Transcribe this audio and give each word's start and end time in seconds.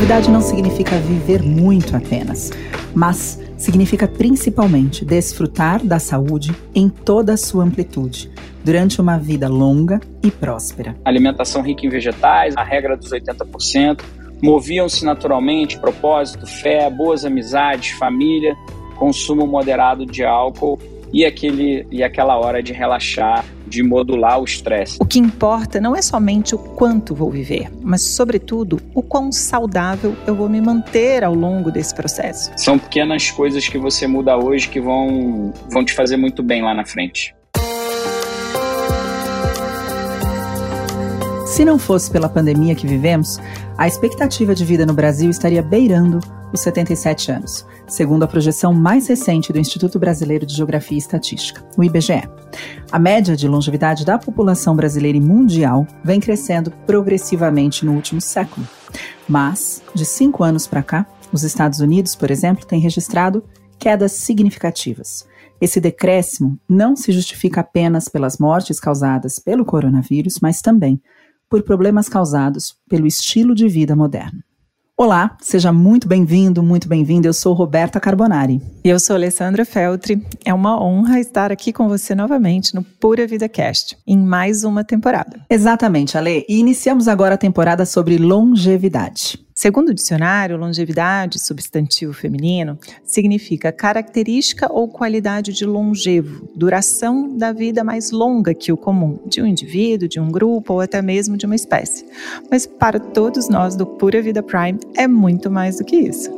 Longevidade 0.00 0.30
não 0.30 0.40
significa 0.40 0.96
viver 0.96 1.42
muito 1.42 1.94
apenas, 1.94 2.50
mas 2.94 3.38
significa 3.58 4.08
principalmente 4.08 5.04
desfrutar 5.04 5.84
da 5.84 5.98
saúde 5.98 6.56
em 6.74 6.88
toda 6.88 7.34
a 7.34 7.36
sua 7.36 7.64
amplitude, 7.64 8.30
durante 8.64 8.98
uma 8.98 9.18
vida 9.18 9.46
longa 9.46 10.00
e 10.22 10.30
próspera. 10.30 10.96
Alimentação 11.04 11.60
rica 11.60 11.84
em 11.84 11.90
vegetais, 11.90 12.56
a 12.56 12.64
regra 12.64 12.96
dos 12.96 13.10
80%, 13.10 14.00
moviam-se 14.42 15.04
naturalmente 15.04 15.78
propósito, 15.78 16.46
fé, 16.46 16.88
boas 16.88 17.26
amizades, 17.26 17.90
família, 17.90 18.56
consumo 18.96 19.46
moderado 19.46 20.06
de 20.06 20.24
álcool 20.24 20.78
e, 21.12 21.26
aquele, 21.26 21.86
e 21.90 22.02
aquela 22.02 22.38
hora 22.38 22.62
de 22.62 22.72
relaxar, 22.72 23.44
de 23.70 23.82
modular 23.82 24.40
o 24.40 24.44
estresse. 24.44 24.98
O 25.00 25.06
que 25.06 25.18
importa 25.18 25.80
não 25.80 25.94
é 25.94 26.02
somente 26.02 26.54
o 26.54 26.58
quanto 26.58 27.14
vou 27.14 27.30
viver, 27.30 27.70
mas, 27.80 28.02
sobretudo, 28.02 28.80
o 28.94 29.02
quão 29.02 29.30
saudável 29.30 30.14
eu 30.26 30.34
vou 30.34 30.48
me 30.48 30.60
manter 30.60 31.22
ao 31.22 31.34
longo 31.34 31.70
desse 31.70 31.94
processo. 31.94 32.50
São 32.56 32.78
pequenas 32.78 33.30
coisas 33.30 33.68
que 33.68 33.78
você 33.78 34.06
muda 34.06 34.36
hoje 34.36 34.68
que 34.68 34.80
vão, 34.80 35.52
vão 35.70 35.84
te 35.84 35.94
fazer 35.94 36.16
muito 36.16 36.42
bem 36.42 36.62
lá 36.62 36.74
na 36.74 36.84
frente. 36.84 37.34
Se 41.50 41.64
não 41.64 41.80
fosse 41.80 42.08
pela 42.08 42.28
pandemia 42.28 42.76
que 42.76 42.86
vivemos, 42.86 43.40
a 43.76 43.88
expectativa 43.88 44.54
de 44.54 44.64
vida 44.64 44.86
no 44.86 44.94
Brasil 44.94 45.28
estaria 45.28 45.60
beirando 45.60 46.20
os 46.52 46.60
77 46.60 47.32
anos, 47.32 47.66
segundo 47.88 48.22
a 48.22 48.28
projeção 48.28 48.72
mais 48.72 49.08
recente 49.08 49.52
do 49.52 49.58
Instituto 49.58 49.98
Brasileiro 49.98 50.46
de 50.46 50.54
Geografia 50.54 50.96
e 50.96 51.00
Estatística, 51.00 51.64
o 51.76 51.82
IBGE. 51.82 52.22
A 52.92 53.00
média 53.00 53.34
de 53.34 53.48
longevidade 53.48 54.04
da 54.04 54.16
população 54.16 54.76
brasileira 54.76 55.18
e 55.18 55.20
mundial 55.20 55.88
vem 56.04 56.20
crescendo 56.20 56.70
progressivamente 56.86 57.84
no 57.84 57.94
último 57.94 58.20
século. 58.20 58.66
Mas, 59.28 59.82
de 59.92 60.04
cinco 60.04 60.44
anos 60.44 60.68
para 60.68 60.84
cá, 60.84 61.04
os 61.32 61.42
Estados 61.42 61.80
Unidos, 61.80 62.14
por 62.14 62.30
exemplo, 62.30 62.64
têm 62.64 62.78
registrado 62.78 63.44
quedas 63.76 64.12
significativas. 64.12 65.26
Esse 65.60 65.80
decréscimo 65.80 66.58
não 66.68 66.94
se 66.94 67.10
justifica 67.10 67.60
apenas 67.60 68.08
pelas 68.08 68.38
mortes 68.38 68.78
causadas 68.78 69.40
pelo 69.40 69.64
coronavírus, 69.64 70.38
mas 70.40 70.62
também 70.62 71.02
por 71.50 71.64
problemas 71.64 72.08
causados 72.08 72.76
pelo 72.88 73.08
estilo 73.08 73.56
de 73.56 73.68
vida 73.68 73.96
moderno. 73.96 74.38
Olá, 74.96 75.36
seja 75.40 75.72
muito 75.72 76.06
bem-vindo, 76.06 76.62
muito 76.62 76.86
bem-vinda. 76.86 77.26
Eu 77.26 77.32
sou 77.32 77.54
Roberta 77.54 77.98
Carbonari. 77.98 78.60
E 78.84 78.88
eu 78.88 79.00
sou 79.00 79.16
Alessandra 79.16 79.64
Feltri. 79.64 80.22
É 80.44 80.54
uma 80.54 80.80
honra 80.80 81.18
estar 81.18 81.50
aqui 81.50 81.72
com 81.72 81.88
você 81.88 82.14
novamente 82.14 82.74
no 82.74 82.84
Pura 82.84 83.26
Vida 83.26 83.48
Cast, 83.48 83.96
em 84.06 84.18
mais 84.18 84.62
uma 84.62 84.84
temporada. 84.84 85.40
Exatamente, 85.48 86.16
Ale. 86.18 86.44
E 86.46 86.58
iniciamos 86.58 87.08
agora 87.08 87.34
a 87.34 87.38
temporada 87.38 87.86
sobre 87.86 88.18
longevidade. 88.18 89.38
Segundo 89.60 89.90
o 89.90 89.94
dicionário, 89.94 90.56
longevidade, 90.56 91.38
substantivo 91.38 92.14
feminino, 92.14 92.78
significa 93.04 93.70
característica 93.70 94.72
ou 94.72 94.88
qualidade 94.88 95.52
de 95.52 95.66
longevo, 95.66 96.48
duração 96.56 97.36
da 97.36 97.52
vida 97.52 97.84
mais 97.84 98.10
longa 98.10 98.54
que 98.54 98.72
o 98.72 98.76
comum, 98.78 99.20
de 99.26 99.42
um 99.42 99.46
indivíduo, 99.46 100.08
de 100.08 100.18
um 100.18 100.30
grupo 100.30 100.72
ou 100.72 100.80
até 100.80 101.02
mesmo 101.02 101.36
de 101.36 101.44
uma 101.44 101.54
espécie. 101.54 102.06
Mas 102.50 102.64
para 102.66 102.98
todos 102.98 103.50
nós 103.50 103.76
do 103.76 103.84
Pura 103.84 104.22
Vida 104.22 104.42
Prime, 104.42 104.80
é 104.96 105.06
muito 105.06 105.50
mais 105.50 105.76
do 105.76 105.84
que 105.84 105.96
isso. 105.96 106.30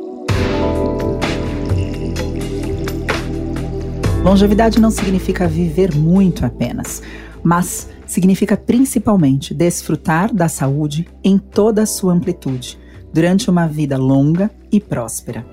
Longevidade 4.21 4.81
não 4.81 4.91
significa 4.91 5.47
viver 5.47 5.95
muito 5.95 6.45
apenas, 6.45 7.01
mas 7.41 7.87
significa 8.05 8.57
principalmente 8.57 9.53
desfrutar 9.53 10.35
da 10.35 10.49
saúde 10.49 11.07
em 11.23 11.37
toda 11.37 11.83
a 11.83 11.85
sua 11.85 12.11
amplitude 12.11 12.82
durante 13.13 13.49
uma 13.49 13.67
vida 13.67 13.97
longa 13.97 14.49
e 14.71 14.79
próspera. 14.79 15.45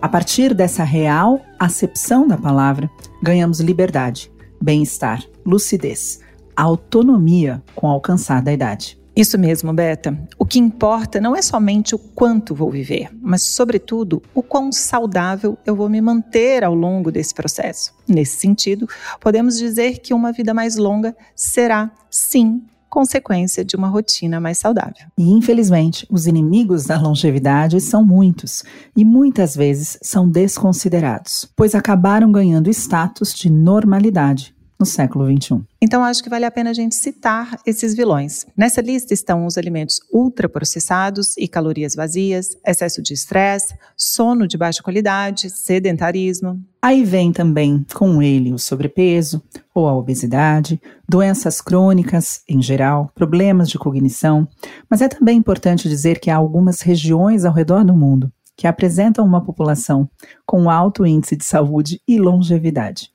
A 0.00 0.08
partir 0.08 0.54
dessa 0.54 0.84
real 0.84 1.40
acepção 1.58 2.28
da 2.28 2.36
palavra, 2.36 2.90
ganhamos 3.22 3.60
liberdade, 3.60 4.30
bem-estar, 4.60 5.24
lucidez, 5.44 6.20
autonomia 6.54 7.62
com 7.74 7.86
o 7.86 7.90
alcançar 7.90 8.42
da 8.42 8.52
idade. 8.52 8.98
Isso 9.18 9.36
mesmo, 9.36 9.72
Beta. 9.72 10.16
O 10.38 10.46
que 10.46 10.60
importa 10.60 11.20
não 11.20 11.34
é 11.34 11.42
somente 11.42 11.92
o 11.92 11.98
quanto 11.98 12.54
vou 12.54 12.70
viver, 12.70 13.10
mas, 13.20 13.42
sobretudo, 13.42 14.22
o 14.32 14.44
quão 14.44 14.70
saudável 14.70 15.58
eu 15.66 15.74
vou 15.74 15.88
me 15.88 16.00
manter 16.00 16.62
ao 16.62 16.72
longo 16.72 17.10
desse 17.10 17.34
processo. 17.34 17.92
Nesse 18.06 18.36
sentido, 18.36 18.88
podemos 19.18 19.58
dizer 19.58 19.98
que 19.98 20.14
uma 20.14 20.30
vida 20.30 20.54
mais 20.54 20.76
longa 20.76 21.16
será, 21.34 21.90
sim, 22.08 22.62
consequência 22.88 23.64
de 23.64 23.76
uma 23.76 23.88
rotina 23.88 24.40
mais 24.40 24.58
saudável. 24.58 25.06
E 25.16 25.30
infelizmente, 25.30 26.06
os 26.10 26.26
inimigos 26.26 26.86
da 26.86 26.98
longevidade 26.98 27.80
são 27.80 28.04
muitos 28.04 28.64
e 28.96 29.04
muitas 29.04 29.54
vezes 29.54 29.98
são 30.02 30.28
desconsiderados, 30.28 31.48
pois 31.56 31.74
acabaram 31.74 32.32
ganhando 32.32 32.70
status 32.70 33.34
de 33.34 33.50
normalidade 33.50 34.57
no 34.78 34.86
século 34.86 35.26
XXI. 35.26 35.60
Então, 35.82 36.04
acho 36.04 36.22
que 36.22 36.30
vale 36.30 36.44
a 36.44 36.50
pena 36.50 36.70
a 36.70 36.72
gente 36.72 36.94
citar 36.94 37.58
esses 37.66 37.94
vilões. 37.94 38.46
Nessa 38.56 38.80
lista 38.80 39.12
estão 39.12 39.44
os 39.44 39.58
alimentos 39.58 40.00
ultraprocessados 40.12 41.36
e 41.36 41.48
calorias 41.48 41.94
vazias, 41.94 42.56
excesso 42.64 43.02
de 43.02 43.12
estresse, 43.12 43.74
sono 43.96 44.46
de 44.46 44.56
baixa 44.56 44.82
qualidade, 44.82 45.50
sedentarismo. 45.50 46.62
Aí 46.80 47.04
vem 47.04 47.32
também 47.32 47.84
com 47.92 48.22
ele 48.22 48.52
o 48.52 48.58
sobrepeso 48.58 49.42
ou 49.74 49.88
a 49.88 49.96
obesidade, 49.96 50.80
doenças 51.08 51.60
crônicas 51.60 52.42
em 52.48 52.62
geral, 52.62 53.10
problemas 53.14 53.68
de 53.68 53.78
cognição. 53.78 54.46
Mas 54.88 55.02
é 55.02 55.08
também 55.08 55.36
importante 55.36 55.88
dizer 55.88 56.20
que 56.20 56.30
há 56.30 56.36
algumas 56.36 56.80
regiões 56.80 57.44
ao 57.44 57.52
redor 57.52 57.84
do 57.84 57.96
mundo 57.96 58.32
que 58.56 58.66
apresentam 58.66 59.24
uma 59.24 59.40
população 59.40 60.10
com 60.44 60.68
alto 60.68 61.06
índice 61.06 61.36
de 61.36 61.44
saúde 61.44 62.00
e 62.08 62.18
longevidade. 62.18 63.12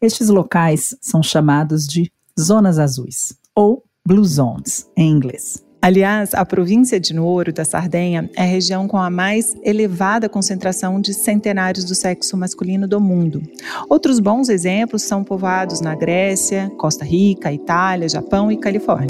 Estes 0.00 0.28
locais 0.28 0.96
são 1.00 1.24
chamados 1.24 1.84
de 1.84 2.12
zonas 2.38 2.78
azuis, 2.78 3.36
ou 3.52 3.82
Blue 4.06 4.24
Zones, 4.24 4.88
em 4.96 5.10
inglês. 5.10 5.64
Aliás, 5.82 6.34
a 6.34 6.44
província 6.44 7.00
de 7.00 7.12
Nuoro 7.12 7.52
da 7.52 7.64
Sardenha 7.64 8.30
é 8.36 8.42
a 8.42 8.46
região 8.46 8.86
com 8.86 8.96
a 8.96 9.10
mais 9.10 9.56
elevada 9.64 10.28
concentração 10.28 11.00
de 11.00 11.12
centenários 11.12 11.84
do 11.84 11.96
sexo 11.96 12.36
masculino 12.36 12.86
do 12.86 13.00
mundo. 13.00 13.42
Outros 13.88 14.20
bons 14.20 14.48
exemplos 14.48 15.02
são 15.02 15.24
povoados 15.24 15.80
na 15.80 15.96
Grécia, 15.96 16.70
Costa 16.78 17.04
Rica, 17.04 17.52
Itália, 17.52 18.08
Japão 18.08 18.52
e 18.52 18.56
Califórnia. 18.56 19.08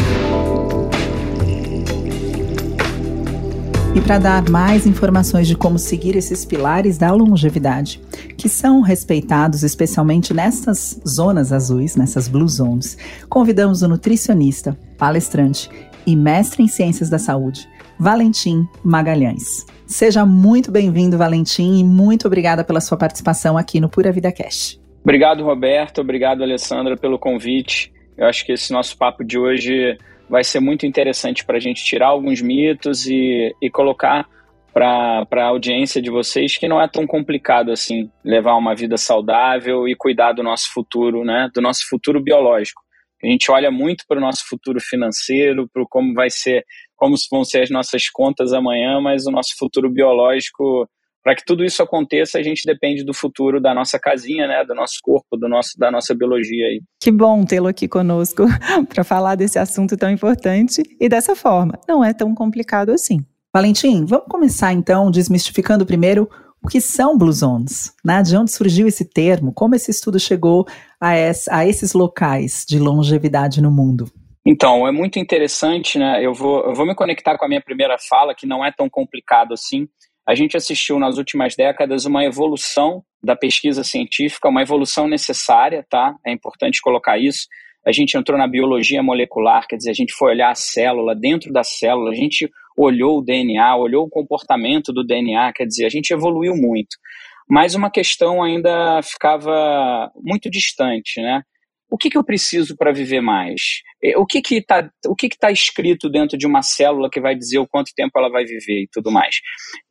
E 3.95 4.01
para 4.01 4.19
dar 4.19 4.49
mais 4.49 4.87
informações 4.87 5.49
de 5.49 5.57
como 5.57 5.79
seguir 5.79 6.15
esses 6.15 6.45
pilares 6.45 6.99
da 6.99 7.11
longevidade, 7.11 8.01
que 8.37 8.49
são 8.49 8.81
respeitados 8.81 9.63
especialmente 9.63 10.35
nessas 10.35 11.01
zonas 11.07 11.53
azuis, 11.53 11.97
nessas 11.97 12.29
blue 12.29 12.49
zones, 12.49 12.97
convidamos 13.29 13.83
o 13.83 13.89
nutricionista, 13.89 14.79
palestrante 14.97 15.71
e 16.07 16.15
mestre 16.15 16.63
em 16.63 16.69
ciências 16.69 17.11
da 17.11 17.19
saúde, 17.19 17.69
Valentim 17.99 18.69
Magalhães. 18.85 19.67
Seja 19.87 20.25
muito 20.25 20.71
bem-vindo, 20.71 21.19
Valentim, 21.19 21.81
e 21.81 21.85
muito 21.85 22.27
obrigada 22.27 22.63
pela 22.63 22.81
sua 22.81 22.97
participação 22.97 23.57
aqui 23.57 23.81
no 23.81 23.89
Pura 23.89 24.13
Vida 24.13 24.31
Cash. 24.31 24.79
Obrigado, 25.03 25.43
Roberto. 25.43 26.03
Obrigado, 26.03 26.43
Alessandra, 26.43 26.97
pelo 26.97 27.19
convite. 27.19 27.93
Eu 28.17 28.27
acho 28.27 28.45
que 28.45 28.53
esse 28.53 28.73
nosso 28.73 28.97
papo 28.99 29.25
de 29.25 29.39
hoje 29.39 29.97
vai 30.29 30.45
ser 30.45 30.61
muito 30.61 30.87
interessante 30.87 31.45
para 31.45 31.57
a 31.57 31.61
gente 31.61 31.85
tirar 31.85 32.09
alguns 32.09 32.41
mitos 32.41 33.07
e, 33.07 33.55
e 33.61 33.71
colocar 33.71 34.29
para 34.73 35.27
a 35.33 35.45
audiência 35.47 36.01
de 36.01 36.11
vocês 36.11 36.57
que 36.57 36.69
não 36.69 36.81
é 36.81 36.87
tão 36.87 37.07
complicado 37.07 37.73
assim 37.73 38.11
levar 38.25 38.55
uma 38.55 38.75
vida 38.75 38.97
saudável 38.97 39.89
e 39.89 39.97
cuidar 39.97 40.33
do 40.33 40.43
nosso 40.43 40.73
futuro, 40.73 41.25
né? 41.25 41.51
Do 41.55 41.61
nosso 41.61 41.89
futuro 41.89 42.23
biológico. 42.23 42.83
A 43.23 43.27
gente 43.27 43.51
olha 43.51 43.71
muito 43.71 44.05
para 44.07 44.19
o 44.19 44.21
nosso 44.21 44.47
futuro 44.49 44.79
financeiro, 44.81 45.69
para 45.73 45.85
como 45.91 46.15
vai 46.15 46.31
ser, 46.31 46.65
como 46.95 47.17
vão 47.31 47.43
ser 47.43 47.63
as 47.63 47.71
nossas 47.71 48.09
contas 48.09 48.53
amanhã, 48.53 49.01
mas 49.01 49.27
o 49.27 49.33
nosso 49.33 49.57
futuro 49.59 49.91
biológico 49.91 50.89
para 51.23 51.35
que 51.35 51.45
tudo 51.45 51.65
isso 51.65 51.83
aconteça, 51.83 52.39
a 52.39 52.43
gente 52.43 52.63
depende 52.65 53.05
do 53.05 53.13
futuro 53.13 53.61
da 53.61 53.75
nossa 53.75 53.99
casinha, 53.99 54.47
né, 54.47 54.65
do 54.65 54.75
nosso 54.75 54.99
corpo, 55.03 55.37
do 55.37 55.49
nosso, 55.49 55.71
da 55.79 55.91
nossa 55.91 56.15
biologia 56.15 56.67
aí. 56.67 56.81
Que 57.01 57.11
bom 57.11 57.45
tê-lo 57.45 57.69
aqui 57.69 57.87
conosco 57.87 58.45
para 58.89 59.05
falar 59.05 59.35
desse 59.35 59.59
assunto 59.59 59.97
tão 59.97 60.11
importante 60.11 60.83
e 61.01 61.09
dessa 61.09 61.37
forma. 61.37 61.79
Não 61.87 62.05
é 62.05 62.13
tão 62.13 62.35
complicado 62.35 62.91
assim. 62.91 63.21
Valentim, 63.53 64.05
vamos 64.05 64.27
começar 64.29 64.73
então 64.73 65.11
desmistificando 65.11 65.87
primeiro 65.87 66.29
o 66.63 66.69
que 66.69 66.81
são 66.81 67.17
Blue 67.17 67.33
Zones, 67.33 67.95
né? 68.05 68.23
De 68.23 68.37
onde 68.37 68.51
surgiu 68.51 68.87
esse 68.87 69.05
termo? 69.05 69.53
Como 69.53 69.75
esse 69.75 69.91
estudo 69.91 70.19
chegou 70.19 70.67
a, 71.01 71.17
esse, 71.17 71.51
a 71.51 71.67
esses 71.67 71.93
locais 71.93 72.65
de 72.69 72.79
longevidade 72.79 73.63
no 73.63 73.71
mundo? 73.71 74.11
Então, 74.45 74.87
é 74.89 74.93
muito 74.93 75.19
interessante, 75.19 75.99
né? 75.99 76.25
Eu 76.25 76.33
vou, 76.33 76.65
eu 76.65 76.75
vou 76.75 76.87
me 76.87 76.95
conectar 76.95 77.37
com 77.37 77.45
a 77.45 77.49
minha 77.49 77.61
primeira 77.61 77.97
fala, 77.99 78.35
que 78.35 78.47
não 78.47 78.65
é 78.65 78.73
tão 78.73 78.89
complicado 78.89 79.53
assim. 79.53 79.87
A 80.29 80.35
gente 80.35 80.59
assistiu 80.59 80.99
nas 80.99 81.17
últimas 81.17 81.57
décadas 81.57 82.05
uma 82.05 82.23
evolução 82.23 83.03
da 83.23 83.35
pesquisa 83.35 83.83
científica, 83.83 84.51
uma 84.51 84.61
evolução 84.61 85.09
necessária, 85.09 85.87
tá? 85.89 86.15
É 86.27 86.31
importante 86.31 86.83
colocar 86.83 87.17
isso. 87.17 87.47
A 87.87 87.91
gente 87.93 88.15
entrou 88.15 88.37
na 88.37 88.47
biologia 88.47 89.03
molecular, 89.03 89.67
quer 89.67 89.77
dizer, 89.77 89.91
a 89.91 89.95
gente 89.95 90.13
foi 90.13 90.33
olhar 90.33 90.51
a 90.51 90.55
célula, 90.55 91.17
dentro 91.17 91.51
da 91.51 91.65
célula, 91.65 92.11
a 92.11 92.15
gente 92.15 92.47
olhou 92.77 93.19
o 93.19 93.23
DNA, 93.23 93.75
olhou 93.75 94.05
o 94.05 94.11
comportamento 94.11 94.93
do 94.93 95.03
DNA, 95.03 95.51
quer 95.55 95.65
dizer, 95.65 95.87
a 95.87 95.89
gente 95.89 96.11
evoluiu 96.11 96.55
muito. 96.55 96.99
Mas 97.49 97.75
uma 97.75 97.91
questão 97.91 98.43
ainda 98.43 99.01
ficava 99.03 100.13
muito 100.23 100.51
distante, 100.51 101.23
né? 101.23 101.41
O 101.91 101.97
que, 101.97 102.11
que 102.11 102.19
eu 102.19 102.25
preciso 102.25 102.77
para 102.77 102.93
viver 102.93 103.21
mais? 103.21 103.83
O 104.17 104.27
que 104.27 104.43
que 104.43 104.57
está 104.57 104.89
que 105.19 105.29
que 105.29 105.39
tá 105.39 105.51
escrito 105.51 106.11
dentro 106.11 106.37
de 106.37 106.47
uma 106.47 106.63
célula 106.63 107.09
que 107.11 107.21
vai 107.21 107.35
dizer 107.35 107.59
o 107.59 107.67
quanto 107.67 107.95
tempo 107.95 108.13
ela 108.19 108.29
vai 108.29 108.45
viver 108.45 108.83
e 108.83 108.89
tudo 108.93 109.11
mais? 109.11 109.37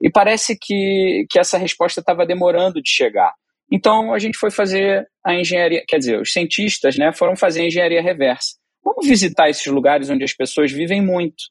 E 0.02 0.10
parece 0.10 0.58
que, 0.60 1.26
que 1.30 1.40
essa 1.40 1.58
resposta 1.58 2.00
estava 2.00 2.26
demorando 2.26 2.82
de 2.82 2.90
chegar. 2.90 3.34
Então 3.72 4.14
a 4.14 4.20
gente 4.20 4.38
foi 4.38 4.52
fazer 4.52 5.06
a 5.26 5.34
engenharia, 5.34 5.84
quer 5.88 5.98
dizer, 5.98 6.22
os 6.22 6.32
cientistas 6.32 6.98
né, 6.98 7.12
foram 7.12 7.36
fazer 7.36 7.62
a 7.62 7.66
engenharia 7.66 8.02
reversa. 8.02 8.56
Vamos 8.84 9.08
visitar 9.08 9.50
esses 9.50 9.66
lugares 9.66 10.10
onde 10.10 10.24
as 10.24 10.34
pessoas 10.34 10.72
vivem 10.72 11.02
muito. 11.02 11.44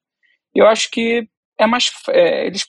Eu 0.54 0.66
acho 0.66 0.90
que 0.90 1.28
é 1.58 1.66
mais, 1.66 1.90
é, 2.08 2.46
eles 2.46 2.64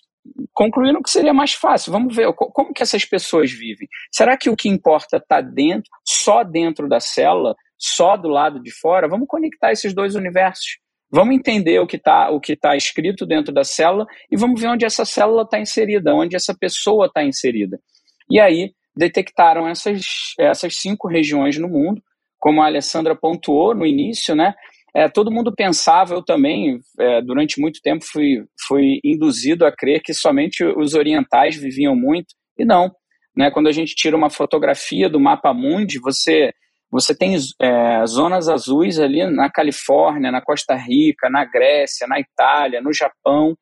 concluíram 0.54 1.02
que 1.02 1.10
seria 1.10 1.34
mais 1.34 1.54
fácil. 1.54 1.92
Vamos 1.92 2.16
ver 2.16 2.32
como 2.34 2.74
que 2.74 2.84
essas 2.84 3.06
pessoas 3.06 3.52
vivem. 3.52 3.88
Será 4.12 4.38
que 4.38 4.50
o 4.50 4.56
que 4.56 4.68
importa 4.68 5.18
está 5.18 5.40
dentro, 5.40 5.90
só 6.06 6.44
dentro 6.44 6.90
da 6.90 7.00
célula, 7.00 7.56
só 7.78 8.18
do 8.18 8.28
lado 8.28 8.62
de 8.62 8.72
fora? 8.72 9.08
Vamos 9.08 9.28
conectar 9.28 9.72
esses 9.72 9.94
dois 9.94 10.16
universos. 10.16 10.78
Vamos 11.10 11.36
entender 11.36 11.80
o 11.80 11.88
que 11.88 11.96
está 11.96 12.30
o 12.30 12.40
que 12.40 12.56
tá 12.56 12.76
escrito 12.76 13.26
dentro 13.26 13.54
da 13.54 13.64
célula 13.64 14.06
e 14.30 14.36
vamos 14.36 14.60
ver 14.60 14.68
onde 14.68 14.86
essa 14.86 15.06
célula 15.06 15.44
está 15.44 15.60
inserida, 15.60 16.14
onde 16.14 16.36
essa 16.36 16.54
pessoa 16.54 17.06
está 17.06 17.24
inserida. 17.24 17.80
E 18.30 18.40
aí 18.40 18.72
detectaram 18.96 19.68
essas, 19.68 20.02
essas 20.40 20.76
cinco 20.76 21.08
regiões 21.08 21.58
no 21.58 21.70
mundo, 21.70 22.02
como 22.40 22.62
a 22.62 22.66
Alessandra 22.66 23.16
pontuou 23.16 23.74
no 23.74 23.86
início, 23.86 24.36
né? 24.36 24.54
É, 24.96 25.08
todo 25.08 25.32
mundo 25.32 25.54
pensava, 25.56 26.16
eu 26.16 26.24
também, 26.24 26.80
é, 27.00 27.22
durante 27.22 27.62
muito 27.62 27.80
tempo, 27.82 28.04
fui, 28.04 28.44
fui 28.68 29.00
induzido 29.04 29.66
a 29.66 29.72
crer 29.72 30.02
que 30.02 30.14
somente 30.14 30.64
os 30.64 30.96
orientais 30.96 31.56
viviam 31.56 31.96
muito, 31.96 32.34
e 32.58 32.66
não. 32.66 32.92
Né? 33.36 33.52
Quando 33.52 33.68
a 33.68 33.72
gente 33.72 33.94
tira 33.94 34.18
uma 34.18 34.30
fotografia 34.30 35.08
do 35.08 35.20
mapa 35.20 35.54
mundi, 35.54 36.00
você, 36.00 36.52
você 36.92 37.16
tem 37.16 37.36
é, 37.62 38.06
zonas 38.06 38.48
azuis 38.48 39.00
ali 39.00 39.26
na 39.30 39.50
Califórnia, 39.52 40.32
na 40.32 40.42
Costa 40.42 40.76
Rica, 40.76 41.30
na 41.30 41.44
Grécia, 41.46 42.08
na 42.08 42.20
Itália, 42.20 42.82
no 42.82 42.94
Japão, 42.94 43.58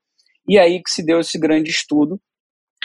e 0.47 0.59
aí 0.59 0.81
que 0.81 0.91
se 0.91 1.03
deu 1.03 1.19
esse 1.19 1.39
grande 1.39 1.71
estudo, 1.71 2.19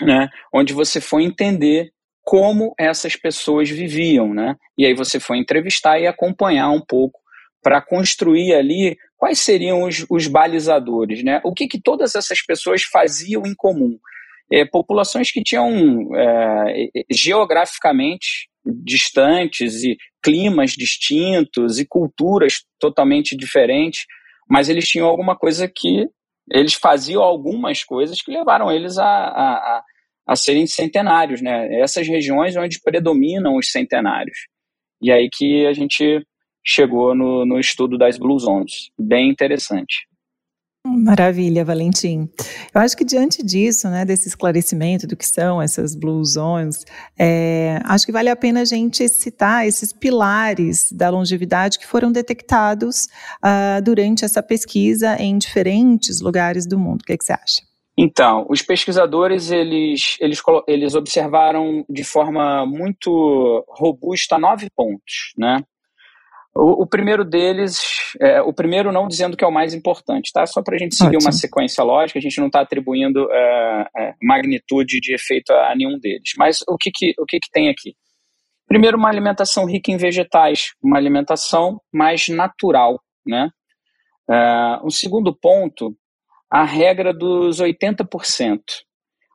né? 0.00 0.28
onde 0.52 0.72
você 0.72 1.00
foi 1.00 1.24
entender 1.24 1.90
como 2.22 2.74
essas 2.78 3.16
pessoas 3.16 3.68
viviam, 3.68 4.32
né? 4.32 4.54
E 4.78 4.86
aí 4.86 4.94
você 4.94 5.18
foi 5.18 5.38
entrevistar 5.38 5.98
e 5.98 6.06
acompanhar 6.06 6.70
um 6.70 6.80
pouco 6.80 7.18
para 7.62 7.80
construir 7.82 8.54
ali 8.54 8.96
quais 9.16 9.40
seriam 9.40 9.82
os, 9.82 10.06
os 10.08 10.26
balizadores, 10.26 11.24
né? 11.24 11.40
O 11.44 11.52
que, 11.52 11.66
que 11.66 11.80
todas 11.80 12.14
essas 12.14 12.40
pessoas 12.42 12.82
faziam 12.82 13.42
em 13.46 13.54
comum? 13.54 13.98
É, 14.52 14.64
populações 14.64 15.30
que 15.30 15.42
tinham 15.42 16.08
é, 16.16 16.88
geograficamente 17.10 18.48
distantes 18.64 19.82
e 19.82 19.96
climas 20.22 20.72
distintos 20.72 21.78
e 21.78 21.86
culturas 21.86 22.64
totalmente 22.78 23.36
diferentes, 23.36 24.04
mas 24.48 24.68
eles 24.68 24.88
tinham 24.88 25.06
alguma 25.06 25.36
coisa 25.36 25.68
que 25.68 26.08
eles 26.50 26.74
faziam 26.74 27.22
algumas 27.22 27.84
coisas 27.84 28.20
que 28.20 28.32
levaram 28.32 28.70
eles 28.70 28.98
a, 28.98 29.06
a, 29.06 29.82
a 30.26 30.36
serem 30.36 30.66
centenários, 30.66 31.40
né? 31.40 31.80
Essas 31.80 32.06
regiões 32.06 32.56
onde 32.56 32.80
predominam 32.82 33.56
os 33.56 33.70
centenários. 33.70 34.36
E 35.00 35.10
aí 35.10 35.28
que 35.32 35.66
a 35.66 35.72
gente 35.72 36.24
chegou 36.64 37.14
no, 37.14 37.46
no 37.46 37.58
estudo 37.58 37.96
das 37.96 38.18
Blue 38.18 38.38
Zones. 38.38 38.90
Bem 38.98 39.30
interessante. 39.30 40.09
Maravilha, 40.86 41.62
Valentim. 41.62 42.28
Eu 42.74 42.80
acho 42.80 42.96
que 42.96 43.04
diante 43.04 43.42
disso, 43.42 43.88
né, 43.88 44.04
desse 44.04 44.28
esclarecimento 44.28 45.06
do 45.06 45.16
que 45.16 45.26
são 45.26 45.60
essas 45.60 45.94
Blue 45.94 46.24
Zones, 46.24 46.84
é, 47.18 47.80
acho 47.84 48.06
que 48.06 48.12
vale 48.12 48.30
a 48.30 48.36
pena 48.36 48.62
a 48.62 48.64
gente 48.64 49.06
citar 49.08 49.66
esses 49.66 49.92
pilares 49.92 50.90
da 50.90 51.10
longevidade 51.10 51.78
que 51.78 51.86
foram 51.86 52.10
detectados 52.10 53.06
uh, 53.44 53.82
durante 53.82 54.24
essa 54.24 54.42
pesquisa 54.42 55.16
em 55.20 55.36
diferentes 55.36 56.20
lugares 56.20 56.66
do 56.66 56.78
mundo. 56.78 57.02
O 57.02 57.04
que, 57.04 57.12
é 57.12 57.16
que 57.18 57.24
você 57.24 57.34
acha? 57.34 57.62
Então, 57.98 58.46
os 58.48 58.62
pesquisadores 58.62 59.50
eles, 59.50 60.16
eles, 60.18 60.40
eles 60.66 60.94
observaram 60.94 61.84
de 61.90 62.04
forma 62.04 62.64
muito 62.64 63.64
robusta 63.68 64.38
nove 64.38 64.68
pontos, 64.74 65.34
né? 65.36 65.62
O, 66.54 66.82
o 66.82 66.86
primeiro 66.86 67.24
deles, 67.24 67.80
é, 68.20 68.40
o 68.42 68.52
primeiro 68.52 68.90
não 68.90 69.06
dizendo 69.06 69.36
que 69.36 69.44
é 69.44 69.46
o 69.46 69.52
mais 69.52 69.72
importante, 69.72 70.32
tá? 70.32 70.44
Só 70.46 70.62
para 70.62 70.74
a 70.74 70.78
gente 70.78 70.96
seguir 70.96 71.16
Ótimo. 71.16 71.26
uma 71.28 71.32
sequência 71.32 71.84
lógica, 71.84 72.18
a 72.18 72.22
gente 72.22 72.38
não 72.38 72.48
está 72.48 72.60
atribuindo 72.60 73.30
é, 73.30 73.86
é, 73.96 74.14
magnitude 74.22 75.00
de 75.00 75.14
efeito 75.14 75.52
a 75.52 75.74
nenhum 75.76 75.98
deles. 75.98 76.32
Mas 76.36 76.60
o 76.68 76.76
que, 76.76 76.90
que, 76.92 77.14
o 77.18 77.24
que, 77.24 77.38
que 77.38 77.50
tem 77.52 77.68
aqui? 77.68 77.94
Primeiro, 78.66 78.96
uma 78.96 79.08
alimentação 79.08 79.64
rica 79.64 79.90
em 79.90 79.96
vegetais, 79.96 80.72
uma 80.82 80.96
alimentação 80.96 81.80
mais 81.92 82.28
natural, 82.28 83.00
né? 83.26 83.50
Uh, 84.28 84.86
o 84.86 84.90
segundo 84.92 85.34
ponto 85.34 85.96
a 86.50 86.64
regra 86.64 87.12
dos 87.14 87.60
80%. 87.60 88.60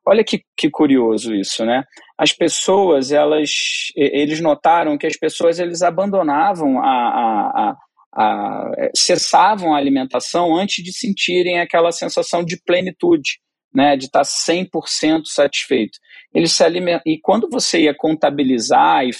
Olha 0.07 0.23
que, 0.23 0.41
que 0.55 0.69
curioso 0.69 1.33
isso, 1.33 1.65
né? 1.65 1.83
As 2.17 2.31
pessoas, 2.31 3.11
elas, 3.11 3.49
eles 3.95 4.39
notaram 4.39 4.97
que 4.97 5.07
as 5.07 5.17
pessoas 5.17 5.59
eles 5.59 5.81
abandonavam 5.81 6.79
a, 6.79 6.85
a, 6.85 7.75
a, 8.15 8.21
a 8.21 8.71
cessavam 8.95 9.73
a 9.73 9.77
alimentação 9.77 10.55
antes 10.55 10.83
de 10.83 10.93
sentirem 10.93 11.59
aquela 11.59 11.91
sensação 11.91 12.43
de 12.43 12.61
plenitude, 12.63 13.39
né, 13.73 13.97
de 13.97 14.05
estar 14.05 14.21
100% 14.21 15.23
satisfeito. 15.25 15.97
Eles 16.33 16.53
se 16.53 16.63
alimentam, 16.63 17.01
e 17.05 17.19
quando 17.19 17.49
você 17.49 17.81
ia 17.81 17.95
contabilizar 17.95 19.03
e 19.03 19.11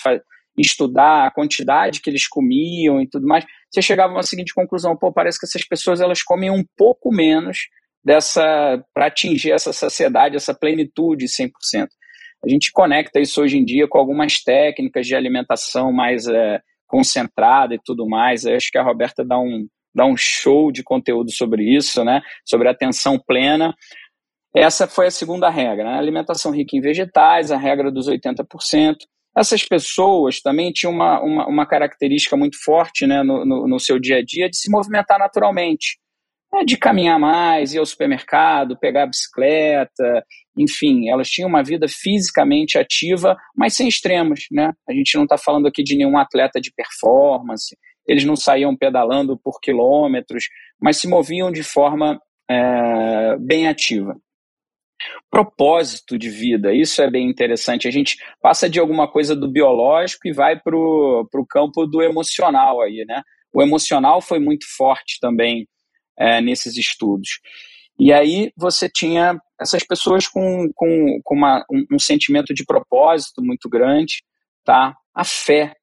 estudar 0.57 1.25
a 1.25 1.31
quantidade 1.31 1.99
que 1.99 2.09
eles 2.09 2.27
comiam 2.27 3.01
e 3.01 3.09
tudo 3.09 3.27
mais, 3.27 3.43
você 3.69 3.81
chegava 3.81 4.13
a 4.13 4.15
uma 4.15 4.23
seguinte 4.23 4.53
conclusão, 4.53 4.95
pô, 4.95 5.11
parece 5.11 5.37
que 5.37 5.45
essas 5.45 5.67
pessoas 5.67 5.99
elas 5.99 6.23
comem 6.23 6.49
um 6.49 6.63
pouco 6.77 7.11
menos 7.11 7.57
dessa 8.05 8.79
para 8.93 9.07
atingir 9.07 9.51
essa 9.51 9.73
saciedade, 9.73 10.35
essa 10.35 10.53
plenitude 10.53 11.25
100%. 11.25 11.49
A 12.45 12.49
gente 12.49 12.71
conecta 12.71 13.19
isso 13.19 13.41
hoje 13.41 13.57
em 13.57 13.65
dia 13.65 13.87
com 13.87 13.97
algumas 13.97 14.43
técnicas 14.43 15.07
de 15.07 15.15
alimentação 15.15 15.91
mais 15.91 16.27
é, 16.27 16.61
concentrada 16.85 17.73
e 17.73 17.79
tudo 17.83 18.07
mais. 18.07 18.45
Eu 18.45 18.55
acho 18.55 18.69
que 18.69 18.77
a 18.77 18.83
Roberta 18.83 19.25
dá 19.25 19.39
um, 19.39 19.67
dá 19.93 20.05
um 20.05 20.15
show 20.15 20.71
de 20.71 20.83
conteúdo 20.83 21.31
sobre 21.31 21.63
isso, 21.63 22.03
né? 22.03 22.21
sobre 22.45 22.69
atenção 22.69 23.17
plena. 23.17 23.73
Essa 24.55 24.87
foi 24.87 25.07
a 25.07 25.11
segunda 25.11 25.49
regra, 25.49 25.85
né? 25.85 25.97
alimentação 25.97 26.51
rica 26.51 26.77
em 26.77 26.81
vegetais, 26.81 27.51
a 27.51 27.57
regra 27.57 27.91
dos 27.91 28.07
80%. 28.07 28.97
Essas 29.35 29.65
pessoas 29.65 30.39
também 30.39 30.71
tinham 30.71 30.93
uma, 30.93 31.19
uma, 31.21 31.47
uma 31.47 31.65
característica 31.65 32.37
muito 32.37 32.57
forte 32.63 33.07
né, 33.07 33.23
no, 33.23 33.43
no, 33.43 33.67
no 33.67 33.79
seu 33.79 33.99
dia 33.99 34.17
a 34.17 34.23
dia 34.23 34.47
de 34.47 34.55
se 34.55 34.69
movimentar 34.69 35.17
naturalmente 35.17 35.97
de 36.63 36.77
caminhar 36.77 37.19
mais, 37.19 37.73
ir 37.73 37.79
ao 37.79 37.85
supermercado, 37.85 38.77
pegar 38.77 39.03
a 39.03 39.07
bicicleta, 39.07 40.23
enfim, 40.57 41.09
elas 41.09 41.29
tinham 41.29 41.49
uma 41.49 41.63
vida 41.63 41.87
fisicamente 41.87 42.77
ativa, 42.77 43.35
mas 43.55 43.73
sem 43.73 43.87
extremos, 43.87 44.45
né? 44.51 44.71
A 44.87 44.93
gente 44.93 45.15
não 45.15 45.23
está 45.23 45.37
falando 45.37 45.67
aqui 45.67 45.83
de 45.83 45.95
nenhum 45.97 46.17
atleta 46.17 46.61
de 46.61 46.71
performance, 46.71 47.75
eles 48.07 48.23
não 48.23 48.35
saíam 48.35 48.75
pedalando 48.75 49.37
por 49.37 49.59
quilômetros, 49.59 50.45
mas 50.79 50.97
se 50.97 51.07
moviam 51.07 51.51
de 51.51 51.63
forma 51.63 52.19
é, 52.49 53.37
bem 53.39 53.67
ativa. 53.67 54.15
Propósito 55.29 56.17
de 56.17 56.29
vida, 56.29 56.73
isso 56.73 57.01
é 57.01 57.09
bem 57.09 57.29
interessante. 57.29 57.87
A 57.87 57.91
gente 57.91 58.17
passa 58.41 58.69
de 58.69 58.79
alguma 58.79 59.11
coisa 59.11 59.35
do 59.35 59.51
biológico 59.51 60.27
e 60.27 60.33
vai 60.33 60.57
para 60.59 60.75
o 60.75 61.45
campo 61.49 61.85
do 61.85 62.01
emocional 62.01 62.81
aí, 62.81 63.03
né? 63.05 63.21
O 63.53 63.61
emocional 63.61 64.21
foi 64.21 64.39
muito 64.39 64.65
forte 64.77 65.17
também 65.19 65.67
é, 66.17 66.41
nesses 66.41 66.77
estudos. 66.77 67.39
E 67.97 68.11
aí 68.11 68.51
você 68.57 68.89
tinha 68.89 69.39
essas 69.59 69.83
pessoas 69.83 70.27
com, 70.27 70.69
com, 70.75 71.19
com 71.23 71.35
uma, 71.35 71.65
um, 71.71 71.85
um, 71.93 71.99
sentimento 71.99 72.53
de 72.53 72.65
propósito 72.65 73.41
muito 73.41 73.69
grande, 73.69 74.23
tá? 74.65 74.95
A 75.13 75.23
fé. 75.23 75.73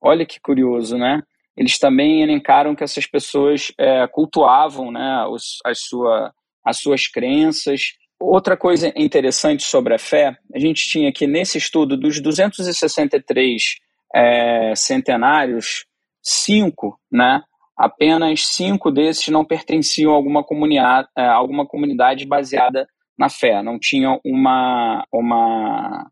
Olha 0.00 0.24
que 0.24 0.40
curioso, 0.40 0.96
né? 0.96 1.22
Eles 1.56 1.78
também 1.78 2.22
elencaram 2.22 2.74
que 2.74 2.84
essas 2.84 3.06
pessoas 3.06 3.72
é, 3.76 4.06
cultuavam 4.06 4.92
né, 4.92 5.26
os, 5.26 5.58
as, 5.64 5.80
sua, 5.80 6.32
as 6.64 6.78
suas 6.78 7.08
crenças. 7.08 7.94
Outra 8.18 8.56
coisa 8.56 8.92
interessante 8.96 9.64
sobre 9.64 9.94
a 9.94 9.98
fé, 9.98 10.36
a 10.54 10.58
gente 10.58 10.88
tinha 10.88 11.12
que 11.12 11.26
nesse 11.26 11.58
estudo 11.58 11.96
dos 11.96 12.20
263 12.20 13.62
é, 14.14 14.72
centenários, 14.74 15.84
cinco 16.22 16.98
né, 17.10 17.42
apenas 17.78 18.46
cinco 18.48 18.90
desses 18.90 19.28
não 19.28 19.44
pertenciam 19.44 20.12
a 20.12 20.16
alguma 20.16 20.42
comunidade, 20.42 21.08
a 21.16 21.32
alguma 21.32 21.64
comunidade 21.64 22.26
baseada 22.26 22.86
na 23.16 23.28
fé, 23.28 23.62
não 23.62 23.78
tinham 23.78 24.20
uma 24.24 25.04
uma 25.12 26.10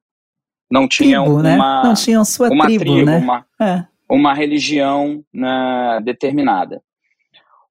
não 0.71 0.89
tinham 0.89 1.25
tribo, 1.25 1.43
né? 1.43 1.57
uma 1.57 1.83
não 1.83 1.95
tinham 1.95 2.25
sua 2.25 2.51
uma 2.51 2.67
tribo, 2.67 2.85
tribo 2.85 3.05
né? 3.05 3.19
uma, 3.19 3.47
é. 3.61 3.85
uma 4.11 4.35
religião 4.35 5.25
né, 5.33 6.01
determinada. 6.03 6.83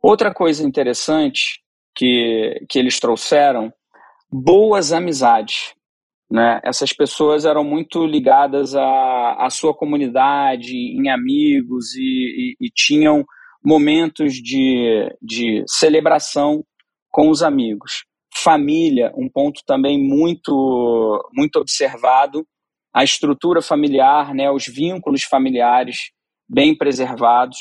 Outra 0.01 0.33
coisa 0.33 0.65
interessante 0.65 1.61
que, 1.95 2.63
que 2.69 2.77
eles 2.77 2.99
trouxeram, 2.99 3.73
boas 4.31 4.91
amizades. 4.91 5.73
Né? 6.29 6.59
Essas 6.63 6.93
pessoas 6.93 7.45
eram 7.45 7.63
muito 7.63 8.05
ligadas 8.05 8.75
à, 8.75 9.35
à 9.39 9.49
sua 9.49 9.73
comunidade, 9.73 10.75
em 10.75 11.09
amigos, 11.09 11.95
e, 11.95 12.55
e, 12.61 12.67
e 12.67 12.69
tinham 12.69 13.25
momentos 13.65 14.33
de, 14.33 15.09
de 15.21 15.63
celebração 15.67 16.63
com 17.11 17.29
os 17.29 17.41
amigos. 17.41 18.05
Família, 18.33 19.11
um 19.15 19.29
ponto 19.29 19.61
também 19.65 19.97
muito, 19.97 21.29
muito 21.33 21.57
observado, 21.57 22.45
a 22.93 23.03
estrutura 23.03 23.61
familiar, 23.61 24.33
né, 24.33 24.49
os 24.51 24.65
vínculos 24.65 25.23
familiares 25.23 26.11
bem 26.47 26.77
preservados. 26.77 27.57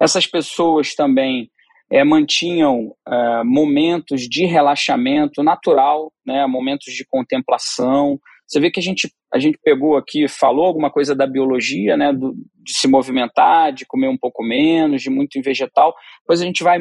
Essas 0.00 0.26
pessoas 0.26 0.94
também 0.94 1.50
é, 1.90 2.04
mantinham 2.04 2.94
é, 3.06 3.42
momentos 3.44 4.22
de 4.22 4.46
relaxamento 4.46 5.42
natural, 5.42 6.12
né, 6.24 6.46
momentos 6.46 6.94
de 6.94 7.04
contemplação. 7.04 8.18
Você 8.50 8.58
vê 8.58 8.68
que 8.68 8.80
a 8.80 8.82
gente, 8.82 9.08
a 9.32 9.38
gente 9.38 9.56
pegou 9.62 9.96
aqui, 9.96 10.26
falou 10.26 10.66
alguma 10.66 10.90
coisa 10.90 11.14
da 11.14 11.24
biologia, 11.24 11.96
né, 11.96 12.12
do, 12.12 12.34
de 12.56 12.74
se 12.74 12.88
movimentar, 12.88 13.72
de 13.72 13.86
comer 13.86 14.08
um 14.08 14.18
pouco 14.18 14.42
menos, 14.42 15.02
de 15.02 15.08
muito 15.08 15.38
em 15.38 15.40
vegetal, 15.40 15.94
depois 16.22 16.42
a 16.42 16.44
gente 16.44 16.64
vai, 16.64 16.80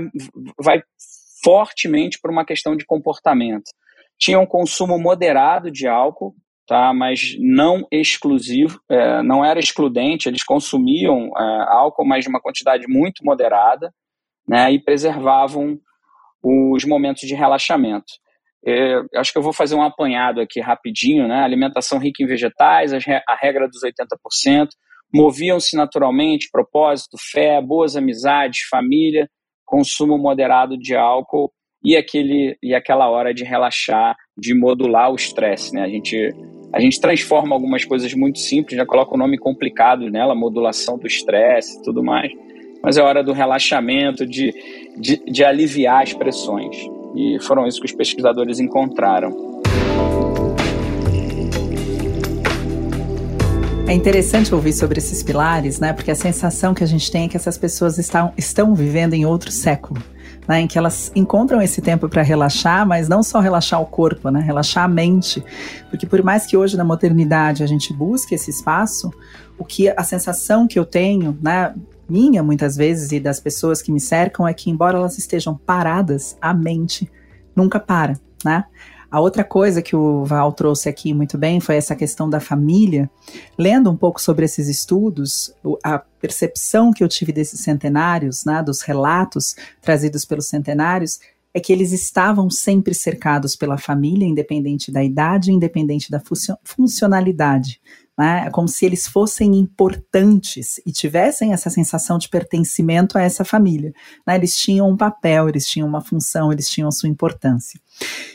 vai 0.59 0.81
fortemente 1.43 2.19
para 2.19 2.31
uma 2.31 2.43
questão 2.43 2.75
de 2.75 2.85
comportamento. 2.85 3.69
Tinha 4.17 4.39
um 4.39 4.47
consumo 4.47 4.97
moderado 4.97 5.69
de 5.69 5.87
álcool, 5.87 6.33
tá? 6.65 6.91
mas 6.91 7.35
não 7.39 7.85
exclusivo, 7.91 8.81
é, 8.89 9.21
não 9.21 9.45
era 9.45 9.59
excludente, 9.59 10.27
eles 10.27 10.43
consumiam 10.43 11.31
é, 11.37 11.65
álcool, 11.67 12.05
mas 12.05 12.23
de 12.23 12.29
uma 12.31 12.41
quantidade 12.41 12.87
muito 12.87 13.23
moderada, 13.23 13.93
né? 14.47 14.71
e 14.71 14.83
preservavam 14.83 15.79
os 16.43 16.83
momentos 16.83 17.27
de 17.27 17.35
relaxamento. 17.35 18.13
É, 18.65 19.01
acho 19.15 19.31
que 19.31 19.37
eu 19.37 19.43
vou 19.43 19.53
fazer 19.53 19.75
um 19.75 19.81
apanhado 19.81 20.41
aqui 20.41 20.59
rapidinho, 20.59 21.27
né? 21.27 21.43
Alimentação 21.43 21.97
rica 21.97 22.23
em 22.23 22.27
vegetais, 22.27 22.91
a 22.93 23.35
regra 23.35 23.67
dos 23.67 23.81
80%, 23.83 24.67
moviam-se 25.13 25.75
naturalmente, 25.75 26.49
propósito, 26.51 27.17
fé, 27.31 27.61
boas 27.61 27.95
amizades, 27.95 28.67
família, 28.69 29.27
consumo 29.65 30.17
moderado 30.17 30.77
de 30.77 30.95
álcool 30.95 31.51
e 31.83 31.95
aquele 31.95 32.57
e 32.61 32.75
aquela 32.75 33.09
hora 33.09 33.33
de 33.33 33.43
relaxar, 33.43 34.15
de 34.37 34.53
modular 34.53 35.11
o 35.11 35.15
estresse, 35.15 35.73
né? 35.73 35.83
A 35.83 35.89
gente 35.89 36.29
a 36.71 36.79
gente 36.79 37.01
transforma 37.01 37.55
algumas 37.55 37.83
coisas 37.83 38.13
muito 38.13 38.39
simples, 38.39 38.77
já 38.77 38.85
coloca 38.85 39.11
o 39.11 39.15
um 39.15 39.19
nome 39.19 39.37
complicado 39.37 40.09
nela, 40.09 40.35
modulação 40.35 40.99
do 40.99 41.07
estresse 41.07 41.79
e 41.79 41.81
tudo 41.81 42.03
mais. 42.03 42.31
Mas 42.83 42.97
é 42.97 43.01
hora 43.01 43.23
do 43.23 43.33
relaxamento, 43.33 44.25
de, 44.25 44.53
de, 44.97 45.17
de 45.25 45.43
aliviar 45.43 46.03
as 46.03 46.13
pressões. 46.13 46.77
E 47.15 47.37
foram 47.41 47.67
isso 47.67 47.79
que 47.79 47.85
os 47.85 47.91
pesquisadores 47.91 48.59
encontraram. 48.59 49.61
É 53.87 53.93
interessante 53.93 54.53
ouvir 54.53 54.73
sobre 54.73 54.99
esses 54.99 55.23
pilares, 55.23 55.79
né? 55.79 55.93
Porque 55.93 56.11
a 56.11 56.15
sensação 56.15 56.73
que 56.73 56.83
a 56.83 56.87
gente 56.87 57.11
tem 57.11 57.25
é 57.25 57.27
que 57.27 57.35
essas 57.35 57.57
pessoas 57.57 57.97
estão, 57.97 58.31
estão 58.37 58.75
vivendo 58.75 59.15
em 59.15 59.25
outro 59.25 59.51
século 59.51 59.99
né, 60.49 60.61
em 60.61 60.67
que 60.67 60.79
elas 60.79 61.11
encontram 61.15 61.61
esse 61.61 61.79
tempo 61.79 62.09
para 62.09 62.23
relaxar, 62.23 62.83
mas 62.83 63.07
não 63.07 63.21
só 63.21 63.39
relaxar 63.39 63.79
o 63.79 63.85
corpo, 63.85 64.31
né, 64.31 64.39
relaxar 64.39 64.83
a 64.83 64.87
mente, 64.87 65.43
porque 65.91 66.07
por 66.07 66.23
mais 66.23 66.47
que 66.47 66.57
hoje 66.57 66.75
na 66.75 66.83
modernidade 66.83 67.63
a 67.63 67.67
gente 67.67 67.93
busque 67.93 68.33
esse 68.33 68.49
espaço, 68.49 69.13
o 69.59 69.63
que 69.63 69.89
a 69.89 70.03
sensação 70.03 70.67
que 70.67 70.79
eu 70.79 70.85
tenho, 70.85 71.37
né, 71.39 71.71
minha 72.09 72.41
muitas 72.41 72.75
vezes 72.75 73.11
e 73.11 73.19
das 73.19 73.39
pessoas 73.39 73.81
que 73.81 73.91
me 73.91 73.99
cercam 73.99 74.47
é 74.47 74.53
que 74.53 74.69
embora 74.69 74.97
elas 74.97 75.17
estejam 75.17 75.55
paradas, 75.55 76.37
a 76.41 76.53
mente 76.53 77.09
nunca 77.55 77.79
para, 77.79 78.19
né? 78.43 78.65
A 79.11 79.19
outra 79.19 79.43
coisa 79.43 79.81
que 79.81 79.95
o 79.95 80.23
Val 80.23 80.53
trouxe 80.53 80.87
aqui 80.87 81.15
muito 81.15 81.35
bem 81.35 81.59
foi 81.59 81.75
essa 81.75 81.95
questão 81.95 82.29
da 82.29 82.39
família. 82.39 83.09
Lendo 83.57 83.89
um 83.89 83.97
pouco 83.97 84.21
sobre 84.21 84.45
esses 84.45 84.67
estudos, 84.67 85.51
a 85.83 85.97
percepção 85.97 86.91
que 86.91 87.03
eu 87.03 87.07
tive 87.07 87.31
desses 87.31 87.61
centenários, 87.61 88.45
né, 88.45 88.61
dos 88.61 88.81
relatos 88.81 89.55
trazidos 89.81 90.25
pelos 90.25 90.47
centenários, 90.47 91.19
é 91.51 91.59
que 91.59 91.73
eles 91.73 91.91
estavam 91.91 92.51
sempre 92.51 92.93
cercados 92.93 93.55
pela 93.55 93.79
família, 93.79 94.27
independente 94.27 94.91
da 94.91 95.03
idade, 95.03 95.51
independente 95.51 96.11
da 96.11 96.21
funcionalidade 96.63 97.81
né? 98.19 98.43
É 98.47 98.49
como 98.49 98.67
se 98.67 98.85
eles 98.85 99.07
fossem 99.07 99.55
importantes 99.55 100.81
e 100.85 100.91
tivessem 100.91 101.53
essa 101.53 101.69
sensação 101.69 102.17
de 102.17 102.27
pertencimento 102.27 103.17
a 103.17 103.21
essa 103.21 103.45
família. 103.45 103.93
Né? 104.27 104.35
Eles 104.35 104.57
tinham 104.57 104.89
um 104.89 104.97
papel, 104.97 105.47
eles 105.47 105.65
tinham 105.65 105.87
uma 105.87 106.01
função, 106.01 106.51
eles 106.51 106.67
tinham 106.67 106.89
a 106.89 106.91
sua 106.91 107.07
importância. 107.07 107.79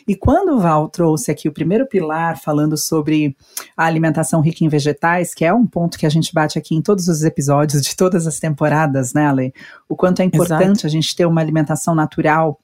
E 0.08 0.16
quando 0.16 0.54
o 0.54 0.58
Val 0.58 0.88
trouxe 0.88 1.30
aqui 1.30 1.50
o 1.50 1.52
primeiro 1.52 1.86
pilar, 1.86 2.40
falando 2.40 2.78
sobre 2.78 3.36
a 3.76 3.84
alimentação 3.84 4.40
rica 4.40 4.64
em 4.64 4.68
vegetais, 4.68 5.34
que 5.34 5.44
é 5.44 5.52
um 5.52 5.66
ponto 5.66 5.98
que 5.98 6.06
a 6.06 6.10
gente 6.10 6.32
bate 6.32 6.58
aqui 6.58 6.74
em 6.74 6.80
todos 6.80 7.06
os 7.06 7.22
episódios 7.22 7.82
de 7.82 7.94
todas 7.94 8.26
as 8.26 8.40
temporadas, 8.40 9.12
né, 9.12 9.26
Ale? 9.26 9.52
O 9.86 9.94
quanto 9.94 10.22
é 10.22 10.24
importante 10.24 10.78
Exato. 10.78 10.86
a 10.86 10.90
gente 10.90 11.14
ter 11.14 11.26
uma 11.26 11.42
alimentação 11.42 11.94
natural, 11.94 12.58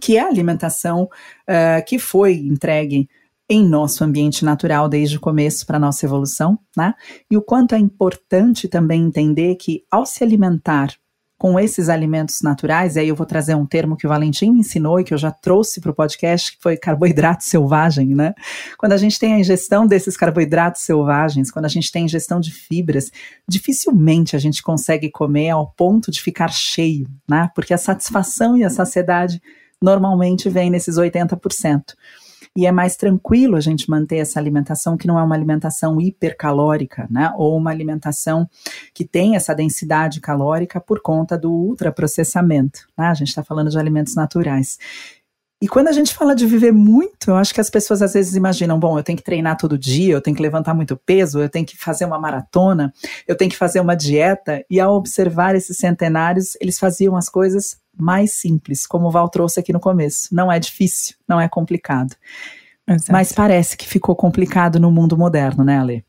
que 0.00 0.16
é 0.16 0.20
a 0.20 0.28
alimentação 0.28 1.08
uh, 1.48 1.84
que 1.84 1.98
foi 1.98 2.34
entregue 2.34 3.08
em 3.48 3.66
nosso 3.66 4.02
ambiente 4.02 4.44
natural 4.44 4.88
desde 4.88 5.16
o 5.16 5.20
começo 5.20 5.66
para 5.66 5.78
nossa 5.78 6.06
evolução, 6.06 6.58
né? 6.76 6.94
E 7.30 7.36
o 7.36 7.42
quanto 7.42 7.74
é 7.74 7.78
importante 7.78 8.68
também 8.68 9.02
entender 9.02 9.56
que 9.56 9.82
ao 9.90 10.06
se 10.06 10.24
alimentar 10.24 10.94
com 11.36 11.58
esses 11.58 11.90
alimentos 11.90 12.40
naturais, 12.42 12.96
e 12.96 13.00
aí 13.00 13.08
eu 13.08 13.14
vou 13.14 13.26
trazer 13.26 13.54
um 13.54 13.66
termo 13.66 13.96
que 13.96 14.06
o 14.06 14.08
Valentim 14.08 14.50
me 14.50 14.60
ensinou 14.60 14.98
e 14.98 15.04
que 15.04 15.12
eu 15.12 15.18
já 15.18 15.30
trouxe 15.30 15.78
para 15.78 15.90
o 15.90 15.94
podcast, 15.94 16.52
que 16.52 16.62
foi 16.62 16.76
carboidrato 16.76 17.44
selvagem, 17.44 18.14
né? 18.14 18.32
Quando 18.78 18.92
a 18.92 18.96
gente 18.96 19.18
tem 19.18 19.34
a 19.34 19.38
ingestão 19.38 19.86
desses 19.86 20.16
carboidratos 20.16 20.82
selvagens, 20.82 21.50
quando 21.50 21.66
a 21.66 21.68
gente 21.68 21.92
tem 21.92 22.04
ingestão 22.04 22.40
de 22.40 22.50
fibras, 22.50 23.10
dificilmente 23.46 24.34
a 24.34 24.38
gente 24.38 24.62
consegue 24.62 25.10
comer 25.10 25.50
ao 25.50 25.70
ponto 25.72 26.10
de 26.10 26.22
ficar 26.22 26.48
cheio, 26.48 27.06
né? 27.28 27.50
Porque 27.54 27.74
a 27.74 27.78
satisfação 27.78 28.56
e 28.56 28.64
a 28.64 28.70
saciedade 28.70 29.42
normalmente 29.82 30.48
vem 30.48 30.70
nesses 30.70 30.96
80% 30.96 31.82
e 32.56 32.66
é 32.66 32.72
mais 32.72 32.96
tranquilo 32.96 33.56
a 33.56 33.60
gente 33.60 33.88
manter 33.90 34.16
essa 34.16 34.38
alimentação 34.38 34.96
que 34.96 35.06
não 35.06 35.18
é 35.18 35.22
uma 35.22 35.34
alimentação 35.34 36.00
hipercalórica, 36.00 37.06
né? 37.10 37.32
Ou 37.36 37.56
uma 37.56 37.70
alimentação 37.70 38.48
que 38.92 39.04
tem 39.04 39.36
essa 39.36 39.54
densidade 39.54 40.20
calórica 40.20 40.80
por 40.80 41.00
conta 41.00 41.36
do 41.38 41.50
ultraprocessamento, 41.50 42.80
né? 42.96 43.06
A 43.06 43.14
gente 43.14 43.28
está 43.28 43.42
falando 43.42 43.70
de 43.70 43.78
alimentos 43.78 44.14
naturais. 44.14 44.78
E 45.64 45.68
quando 45.68 45.88
a 45.88 45.92
gente 45.92 46.12
fala 46.12 46.34
de 46.34 46.46
viver 46.46 46.72
muito, 46.72 47.30
eu 47.30 47.36
acho 47.36 47.54
que 47.54 47.60
as 47.60 47.70
pessoas 47.70 48.02
às 48.02 48.12
vezes 48.12 48.34
imaginam, 48.34 48.78
bom, 48.78 48.98
eu 48.98 49.02
tenho 49.02 49.16
que 49.16 49.24
treinar 49.24 49.56
todo 49.56 49.78
dia, 49.78 50.12
eu 50.12 50.20
tenho 50.20 50.36
que 50.36 50.42
levantar 50.42 50.74
muito 50.74 50.94
peso, 50.94 51.40
eu 51.40 51.48
tenho 51.48 51.64
que 51.64 51.74
fazer 51.74 52.04
uma 52.04 52.18
maratona, 52.18 52.92
eu 53.26 53.34
tenho 53.34 53.50
que 53.50 53.56
fazer 53.56 53.80
uma 53.80 53.94
dieta. 53.94 54.62
E 54.68 54.78
ao 54.78 54.94
observar 54.94 55.54
esses 55.54 55.78
centenários, 55.78 56.54
eles 56.60 56.78
faziam 56.78 57.16
as 57.16 57.30
coisas 57.30 57.78
mais 57.96 58.34
simples, 58.34 58.86
como 58.86 59.08
o 59.08 59.10
Val 59.10 59.28
trouxe 59.28 59.60
aqui 59.60 59.72
no 59.72 59.80
começo. 59.80 60.34
Não 60.34 60.50
é 60.50 60.58
difícil, 60.58 61.16
não 61.28 61.40
é 61.40 61.48
complicado. 61.48 62.14
Exato. 62.86 63.12
Mas 63.12 63.32
parece 63.32 63.76
que 63.76 63.86
ficou 63.86 64.14
complicado 64.14 64.78
no 64.78 64.90
mundo 64.90 65.16
moderno, 65.16 65.64
né, 65.64 65.78
Ale? 65.78 66.04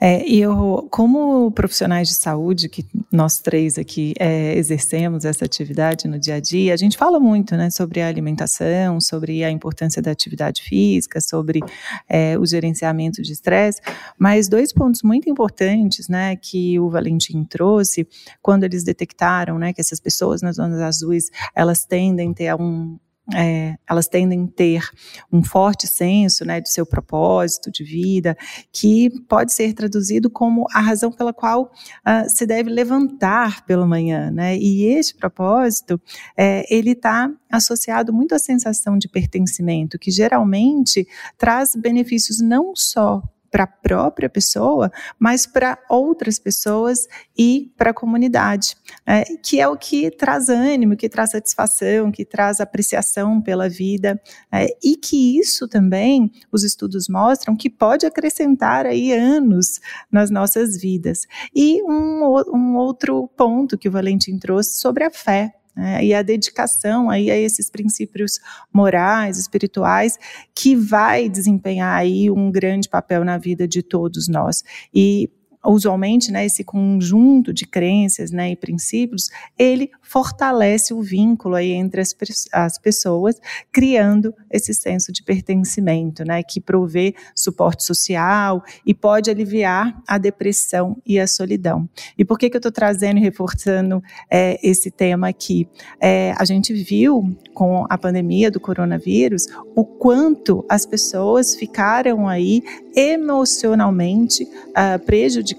É, 0.00 0.26
e 0.26 0.40
eu, 0.40 0.88
como 0.90 1.50
profissionais 1.52 2.08
de 2.08 2.14
saúde, 2.14 2.68
que 2.68 2.84
nós 3.12 3.38
três 3.38 3.78
aqui 3.78 4.14
é, 4.18 4.56
exercemos 4.56 5.24
essa 5.24 5.44
atividade 5.44 6.08
no 6.08 6.18
dia 6.18 6.36
a 6.36 6.40
dia, 6.40 6.72
a 6.72 6.76
gente 6.76 6.96
fala 6.96 7.20
muito 7.20 7.56
né, 7.56 7.70
sobre 7.70 8.00
a 8.00 8.08
alimentação, 8.08 9.00
sobre 9.00 9.44
a 9.44 9.50
importância 9.50 10.00
da 10.00 10.10
atividade 10.10 10.62
física, 10.62 11.20
sobre 11.20 11.60
é, 12.08 12.38
o 12.38 12.46
gerenciamento 12.46 13.20
de 13.20 13.32
estresse, 13.32 13.80
mas 14.18 14.48
dois 14.48 14.72
pontos 14.72 15.02
muito 15.02 15.28
importantes 15.28 16.08
né, 16.08 16.36
que 16.36 16.80
o 16.80 16.88
Valentim 16.88 17.44
trouxe, 17.44 18.08
quando 18.40 18.64
eles 18.64 18.82
detectaram 18.82 19.58
né, 19.58 19.72
que 19.72 19.80
essas 19.80 20.00
pessoas 20.00 20.40
nas 20.40 20.56
zonas 20.56 20.80
azuis, 20.80 21.30
elas 21.54 21.84
tendem 21.84 22.30
a 22.30 22.34
ter 22.34 22.54
um, 22.54 22.98
é, 23.34 23.76
elas 23.88 24.08
tendem 24.08 24.44
a 24.44 24.56
ter 24.56 24.90
um 25.32 25.44
forte 25.44 25.86
senso 25.86 26.44
né, 26.44 26.60
de 26.60 26.68
seu 26.68 26.84
propósito 26.84 27.70
de 27.70 27.84
vida, 27.84 28.36
que 28.72 29.10
pode 29.28 29.52
ser 29.52 29.72
traduzido 29.74 30.28
como 30.28 30.66
a 30.72 30.80
razão 30.80 31.12
pela 31.12 31.32
qual 31.32 31.64
uh, 31.64 32.28
se 32.28 32.44
deve 32.44 32.68
levantar 32.68 33.64
pela 33.64 33.86
manhã. 33.86 34.30
Né? 34.30 34.56
E 34.56 34.86
este 34.86 35.14
propósito, 35.14 36.00
é, 36.36 36.64
ele 36.74 36.92
está 36.92 37.30
associado 37.50 38.12
muito 38.12 38.34
à 38.34 38.38
sensação 38.38 38.98
de 38.98 39.08
pertencimento, 39.08 39.98
que 39.98 40.10
geralmente 40.10 41.06
traz 41.38 41.76
benefícios 41.76 42.40
não 42.40 42.74
só 42.74 43.22
para 43.52 43.64
a 43.64 43.66
própria 43.66 44.30
pessoa, 44.30 44.90
mas 45.18 45.46
para 45.46 45.78
outras 45.90 46.38
pessoas 46.38 47.06
e 47.36 47.70
para 47.76 47.90
a 47.90 47.94
comunidade, 47.94 48.74
né? 49.06 49.24
que 49.44 49.60
é 49.60 49.68
o 49.68 49.76
que 49.76 50.10
traz 50.10 50.48
ânimo, 50.48 50.96
que 50.96 51.06
traz 51.06 51.32
satisfação, 51.32 52.10
que 52.10 52.24
traz 52.24 52.60
apreciação 52.60 53.42
pela 53.42 53.68
vida, 53.68 54.18
né? 54.50 54.68
e 54.82 54.96
que 54.96 55.38
isso 55.38 55.68
também, 55.68 56.32
os 56.50 56.64
estudos 56.64 57.08
mostram, 57.10 57.54
que 57.54 57.68
pode 57.68 58.06
acrescentar 58.06 58.86
aí 58.86 59.12
anos 59.12 59.80
nas 60.10 60.30
nossas 60.30 60.80
vidas. 60.80 61.26
E 61.54 61.82
um, 61.82 62.24
um 62.54 62.76
outro 62.76 63.28
ponto 63.36 63.76
que 63.76 63.88
o 63.88 63.92
Valentim 63.92 64.38
trouxe 64.38 64.80
sobre 64.80 65.04
a 65.04 65.10
fé, 65.10 65.52
né, 65.74 66.04
e 66.04 66.12
a 66.14 66.22
dedicação 66.22 67.08
aí 67.08 67.30
a 67.30 67.36
esses 67.36 67.70
princípios 67.70 68.38
morais, 68.72 69.38
espirituais, 69.38 70.18
que 70.54 70.76
vai 70.76 71.28
desempenhar 71.28 71.96
aí 71.96 72.30
um 72.30 72.50
grande 72.50 72.88
papel 72.88 73.24
na 73.24 73.38
vida 73.38 73.66
de 73.66 73.82
todos 73.82 74.28
nós. 74.28 74.62
E 74.94 75.30
usualmente, 75.64 76.32
né, 76.32 76.44
esse 76.44 76.64
conjunto 76.64 77.52
de 77.52 77.66
crenças, 77.66 78.30
né, 78.30 78.50
e 78.50 78.56
princípios, 78.56 79.30
ele 79.58 79.90
fortalece 80.02 80.92
o 80.92 81.00
vínculo 81.00 81.54
aí 81.54 81.70
entre 81.70 82.00
as, 82.00 82.14
as 82.52 82.78
pessoas, 82.78 83.36
criando 83.70 84.34
esse 84.50 84.74
senso 84.74 85.12
de 85.12 85.22
pertencimento, 85.22 86.24
né, 86.24 86.42
que 86.42 86.60
provê 86.60 87.14
suporte 87.34 87.84
social 87.84 88.62
e 88.84 88.92
pode 88.92 89.30
aliviar 89.30 90.02
a 90.06 90.18
depressão 90.18 90.96
e 91.06 91.18
a 91.18 91.26
solidão. 91.26 91.88
E 92.18 92.24
por 92.24 92.38
que 92.38 92.50
que 92.50 92.56
eu 92.56 92.60
estou 92.60 92.72
trazendo 92.72 93.18
e 93.18 93.22
reforçando 93.22 94.02
é, 94.30 94.58
esse 94.62 94.90
tema 94.90 95.28
aqui? 95.28 95.68
É, 96.00 96.34
a 96.36 96.44
gente 96.44 96.72
viu 96.74 97.36
com 97.54 97.86
a 97.88 97.96
pandemia 97.96 98.50
do 98.50 98.58
coronavírus 98.58 99.46
o 99.76 99.84
quanto 99.84 100.64
as 100.68 100.84
pessoas 100.84 101.54
ficaram 101.54 102.28
aí 102.28 102.62
emocionalmente 102.94 104.44
uh, 104.44 104.98
prejudicadas 105.04 105.51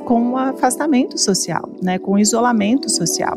com 0.00 0.32
o 0.32 0.36
afastamento 0.36 1.18
social, 1.18 1.68
né, 1.82 1.98
com 1.98 2.12
o 2.12 2.18
isolamento 2.18 2.90
social. 2.90 3.36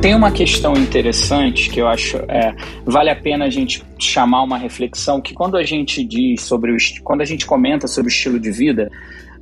Tem 0.00 0.14
uma 0.14 0.30
questão 0.30 0.74
interessante 0.74 1.70
que 1.70 1.80
eu 1.80 1.88
acho 1.88 2.18
é, 2.28 2.54
vale 2.84 3.08
a 3.08 3.16
pena 3.16 3.46
a 3.46 3.50
gente 3.50 3.82
chamar 3.98 4.42
uma 4.42 4.58
reflexão 4.58 5.20
que 5.20 5.32
quando 5.32 5.56
a 5.56 5.62
gente 5.62 6.04
diz 6.04 6.42
sobre 6.42 6.72
o 6.72 6.76
quando 7.02 7.22
a 7.22 7.24
gente 7.24 7.46
comenta 7.46 7.86
sobre 7.86 8.10
o 8.10 8.12
estilo 8.12 8.38
de 8.38 8.50
vida 8.50 8.90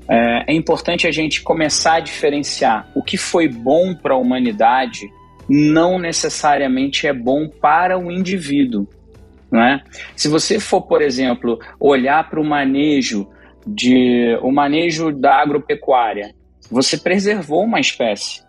é, 0.08 0.52
é 0.52 0.54
importante 0.54 1.04
a 1.08 1.10
gente 1.10 1.42
começar 1.42 1.94
a 1.94 2.00
diferenciar 2.00 2.88
o 2.94 3.02
que 3.02 3.16
foi 3.16 3.48
bom 3.48 3.92
para 3.92 4.14
a 4.14 4.16
humanidade 4.16 5.10
não 5.48 5.98
necessariamente 5.98 7.06
é 7.06 7.12
bom 7.12 7.48
para 7.48 7.98
o 7.98 8.10
indivíduo. 8.10 8.86
Né? 9.52 9.82
Se 10.16 10.28
você 10.28 10.58
for, 10.58 10.80
por 10.80 11.02
exemplo, 11.02 11.58
olhar 11.78 12.28
para 12.30 12.40
o 12.40 12.44
manejo 12.44 13.28
de 13.66 14.36
o 14.40 14.50
manejo 14.50 15.12
da 15.12 15.36
agropecuária, 15.36 16.34
você 16.70 16.96
preservou 16.96 17.62
uma 17.62 17.78
espécie. 17.78 18.42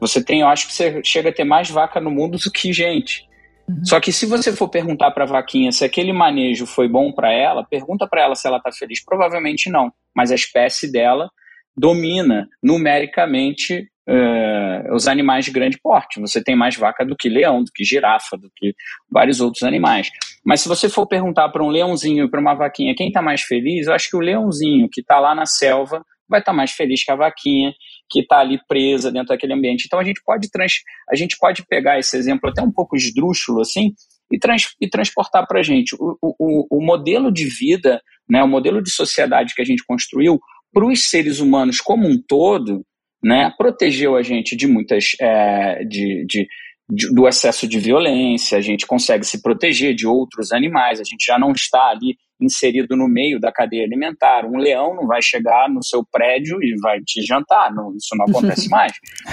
Você 0.00 0.24
tem, 0.24 0.40
eu 0.40 0.48
acho 0.48 0.66
que 0.66 0.72
você 0.72 1.02
chega 1.04 1.28
a 1.28 1.32
ter 1.32 1.44
mais 1.44 1.70
vaca 1.70 2.00
no 2.00 2.10
mundo 2.10 2.38
do 2.38 2.50
que 2.50 2.72
gente. 2.72 3.26
Uhum. 3.68 3.84
Só 3.84 4.00
que 4.00 4.10
se 4.10 4.24
você 4.24 4.50
for 4.50 4.68
perguntar 4.68 5.10
para 5.10 5.24
a 5.24 5.28
vaquinha 5.28 5.70
se 5.72 5.84
aquele 5.84 6.12
manejo 6.12 6.66
foi 6.66 6.88
bom 6.88 7.12
para 7.12 7.30
ela, 7.30 7.64
pergunta 7.64 8.06
para 8.08 8.22
ela 8.22 8.34
se 8.34 8.48
ela 8.48 8.56
está 8.56 8.72
feliz. 8.72 9.04
Provavelmente 9.04 9.68
não, 9.68 9.92
mas 10.14 10.32
a 10.32 10.34
espécie 10.34 10.90
dela 10.90 11.28
domina 11.76 12.48
numericamente 12.62 13.86
uh, 14.08 14.94
os 14.94 15.08
animais 15.08 15.44
de 15.44 15.50
grande 15.50 15.78
porte. 15.82 16.20
Você 16.20 16.42
tem 16.42 16.56
mais 16.56 16.76
vaca 16.76 17.04
do 17.04 17.16
que 17.16 17.28
leão, 17.28 17.62
do 17.62 17.70
que 17.74 17.84
girafa, 17.84 18.36
do 18.36 18.50
que 18.54 18.74
vários 19.10 19.40
outros 19.40 19.62
animais. 19.62 20.10
Mas 20.44 20.60
se 20.60 20.68
você 20.68 20.88
for 20.88 21.06
perguntar 21.06 21.48
para 21.48 21.64
um 21.64 21.68
leãozinho 21.68 22.24
e 22.24 22.30
para 22.30 22.40
uma 22.40 22.54
vaquinha 22.54 22.94
quem 22.96 23.08
está 23.08 23.20
mais 23.20 23.42
feliz, 23.42 23.86
eu 23.86 23.92
acho 23.92 24.08
que 24.08 24.16
o 24.16 24.20
leãozinho 24.20 24.88
que 24.90 25.00
está 25.00 25.18
lá 25.18 25.34
na 25.34 25.46
selva 25.46 26.02
vai 26.28 26.40
estar 26.40 26.52
tá 26.52 26.56
mais 26.56 26.72
feliz 26.72 27.04
que 27.04 27.10
a 27.10 27.16
vaquinha 27.16 27.72
que 28.08 28.20
está 28.20 28.38
ali 28.38 28.58
presa 28.68 29.10
dentro 29.10 29.28
daquele 29.28 29.52
ambiente. 29.52 29.84
Então 29.86 29.98
a 29.98 30.04
gente 30.04 30.20
pode 30.24 30.50
trans, 30.50 30.74
a 31.10 31.16
gente 31.16 31.36
pode 31.38 31.64
pegar 31.66 31.98
esse 31.98 32.16
exemplo 32.16 32.50
até 32.50 32.62
um 32.62 32.70
pouco 32.70 32.96
esdrúxulo 32.96 33.60
assim 33.60 33.92
e, 34.30 34.38
trans, 34.38 34.68
e 34.80 34.88
transportar 34.88 35.46
para 35.46 35.60
a 35.60 35.62
gente 35.62 35.94
o, 35.98 36.16
o, 36.22 36.78
o 36.78 36.84
modelo 36.84 37.32
de 37.32 37.44
vida, 37.44 38.00
né, 38.28 38.42
o 38.42 38.48
modelo 38.48 38.82
de 38.82 38.90
sociedade 38.90 39.54
que 39.54 39.62
a 39.62 39.64
gente 39.64 39.84
construiu 39.86 40.40
para 40.72 40.86
os 40.86 41.08
seres 41.08 41.40
humanos 41.40 41.78
como 41.78 42.06
um 42.06 42.20
todo, 42.28 42.84
né, 43.22 43.52
protegeu 43.56 44.16
a 44.16 44.22
gente 44.22 44.56
de 44.56 44.66
muitas 44.66 45.12
é, 45.20 45.84
de, 45.84 46.24
de, 46.26 46.46
de, 46.88 47.14
do 47.14 47.26
excesso 47.26 47.66
de 47.66 47.78
violência, 47.78 48.58
a 48.58 48.60
gente 48.60 48.86
consegue 48.86 49.24
se 49.24 49.42
proteger 49.42 49.94
de 49.94 50.06
outros 50.06 50.52
animais, 50.52 51.00
a 51.00 51.04
gente 51.04 51.24
já 51.24 51.38
não 51.38 51.52
está 51.52 51.90
ali 51.90 52.16
inserido 52.40 52.96
no 52.96 53.08
meio 53.08 53.40
da 53.40 53.50
cadeia 53.50 53.84
alimentar. 53.84 54.44
Um 54.44 54.58
leão 54.58 54.94
não 54.94 55.06
vai 55.06 55.22
chegar 55.22 55.68
no 55.68 55.82
seu 55.82 56.04
prédio 56.10 56.62
e 56.62 56.76
vai 56.80 57.00
te 57.00 57.22
jantar, 57.22 57.72
não, 57.74 57.94
isso 57.96 58.14
não 58.14 58.26
acontece 58.26 58.68
mais. 58.70 58.92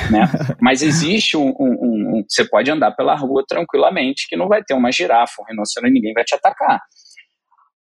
Né? 0.10 0.26
Mas 0.62 0.82
existe 0.82 1.36
um, 1.38 1.54
um, 1.60 2.18
um, 2.20 2.26
Você 2.28 2.48
pode 2.48 2.72
andar 2.72 2.92
pela 2.92 3.16
rua 3.16 3.44
tranquilamente 3.48 4.28
que 4.28 4.38
não 4.38 4.48
vai 4.48 4.64
ter 4.64 4.74
uma 4.74 4.92
girafa, 4.92 5.42
um 5.42 5.46
rinoceronte, 5.46 5.94
ninguém 5.94 6.14
vai 6.14 6.24
te 6.24 6.36
atacar. 6.36 6.80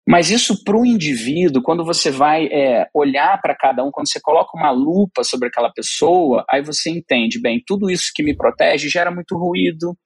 Mas 0.08 0.30
isso 0.30 0.64
para 0.64 0.76
o 0.76 0.86
indivíduo, 0.86 1.62
quando 1.62 1.84
você 1.84 2.10
vai 2.10 2.46
é, 2.46 2.88
olhar 2.94 3.40
para 3.40 3.54
cada 3.54 3.84
um, 3.84 3.90
quando 3.90 4.10
você 4.10 4.20
coloca 4.20 4.56
uma 4.56 4.70
lupa 4.70 5.22
sobre 5.22 5.48
aquela 5.48 5.70
pessoa, 5.70 6.44
aí 6.50 6.62
você 6.62 6.90
entende, 6.90 7.40
bem, 7.40 7.62
tudo 7.66 7.90
isso 7.90 8.10
que 8.14 8.22
me 8.22 8.36
protege 8.36 8.88
gera 8.88 9.10
muito 9.10 9.36
ruído. 9.36 9.96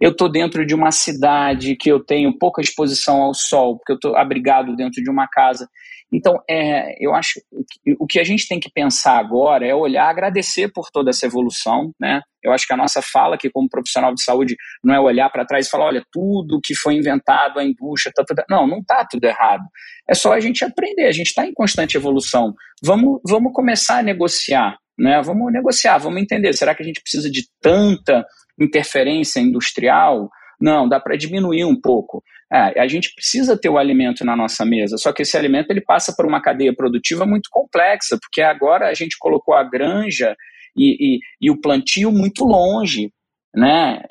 Eu 0.00 0.10
estou 0.10 0.30
dentro 0.30 0.66
de 0.66 0.74
uma 0.74 0.90
cidade 0.90 1.74
que 1.76 1.90
eu 1.90 2.04
tenho 2.04 2.36
pouca 2.38 2.60
exposição 2.60 3.22
ao 3.22 3.32
sol, 3.32 3.78
porque 3.78 3.92
eu 3.92 3.96
estou 3.96 4.16
abrigado 4.16 4.76
dentro 4.76 5.02
de 5.02 5.10
uma 5.10 5.26
casa. 5.26 5.66
Então, 6.12 6.40
é, 6.48 6.94
eu 7.04 7.14
acho 7.14 7.34
que 7.68 7.96
o 7.98 8.06
que 8.06 8.20
a 8.20 8.24
gente 8.24 8.46
tem 8.46 8.60
que 8.60 8.70
pensar 8.70 9.18
agora 9.18 9.66
é 9.66 9.74
olhar, 9.74 10.08
agradecer 10.08 10.70
por 10.72 10.88
toda 10.92 11.10
essa 11.10 11.26
evolução, 11.26 11.92
né? 12.00 12.20
Eu 12.42 12.52
acho 12.52 12.64
que 12.64 12.72
a 12.72 12.76
nossa 12.76 13.02
fala 13.02 13.34
aqui 13.34 13.50
como 13.50 13.68
profissional 13.68 14.14
de 14.14 14.22
saúde 14.22 14.54
não 14.84 14.94
é 14.94 15.00
olhar 15.00 15.28
para 15.30 15.44
trás 15.44 15.66
e 15.66 15.70
falar, 15.70 15.86
olha, 15.86 16.04
tudo 16.12 16.60
que 16.62 16.76
foi 16.76 16.94
inventado, 16.94 17.58
a 17.58 17.64
indústria, 17.64 18.12
tá, 18.14 18.24
tá, 18.24 18.36
tá. 18.36 18.44
não, 18.48 18.68
não 18.68 18.78
está 18.78 19.04
tudo 19.04 19.24
errado. 19.24 19.64
É 20.08 20.14
só 20.14 20.32
a 20.32 20.38
gente 20.38 20.64
aprender, 20.64 21.06
a 21.06 21.12
gente 21.12 21.26
está 21.26 21.44
em 21.44 21.52
constante 21.52 21.96
evolução. 21.96 22.54
Vamos, 22.82 23.20
vamos 23.26 23.52
começar 23.52 23.98
a 23.98 24.02
negociar, 24.02 24.76
né? 24.96 25.20
Vamos 25.22 25.52
negociar, 25.52 25.98
vamos 25.98 26.22
entender, 26.22 26.52
será 26.52 26.72
que 26.72 26.84
a 26.84 26.86
gente 26.86 27.00
precisa 27.00 27.28
de 27.28 27.42
tanta 27.60 28.24
interferência 28.60 29.40
industrial? 29.40 30.30
Não, 30.60 30.88
dá 30.88 30.98
para 30.98 31.16
diminuir 31.16 31.64
um 31.64 31.78
pouco. 31.78 32.22
É, 32.52 32.80
a 32.80 32.86
gente 32.86 33.12
precisa 33.14 33.58
ter 33.58 33.68
o 33.68 33.76
alimento 33.76 34.24
na 34.24 34.36
nossa 34.36 34.64
mesa, 34.64 34.96
só 34.96 35.12
que 35.12 35.22
esse 35.22 35.36
alimento 35.36 35.70
ele 35.70 35.80
passa 35.80 36.14
por 36.16 36.24
uma 36.24 36.40
cadeia 36.40 36.74
produtiva 36.74 37.26
muito 37.26 37.48
complexa, 37.50 38.16
porque 38.20 38.40
agora 38.40 38.88
a 38.88 38.94
gente 38.94 39.16
colocou 39.18 39.54
a 39.54 39.64
granja 39.64 40.36
e, 40.76 41.16
e, 41.16 41.20
e 41.40 41.50
o 41.50 41.60
plantio 41.60 42.12
muito 42.12 42.44
longe, 42.44 43.10
né? 43.54 44.02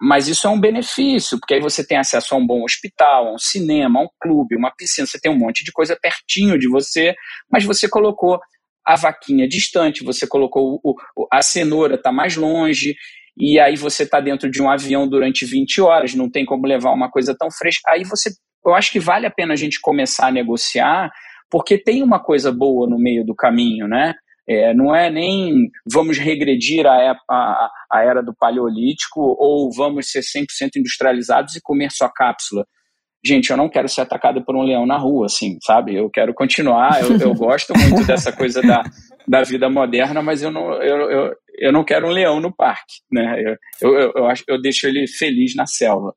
Mas 0.00 0.28
isso 0.28 0.46
é 0.46 0.50
um 0.50 0.60
benefício, 0.60 1.38
porque 1.40 1.54
aí 1.54 1.60
você 1.60 1.84
tem 1.84 1.96
acesso 1.96 2.34
a 2.34 2.38
um 2.38 2.46
bom 2.46 2.62
hospital, 2.62 3.28
a 3.28 3.34
um 3.34 3.38
cinema, 3.38 4.00
a 4.00 4.02
um 4.04 4.08
clube, 4.20 4.54
uma 4.54 4.70
piscina, 4.70 5.06
você 5.06 5.18
tem 5.18 5.32
um 5.32 5.38
monte 5.38 5.64
de 5.64 5.72
coisa 5.72 5.98
pertinho 6.00 6.58
de 6.58 6.68
você, 6.68 7.14
mas 7.50 7.64
você 7.64 7.88
colocou 7.88 8.38
a 8.84 8.96
vaquinha 8.96 9.48
distante, 9.48 10.04
você 10.04 10.26
colocou 10.26 10.80
o, 10.84 10.94
a 11.32 11.42
cenoura 11.42 11.94
está 11.94 12.12
mais 12.12 12.36
longe, 12.36 12.94
e 13.36 13.58
aí 13.58 13.76
você 13.76 14.02
está 14.02 14.20
dentro 14.20 14.50
de 14.50 14.62
um 14.62 14.70
avião 14.70 15.08
durante 15.08 15.44
20 15.44 15.80
horas, 15.80 16.14
não 16.14 16.30
tem 16.30 16.44
como 16.44 16.66
levar 16.66 16.92
uma 16.92 17.10
coisa 17.10 17.34
tão 17.38 17.48
fresca. 17.50 17.90
Aí 17.90 18.04
você, 18.04 18.30
eu 18.64 18.74
acho 18.74 18.92
que 18.92 19.00
vale 19.00 19.26
a 19.26 19.30
pena 19.30 19.54
a 19.54 19.56
gente 19.56 19.80
começar 19.80 20.28
a 20.28 20.32
negociar, 20.32 21.10
porque 21.50 21.78
tem 21.78 22.02
uma 22.02 22.22
coisa 22.22 22.52
boa 22.52 22.88
no 22.88 22.98
meio 22.98 23.24
do 23.24 23.34
caminho, 23.34 23.88
né? 23.88 24.14
É, 24.48 24.74
não 24.74 24.94
é 24.94 25.08
nem 25.08 25.68
vamos 25.90 26.18
regredir 26.18 26.84
a, 26.84 27.16
a, 27.30 27.70
a 27.90 28.02
era 28.02 28.20
do 28.20 28.34
paleolítico 28.34 29.20
ou 29.38 29.70
vamos 29.72 30.10
ser 30.10 30.20
100% 30.20 30.70
industrializados 30.76 31.54
e 31.54 31.60
comer 31.62 31.92
só 31.92 32.10
cápsula 32.12 32.66
gente, 33.24 33.50
eu 33.50 33.56
não 33.56 33.68
quero 33.68 33.88
ser 33.88 34.00
atacado 34.00 34.44
por 34.44 34.56
um 34.56 34.62
leão 34.62 34.84
na 34.84 34.98
rua, 34.98 35.26
assim, 35.26 35.56
sabe? 35.62 35.94
Eu 35.94 36.10
quero 36.10 36.34
continuar, 36.34 37.00
eu, 37.02 37.16
eu 37.16 37.34
gosto 37.34 37.72
muito 37.78 38.04
dessa 38.04 38.32
coisa 38.32 38.60
da, 38.60 38.82
da 39.28 39.42
vida 39.42 39.70
moderna, 39.70 40.20
mas 40.20 40.42
eu 40.42 40.50
não, 40.50 40.72
eu, 40.82 41.10
eu, 41.10 41.32
eu 41.58 41.72
não 41.72 41.84
quero 41.84 42.06
um 42.06 42.10
leão 42.10 42.40
no 42.40 42.54
parque, 42.54 42.94
né? 43.10 43.56
Eu, 43.80 43.94
eu, 43.94 44.12
eu, 44.16 44.26
acho, 44.26 44.44
eu 44.48 44.60
deixo 44.60 44.86
ele 44.86 45.06
feliz 45.06 45.54
na 45.54 45.66
selva. 45.66 46.14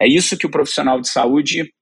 É 0.00 0.06
isso 0.06 0.36
que 0.38 0.46
o 0.46 0.50
profissional 0.50 1.00
de 1.00 1.08
saúde 1.08 1.72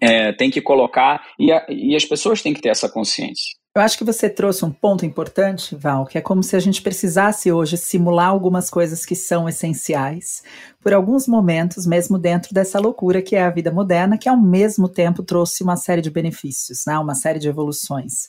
é, 0.00 0.32
tem 0.32 0.50
que 0.50 0.60
colocar 0.60 1.26
e, 1.38 1.50
a, 1.52 1.66
e 1.68 1.94
as 1.96 2.04
pessoas 2.04 2.42
têm 2.42 2.52
que 2.52 2.60
ter 2.60 2.68
essa 2.68 2.88
consciência. 2.88 3.56
Eu 3.76 3.82
acho 3.82 3.98
que 3.98 4.04
você 4.04 4.30
trouxe 4.30 4.64
um 4.64 4.72
ponto 4.72 5.04
importante, 5.04 5.76
Val, 5.76 6.06
que 6.06 6.16
é 6.16 6.20
como 6.22 6.42
se 6.42 6.56
a 6.56 6.58
gente 6.58 6.80
precisasse 6.80 7.52
hoje 7.52 7.76
simular 7.76 8.28
algumas 8.28 8.70
coisas 8.70 9.04
que 9.04 9.14
são 9.14 9.46
essenciais, 9.46 10.42
por 10.80 10.94
alguns 10.94 11.28
momentos, 11.28 11.86
mesmo 11.86 12.18
dentro 12.18 12.54
dessa 12.54 12.80
loucura 12.80 13.20
que 13.20 13.36
é 13.36 13.44
a 13.44 13.50
vida 13.50 13.70
moderna, 13.70 14.16
que 14.16 14.30
ao 14.30 14.36
mesmo 14.38 14.88
tempo 14.88 15.22
trouxe 15.22 15.62
uma 15.62 15.76
série 15.76 16.00
de 16.00 16.10
benefícios, 16.10 16.84
né, 16.86 16.98
uma 16.98 17.14
série 17.14 17.38
de 17.38 17.50
evoluções. 17.50 18.28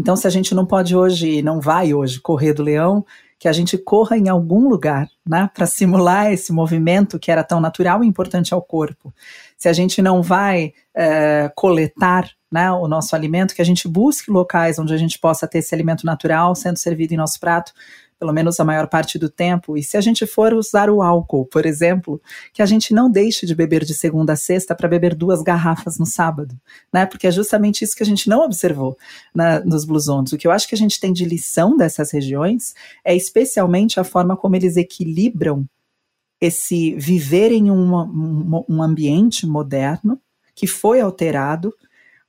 Então, 0.00 0.16
se 0.16 0.26
a 0.26 0.30
gente 0.30 0.54
não 0.54 0.64
pode 0.64 0.96
hoje, 0.96 1.42
não 1.42 1.60
vai 1.60 1.92
hoje 1.92 2.18
correr 2.18 2.54
do 2.54 2.62
leão, 2.62 3.04
que 3.38 3.48
a 3.48 3.52
gente 3.52 3.76
corra 3.76 4.16
em 4.16 4.30
algum 4.30 4.66
lugar, 4.66 5.10
né, 5.28 5.50
para 5.52 5.66
simular 5.66 6.32
esse 6.32 6.54
movimento 6.54 7.18
que 7.18 7.30
era 7.30 7.44
tão 7.44 7.60
natural 7.60 8.02
e 8.02 8.06
importante 8.06 8.54
ao 8.54 8.62
corpo. 8.62 9.12
Se 9.56 9.68
a 9.68 9.72
gente 9.72 10.02
não 10.02 10.22
vai 10.22 10.72
é, 10.94 11.50
coletar 11.54 12.30
né, 12.50 12.70
o 12.70 12.86
nosso 12.86 13.14
alimento, 13.14 13.54
que 13.54 13.62
a 13.62 13.64
gente 13.64 13.88
busque 13.88 14.30
locais 14.30 14.78
onde 14.78 14.94
a 14.94 14.96
gente 14.96 15.18
possa 15.18 15.46
ter 15.48 15.58
esse 15.58 15.74
alimento 15.74 16.06
natural 16.06 16.54
sendo 16.54 16.78
servido 16.78 17.12
em 17.12 17.16
nosso 17.16 17.40
prato, 17.40 17.72
pelo 18.18 18.32
menos 18.32 18.58
a 18.58 18.64
maior 18.64 18.88
parte 18.88 19.18
do 19.18 19.28
tempo, 19.28 19.76
e 19.76 19.82
se 19.82 19.96
a 19.96 20.00
gente 20.00 20.26
for 20.26 20.54
usar 20.54 20.88
o 20.88 21.02
álcool, 21.02 21.44
por 21.46 21.66
exemplo, 21.66 22.20
que 22.52 22.62
a 22.62 22.66
gente 22.66 22.94
não 22.94 23.10
deixe 23.10 23.44
de 23.44 23.54
beber 23.54 23.84
de 23.84 23.94
segunda 23.94 24.32
a 24.32 24.36
sexta 24.36 24.74
para 24.74 24.88
beber 24.88 25.14
duas 25.14 25.42
garrafas 25.42 25.98
no 25.98 26.06
sábado, 26.06 26.58
né? 26.92 27.04
Porque 27.04 27.26
é 27.26 27.30
justamente 27.30 27.84
isso 27.84 27.94
que 27.94 28.02
a 28.02 28.06
gente 28.06 28.28
não 28.28 28.42
observou 28.42 28.96
na, 29.34 29.60
nos 29.60 29.84
blusons. 29.84 30.32
O 30.32 30.38
que 30.38 30.46
eu 30.46 30.50
acho 30.50 30.66
que 30.66 30.74
a 30.74 30.78
gente 30.78 30.98
tem 30.98 31.12
de 31.12 31.24
lição 31.24 31.76
dessas 31.76 32.10
regiões 32.10 32.74
é 33.04 33.14
especialmente 33.14 34.00
a 34.00 34.04
forma 34.04 34.36
como 34.36 34.56
eles 34.56 34.76
equilibram 34.76 35.66
esse 36.40 36.94
viver 36.96 37.52
em 37.52 37.70
uma, 37.70 38.04
um, 38.04 38.64
um 38.68 38.82
ambiente 38.82 39.46
moderno 39.46 40.20
que 40.54 40.66
foi 40.66 41.00
alterado, 41.00 41.72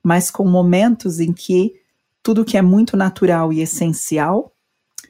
mas 0.02 0.30
com 0.30 0.44
momentos 0.46 1.20
em 1.20 1.32
que 1.32 1.74
tudo 2.22 2.44
que 2.44 2.56
é 2.56 2.62
muito 2.62 2.96
natural 2.96 3.52
e 3.52 3.60
essencial 3.60 4.52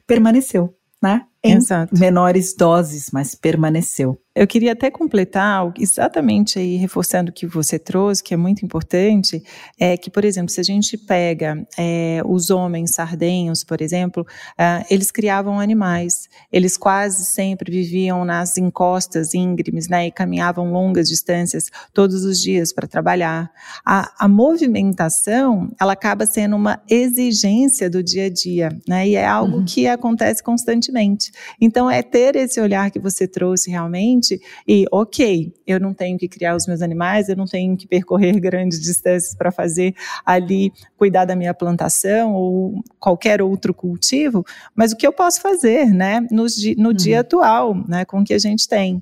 permaneceu, 0.07 0.75
né? 1.01 1.25
Em 1.43 1.55
Exato. 1.55 1.97
menores 1.97 2.53
doses, 2.53 3.09
mas 3.11 3.35
permaneceu. 3.35 4.19
Eu 4.35 4.45
queria 4.45 4.73
até 4.73 4.91
completar, 4.91 5.73
exatamente 5.77 6.59
aí, 6.59 6.75
reforçando 6.75 7.31
o 7.31 7.33
que 7.33 7.47
você 7.47 7.79
trouxe, 7.79 8.23
que 8.23 8.31
é 8.31 8.37
muito 8.37 8.63
importante, 8.63 9.43
é 9.79 9.97
que, 9.97 10.09
por 10.11 10.23
exemplo, 10.23 10.51
se 10.51 10.61
a 10.61 10.63
gente 10.63 10.95
pega 10.97 11.67
é, 11.75 12.21
os 12.23 12.51
homens 12.51 12.93
sardenhos, 12.93 13.63
por 13.63 13.81
exemplo, 13.81 14.25
é, 14.55 14.85
eles 14.89 15.09
criavam 15.09 15.59
animais, 15.59 16.29
eles 16.51 16.77
quase 16.77 17.25
sempre 17.25 17.71
viviam 17.71 18.23
nas 18.23 18.55
encostas 18.55 19.33
íngremes, 19.33 19.89
né, 19.89 20.07
e 20.07 20.11
caminhavam 20.11 20.71
longas 20.71 21.09
distâncias 21.09 21.65
todos 21.91 22.23
os 22.23 22.39
dias 22.39 22.71
para 22.71 22.87
trabalhar. 22.87 23.49
A, 23.83 24.25
a 24.25 24.27
movimentação, 24.27 25.71
ela 25.81 25.93
acaba 25.93 26.27
sendo 26.27 26.55
uma 26.55 26.79
exigência 26.87 27.89
do 27.89 28.03
dia 28.03 28.25
a 28.25 28.29
dia, 28.29 28.69
né, 28.87 29.07
e 29.07 29.15
é 29.15 29.25
algo 29.25 29.57
uhum. 29.57 29.65
que 29.65 29.87
acontece 29.87 30.43
constantemente. 30.43 31.31
Então, 31.59 31.89
é 31.89 32.03
ter 32.03 32.35
esse 32.35 32.61
olhar 32.61 32.91
que 32.91 32.99
você 32.99 33.27
trouxe 33.27 33.71
realmente, 33.71 34.18
e, 34.67 34.85
ok, 34.91 35.53
eu 35.65 35.79
não 35.79 35.93
tenho 35.93 36.17
que 36.17 36.27
criar 36.27 36.55
os 36.55 36.67
meus 36.67 36.81
animais, 36.81 37.29
eu 37.29 37.35
não 37.35 37.45
tenho 37.45 37.77
que 37.77 37.87
percorrer 37.87 38.37
grandes 38.41 38.79
distâncias 38.79 39.35
para 39.35 39.51
fazer 39.51 39.93
ali, 40.25 40.71
cuidar 40.97 41.25
da 41.25 41.35
minha 41.35 41.53
plantação 41.53 42.33
ou 42.33 42.83
qualquer 42.99 43.41
outro 43.41 43.73
cultivo, 43.73 44.43
mas 44.75 44.91
o 44.91 44.97
que 44.97 45.05
eu 45.05 45.13
posso 45.13 45.41
fazer, 45.41 45.87
né, 45.87 46.21
no, 46.31 46.45
no 46.77 46.89
uhum. 46.89 46.93
dia 46.93 47.21
atual, 47.21 47.75
né, 47.87 48.05
com 48.05 48.19
o 48.19 48.23
que 48.23 48.33
a 48.33 48.39
gente 48.39 48.67
tem. 48.67 49.01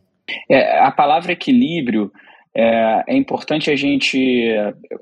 É, 0.49 0.79
a 0.79 0.91
palavra 0.91 1.31
equilíbrio 1.31 2.11
é, 2.55 3.03
é, 3.07 3.15
importante 3.15 3.71
a 3.71 3.75
gente 3.75 4.47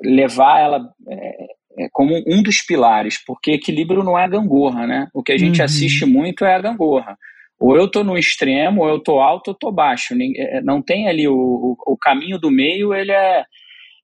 levar 0.03 0.59
ela 0.59 0.89
é, 1.07 1.45
é 1.77 1.87
como 1.91 2.13
um 2.27 2.43
dos 2.43 2.61
pilares, 2.61 3.23
porque 3.25 3.51
equilíbrio 3.51 4.03
não 4.03 4.17
é 4.17 4.27
gangorra, 4.27 4.85
né? 4.85 5.07
O 5.13 5.23
que 5.23 5.31
a 5.31 5.37
gente 5.37 5.59
uhum. 5.59 5.65
assiste 5.65 6.05
muito 6.05 6.45
é 6.45 6.53
a 6.53 6.61
gangorra. 6.61 7.17
Ou 7.59 7.75
eu 7.75 7.85
estou 7.85 8.03
no 8.03 8.17
extremo, 8.17 8.83
ou 8.83 8.89
eu 8.89 8.97
estou 8.97 9.19
alto, 9.21 9.49
ou 9.49 9.53
estou 9.53 9.71
baixo. 9.71 10.13
É, 10.37 10.61
não 10.61 10.81
tem 10.81 11.07
ali 11.07 11.27
o, 11.27 11.33
o, 11.33 11.75
o, 11.93 11.97
caminho 11.97 12.37
do 12.37 12.51
meio, 12.51 12.93
ele 12.93 13.11
é, 13.11 13.43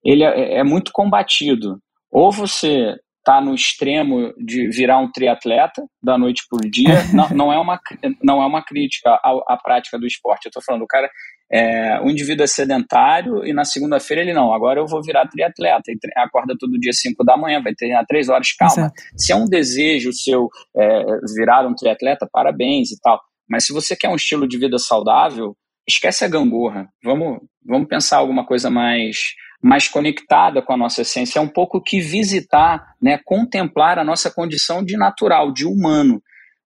ele 0.04 0.24
é, 0.24 0.60
é 0.60 0.64
muito 0.64 0.92
combatido. 0.94 1.78
Ou 2.10 2.32
você 2.32 2.96
está 3.20 3.40
no 3.40 3.54
extremo 3.54 4.34
de 4.38 4.68
virar 4.70 4.98
um 4.98 5.12
triatleta 5.12 5.84
da 6.04 6.18
noite 6.18 6.44
por 6.50 6.60
dia, 6.62 7.04
não, 7.14 7.30
não, 7.30 7.54
é, 7.54 7.60
uma, 7.60 7.80
não 8.24 8.42
é 8.42 8.46
uma 8.46 8.64
crítica 8.64 9.12
à, 9.12 9.54
à 9.54 9.58
prática 9.58 10.00
do 10.00 10.08
esporte. 10.08 10.46
Eu 10.46 10.50
estou 10.50 10.64
falando, 10.64 10.84
o 10.84 10.88
cara 10.88 11.10
é 11.52 12.00
um 12.02 12.10
indivíduo 12.10 12.46
é 12.46 12.48
sedentário 12.48 13.46
e 13.46 13.54
na 13.54 13.66
segunda-feira 13.66 14.24
ele 14.24 14.34
não, 14.34 14.54
agora 14.54 14.80
eu 14.80 14.88
vou 14.88 15.04
virar 15.04 15.28
triatleta, 15.28 15.92
e 15.92 15.98
acorda 16.16 16.56
todo 16.58 16.80
dia 16.80 16.94
5 16.94 17.24
da 17.26 17.36
manhã, 17.36 17.62
vai 17.62 17.76
treinar 17.76 18.06
3 18.08 18.30
horas, 18.30 18.54
calma. 18.54 18.74
Exato. 18.74 18.94
Se 19.18 19.34
é 19.34 19.36
um 19.36 19.46
desejo 19.46 20.14
seu 20.14 20.48
é, 20.78 21.04
virar 21.36 21.68
um 21.68 21.76
triatleta, 21.76 22.28
parabéns 22.32 22.92
e 22.92 23.00
tal. 23.02 23.20
Mas 23.52 23.66
se 23.66 23.74
você 23.74 23.98
quer 23.98 24.08
um 24.08 24.16
estilo 24.16 24.48
de 24.48 24.58
vida 24.58 24.80
saudável, 24.80 25.58
esquece 25.86 26.24
a 26.24 26.28
gangorra. 26.30 26.88
Vamos, 27.04 27.40
vamos 27.66 27.90
pensar 27.90 28.18
alguma 28.18 28.46
coisa 28.46 28.70
mais 28.70 29.34
mais 29.64 29.88
conectada 29.88 30.60
com 30.60 30.74
a 30.74 30.78
nossa 30.78 31.04
essência, 31.04 31.38
é 31.38 31.42
um 31.42 31.48
pouco 31.48 31.80
que 31.80 32.02
visitar, 32.02 32.96
né, 33.00 33.20
contemplar 33.24 34.00
a 34.00 34.04
nossa 34.04 34.32
condição 34.32 34.84
de 34.84 34.98
natural, 34.98 35.54
de 35.54 35.68
humano. 35.68 36.20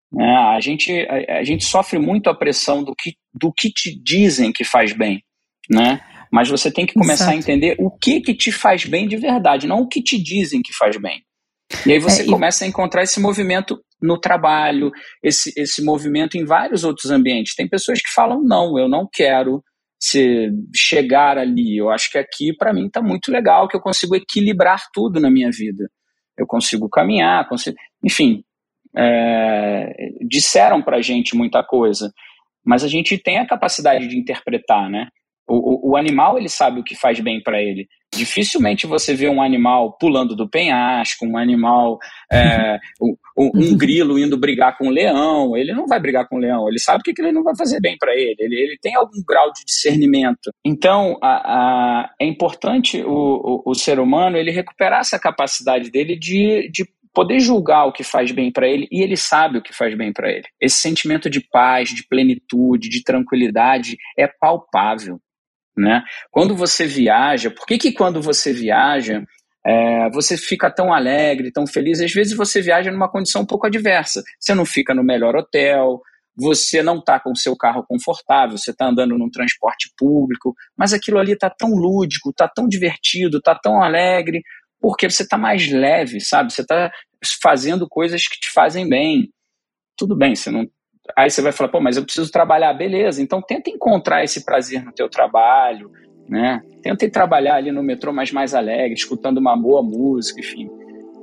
Né? 0.10 0.34
A, 0.34 0.62
gente, 0.62 1.06
a, 1.10 1.40
a, 1.40 1.44
gente 1.44 1.66
sofre 1.66 2.00
muito 2.00 2.30
a 2.30 2.34
pressão 2.34 2.86
do 2.86 2.96
que, 2.96 3.16
do 3.34 3.52
que 3.52 3.70
te 3.70 4.02
dizem 4.02 4.54
que 4.54 4.64
faz 4.64 4.94
bem, 4.94 5.22
né? 5.70 6.00
Mas 6.32 6.48
você 6.48 6.72
tem 6.72 6.86
que 6.86 6.94
começar 6.94 7.26
Exato. 7.26 7.32
a 7.32 7.36
entender 7.36 7.76
o 7.80 7.92
que 7.92 8.22
que 8.22 8.34
te 8.34 8.50
faz 8.50 8.86
bem 8.86 9.10
de 9.10 9.18
verdade, 9.18 9.68
não 9.68 9.82
o 9.82 9.90
que 9.90 10.02
te 10.02 10.18
dizem 10.18 10.62
que 10.62 10.72
faz 10.74 10.96
bem. 10.96 11.22
E 11.86 11.94
aí 11.94 12.00
você 12.00 12.24
é, 12.24 12.26
começa 12.26 12.64
e... 12.64 12.66
a 12.66 12.70
encontrar 12.70 13.04
esse 13.04 13.20
movimento 13.20 13.80
no 14.02 14.20
trabalho, 14.20 14.92
esse, 15.24 15.52
esse 15.58 15.84
movimento 15.84 16.38
em 16.38 16.46
vários 16.46 16.84
outros 16.84 17.12
ambientes. 17.12 17.56
Tem 17.56 17.68
pessoas 17.68 18.02
que 18.02 18.12
falam, 18.14 18.42
não, 18.44 18.78
eu 18.78 18.88
não 18.88 19.08
quero 19.12 19.64
se 20.00 20.52
chegar 20.76 21.38
ali. 21.38 21.78
Eu 21.78 21.90
acho 21.90 22.12
que 22.12 22.18
aqui, 22.18 22.56
para 22.56 22.74
mim, 22.74 22.88
está 22.88 23.02
muito 23.02 23.32
legal, 23.32 23.68
que 23.68 23.76
eu 23.76 23.82
consigo 23.82 24.16
equilibrar 24.16 24.84
tudo 24.94 25.20
na 25.20 25.32
minha 25.32 25.50
vida. 25.52 25.90
Eu 26.38 26.46
consigo 26.46 26.90
caminhar, 26.90 27.48
consigo... 27.48 27.76
enfim, 28.04 28.44
é... 28.96 29.92
disseram 30.28 30.82
para 30.82 30.98
a 30.98 31.02
gente 31.02 31.36
muita 31.36 31.64
coisa, 31.64 32.12
mas 32.64 32.84
a 32.84 32.88
gente 32.88 33.18
tem 33.18 33.40
a 33.40 33.48
capacidade 33.48 34.08
de 34.08 34.18
interpretar, 34.18 34.90
né? 34.90 35.08
O, 35.48 35.90
o, 35.90 35.92
o 35.92 35.98
animal 35.98 36.38
ele 36.38 36.50
sabe 36.50 36.80
o 36.80 36.84
que 36.84 36.96
faz 36.96 37.20
bem 37.20 37.42
para 37.42 37.62
ele. 37.62 37.88
Dificilmente 38.14 38.88
você 38.88 39.14
vê 39.14 39.28
um 39.28 39.42
animal 39.42 39.98
pulando 39.98 40.36
do 40.36 40.50
penhasco, 40.50 41.26
um 41.26 41.38
animal, 41.38 42.00
é, 42.32 42.80
um, 43.38 43.52
um, 43.54 43.78
grilo 43.78 44.18
indo 44.18 44.38
brigar 44.38 44.78
com 44.78 44.88
um 44.88 44.92
leão. 44.92 45.56
Ele 45.56 45.74
não 45.74 45.86
vai 45.86 46.00
brigar 46.00 46.28
com 46.28 46.38
um 46.38 46.40
leão, 46.40 46.68
ele 46.68 46.80
sabe 46.80 47.04
que 47.04 47.12
aquilo 47.12 47.32
não 47.32 47.44
vai 47.44 47.56
fazer 47.56 47.80
bem 47.80 47.98
para 47.98 48.16
ele. 48.16 48.36
ele. 48.40 48.56
ele. 48.56 48.78
tem 48.82 48.96
algum 48.96 49.22
grau 49.28 49.52
de 49.52 49.64
discernimento. 49.66 50.52
Então, 50.64 51.18
a, 51.22 51.36
a, 51.36 52.10
é 52.20 52.26
importante 52.26 53.04
o, 53.04 53.62
o, 53.66 53.72
o, 53.72 53.76
ser 53.76 54.00
humano 54.00 54.38
ele 54.38 54.52
recuperar 54.52 55.02
essa 55.02 55.20
capacidade 55.20 55.92
dele 55.92 56.18
de, 56.18 56.70
de 56.72 56.86
poder 57.16 57.40
julgar 57.40 57.86
o 57.86 57.94
que 57.94 58.04
faz 58.04 58.32
bem 58.32 58.52
para 58.52 58.68
ele 58.68 58.88
e 58.92 59.02
ele 59.02 59.16
sabe 59.16 59.58
o 59.58 59.62
que 59.62 59.74
faz 59.74 59.96
bem 59.96 60.12
para 60.12 60.30
ele. 60.30 60.44
Esse 60.60 60.78
sentimento 60.78 61.30
de 61.30 61.40
paz, 61.40 61.90
de 61.90 62.06
plenitude, 62.08 62.90
de 62.90 63.02
tranquilidade 63.02 63.98
é 64.18 64.28
palpável. 64.28 65.20
Né? 65.78 66.04
Quando 66.32 66.56
você 66.56 66.86
viaja, 66.86 67.52
por 67.52 67.66
que, 67.66 67.78
que 67.78 67.92
quando 67.92 68.22
você 68.22 68.54
viaja 68.54 69.22
é, 69.66 70.10
você 70.12 70.38
fica 70.38 70.72
tão 70.72 70.94
alegre, 70.94 71.52
tão 71.52 71.68
feliz? 71.68 72.00
Às 72.00 72.14
vezes 72.14 72.36
você 72.36 72.62
viaja 72.62 72.92
numa 72.92 73.10
condição 73.10 73.42
um 73.42 73.46
pouco 73.46 73.68
adversa. 73.68 74.24
Você 74.40 74.54
não 74.54 74.66
fica 74.66 74.94
no 74.94 75.04
melhor 75.04 75.36
hotel, 75.36 76.02
você 76.36 76.84
não 76.84 77.00
está 77.00 77.20
com 77.20 77.32
o 77.32 77.38
seu 77.38 77.56
carro 77.56 77.84
confortável, 77.88 78.58
você 78.58 78.72
está 78.72 78.88
andando 78.88 79.18
num 79.18 79.30
transporte 79.30 79.92
público, 79.98 80.54
mas 80.78 80.94
aquilo 80.94 81.18
ali 81.18 81.32
está 81.32 81.50
tão 81.50 81.70
lúdico, 81.70 82.30
está 82.30 82.48
tão 82.48 82.68
divertido, 82.68 83.38
está 83.38 83.56
tão 83.56 83.82
alegre, 83.82 84.42
porque 84.80 85.10
você 85.10 85.24
está 85.24 85.38
mais 85.38 85.72
leve, 85.72 86.20
sabe? 86.20 86.54
Você 86.54 86.62
está 86.62 86.92
fazendo 87.42 87.88
coisas 87.88 88.28
que 88.28 88.40
te 88.40 88.52
fazem 88.52 88.88
bem. 88.88 89.30
Tudo 89.98 90.16
bem, 90.16 90.36
você 90.36 90.52
não 90.52 90.68
Aí 91.16 91.30
você 91.30 91.42
vai 91.42 91.52
falar, 91.52 91.70
pô, 91.70 91.80
mas 91.80 91.98
eu 91.98 92.04
preciso 92.04 92.32
trabalhar, 92.32 92.74
beleza. 92.74 93.22
Então 93.22 93.42
tenta 93.42 93.70
encontrar 93.70 94.24
esse 94.24 94.44
prazer 94.46 94.84
no 94.84 94.92
teu 94.92 95.10
trabalho, 95.10 95.92
né? 96.28 96.62
Tenta 96.82 97.10
trabalhar 97.10 97.56
ali 97.56 97.72
no 97.72 97.84
metrô 97.84 98.12
mais 98.14 98.32
mais 98.32 98.54
alegre, 98.54 98.94
escutando 98.94 99.38
uma 99.38 99.56
boa 99.56 99.84
música, 99.84 100.40
enfim. 100.40 100.70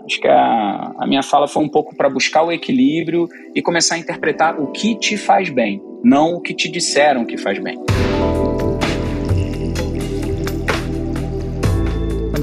Acho 0.05 0.21
que 0.21 0.29
a, 0.29 0.93
a 0.99 1.07
minha 1.07 1.23
fala 1.23 1.47
foi 1.47 1.63
um 1.63 1.69
pouco 1.69 1.97
para 1.97 2.09
buscar 2.09 2.43
o 2.43 2.53
equilíbrio 2.53 3.29
e 3.55 3.63
começar 3.63 3.95
a 3.95 3.99
interpretar 3.99 4.61
o 4.61 4.71
que 4.73 4.99
te 4.99 5.17
faz 5.17 5.49
bem, 5.49 5.83
não 6.03 6.35
o 6.35 6.41
que 6.41 6.55
te 6.55 6.69
disseram 6.69 7.25
que 7.25 7.37
faz 7.37 7.59
bem. 7.59 7.79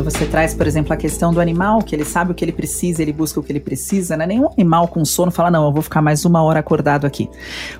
Você 0.09 0.25
traz, 0.25 0.55
por 0.55 0.65
exemplo, 0.65 0.91
a 0.91 0.97
questão 0.97 1.31
do 1.31 1.39
animal, 1.39 1.83
que 1.83 1.95
ele 1.95 2.03
sabe 2.03 2.31
o 2.31 2.35
que 2.35 2.43
ele 2.43 2.51
precisa, 2.51 3.01
ele 3.01 3.13
busca 3.13 3.39
o 3.39 3.43
que 3.43 3.51
ele 3.51 3.59
precisa, 3.59 4.17
né? 4.17 4.25
Nenhum 4.25 4.49
animal 4.51 4.87
com 4.87 5.05
sono 5.05 5.31
fala, 5.31 5.51
não, 5.51 5.65
eu 5.65 5.71
vou 5.71 5.83
ficar 5.83 6.01
mais 6.01 6.25
uma 6.25 6.41
hora 6.41 6.59
acordado 6.59 7.05
aqui. 7.05 7.29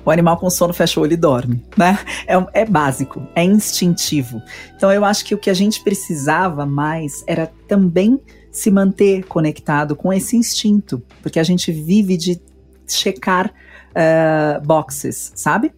O 0.04 0.10
animal 0.10 0.36
com 0.36 0.48
sono 0.48 0.72
fecha 0.72 1.00
o 1.00 1.02
olho 1.02 1.12
e 1.12 1.16
dorme, 1.16 1.64
né? 1.76 1.98
É, 2.26 2.62
é 2.62 2.64
básico, 2.64 3.20
é 3.34 3.42
instintivo. 3.42 4.40
Então 4.76 4.92
eu 4.92 5.04
acho 5.04 5.24
que 5.24 5.34
o 5.34 5.38
que 5.38 5.50
a 5.50 5.54
gente 5.54 5.82
precisava 5.82 6.64
mais 6.64 7.24
era 7.26 7.50
também 7.66 8.20
se 8.52 8.70
manter 8.70 9.24
conectado 9.24 9.96
com 9.96 10.12
esse 10.12 10.36
instinto, 10.36 11.02
porque 11.22 11.40
a 11.40 11.44
gente 11.44 11.72
vive 11.72 12.16
de 12.16 12.40
checar 12.86 13.52
uh, 13.90 14.64
boxes, 14.64 15.32
sabe? 15.34 15.72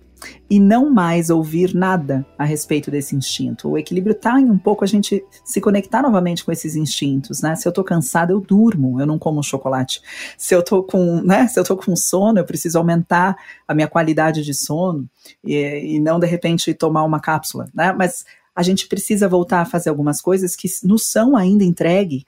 E 0.49 0.61
não 0.61 0.91
mais 0.91 1.31
ouvir 1.31 1.75
nada 1.75 2.27
a 2.39 2.45
respeito 2.45 2.91
desse 2.91 3.17
instinto. 3.17 3.71
O 3.71 3.79
equilíbrio 3.79 4.13
está 4.13 4.41
em 4.41 4.51
um 4.51 4.59
pouco 4.59 4.85
a 4.85 4.87
gente 4.87 5.25
se 5.45 5.61
conectar 5.61 6.03
novamente 6.03 6.45
com 6.45 6.53
esses 6.53 6.77
instintos, 6.77 7.43
né? 7.43 7.57
Se 7.57 7.67
eu 7.67 7.73
tô 7.73 7.83
cansada, 7.83 8.33
eu 8.33 8.41
durmo, 8.41 9.01
eu 9.01 9.07
não 9.07 9.19
como 9.19 9.43
chocolate. 9.43 10.01
Se 10.37 10.55
eu 10.55 10.63
tô 10.63 10.83
com, 10.83 11.23
né, 11.23 11.47
se 11.49 11.59
eu 11.59 11.65
tô 11.65 11.77
com 11.77 11.95
sono, 11.97 12.39
eu 12.39 12.45
preciso 12.45 12.79
aumentar 12.79 13.37
a 13.67 13.75
minha 13.75 13.89
qualidade 13.89 14.43
de 14.43 14.55
sono 14.55 15.09
e, 15.45 15.95
e 15.95 16.01
não 16.01 16.19
de 16.19 16.27
repente 16.27 16.75
tomar 16.75 17.05
uma 17.05 17.21
cápsula, 17.21 17.69
né? 17.75 17.93
Mas 17.93 18.25
a 18.55 18.63
gente 18.63 18.87
precisa 18.87 19.29
voltar 19.29 19.63
a 19.63 19.65
fazer 19.65 19.89
algumas 19.89 20.21
coisas 20.21 20.55
que 20.55 20.69
nos 20.85 21.07
são 21.07 21.37
ainda 21.37 21.65
entregue 21.65 22.27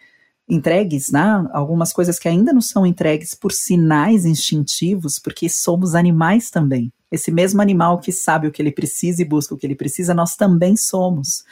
entregues, 0.49 1.11
né? 1.11 1.47
Algumas 1.53 1.93
coisas 1.93 2.19
que 2.19 2.29
ainda 2.29 2.53
não 2.53 2.61
são 2.61 2.85
entregues 2.85 3.35
por 3.35 3.53
sinais 3.53 4.25
instintivos, 4.25 5.19
porque 5.19 5.49
somos 5.49 5.95
animais 5.95 6.51
também. 6.51 6.93
Esse 7.11 7.31
mesmo 7.31 7.63
animal 7.63 8.01
que 8.01 8.11
sabe 8.11 8.49
o 8.49 8.51
que 8.51 8.61
ele 8.61 8.73
precisa 8.73 9.23
e 9.23 9.25
busca 9.25 9.55
o 9.55 9.57
que 9.57 9.67
ele 9.67 9.77
precisa, 9.77 10.13
nós 10.13 10.35
também 10.35 10.77
somos. 10.77 11.45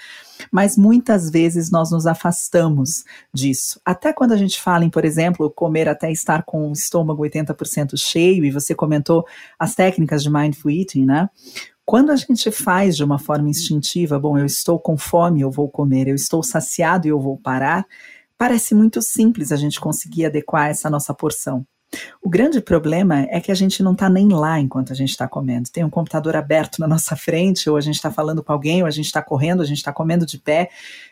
Mas 0.50 0.76
muitas 0.76 1.30
vezes 1.30 1.70
nós 1.70 1.90
nos 1.92 2.04
afastamos 2.04 3.04
disso. 3.32 3.80
Até 3.84 4.12
quando 4.12 4.32
a 4.32 4.36
gente 4.36 4.60
fala 4.60 4.84
em, 4.84 4.90
por 4.90 5.04
exemplo, 5.04 5.48
comer 5.50 5.88
até 5.88 6.10
estar 6.10 6.42
com 6.42 6.68
o 6.68 6.72
estômago 6.72 7.22
80% 7.22 7.96
cheio, 7.96 8.44
e 8.44 8.50
você 8.50 8.74
comentou 8.74 9.24
as 9.56 9.74
técnicas 9.74 10.22
de 10.22 10.30
mindful 10.30 10.70
eating, 10.70 11.04
né? 11.04 11.30
Quando 11.84 12.10
a 12.10 12.16
gente 12.16 12.50
faz 12.50 12.96
de 12.96 13.04
uma 13.04 13.18
forma 13.18 13.48
instintiva, 13.48 14.18
bom, 14.18 14.38
eu 14.38 14.46
estou 14.46 14.78
com 14.78 14.96
fome, 14.96 15.40
eu 15.40 15.50
vou 15.50 15.68
comer, 15.68 16.08
eu 16.08 16.14
estou 16.14 16.42
saciado 16.42 17.06
e 17.06 17.10
eu 17.10 17.20
vou 17.20 17.36
parar, 17.36 17.86
parece 18.42 18.74
muito 18.74 19.00
simples 19.00 19.52
a 19.52 19.56
gente 19.56 19.80
conseguir 19.80 20.26
adequar 20.26 20.68
essa 20.68 20.90
nossa 20.90 21.14
porção. 21.14 21.64
O 22.20 22.28
grande 22.28 22.60
problema 22.60 23.20
é 23.30 23.40
que 23.40 23.52
a 23.52 23.54
gente 23.54 23.84
não 23.84 23.92
está 23.92 24.10
nem 24.10 24.30
lá 24.30 24.58
enquanto 24.58 24.92
a 24.92 24.96
gente 24.96 25.10
está 25.10 25.28
comendo. 25.28 25.70
Tem 25.70 25.84
um 25.84 25.88
computador 25.88 26.34
aberto 26.34 26.80
na 26.80 26.88
nossa 26.88 27.14
frente, 27.14 27.70
ou 27.70 27.76
a 27.76 27.80
gente 27.80 27.94
está 27.94 28.10
falando 28.10 28.42
com 28.42 28.52
alguém, 28.52 28.82
ou 28.82 28.88
a 28.88 28.90
gente 28.90 29.06
está 29.06 29.22
correndo, 29.22 29.62
a 29.62 29.64
gente 29.64 29.76
está 29.76 29.92
comendo 29.92 30.26
de 30.26 30.38
pé, 30.38 30.70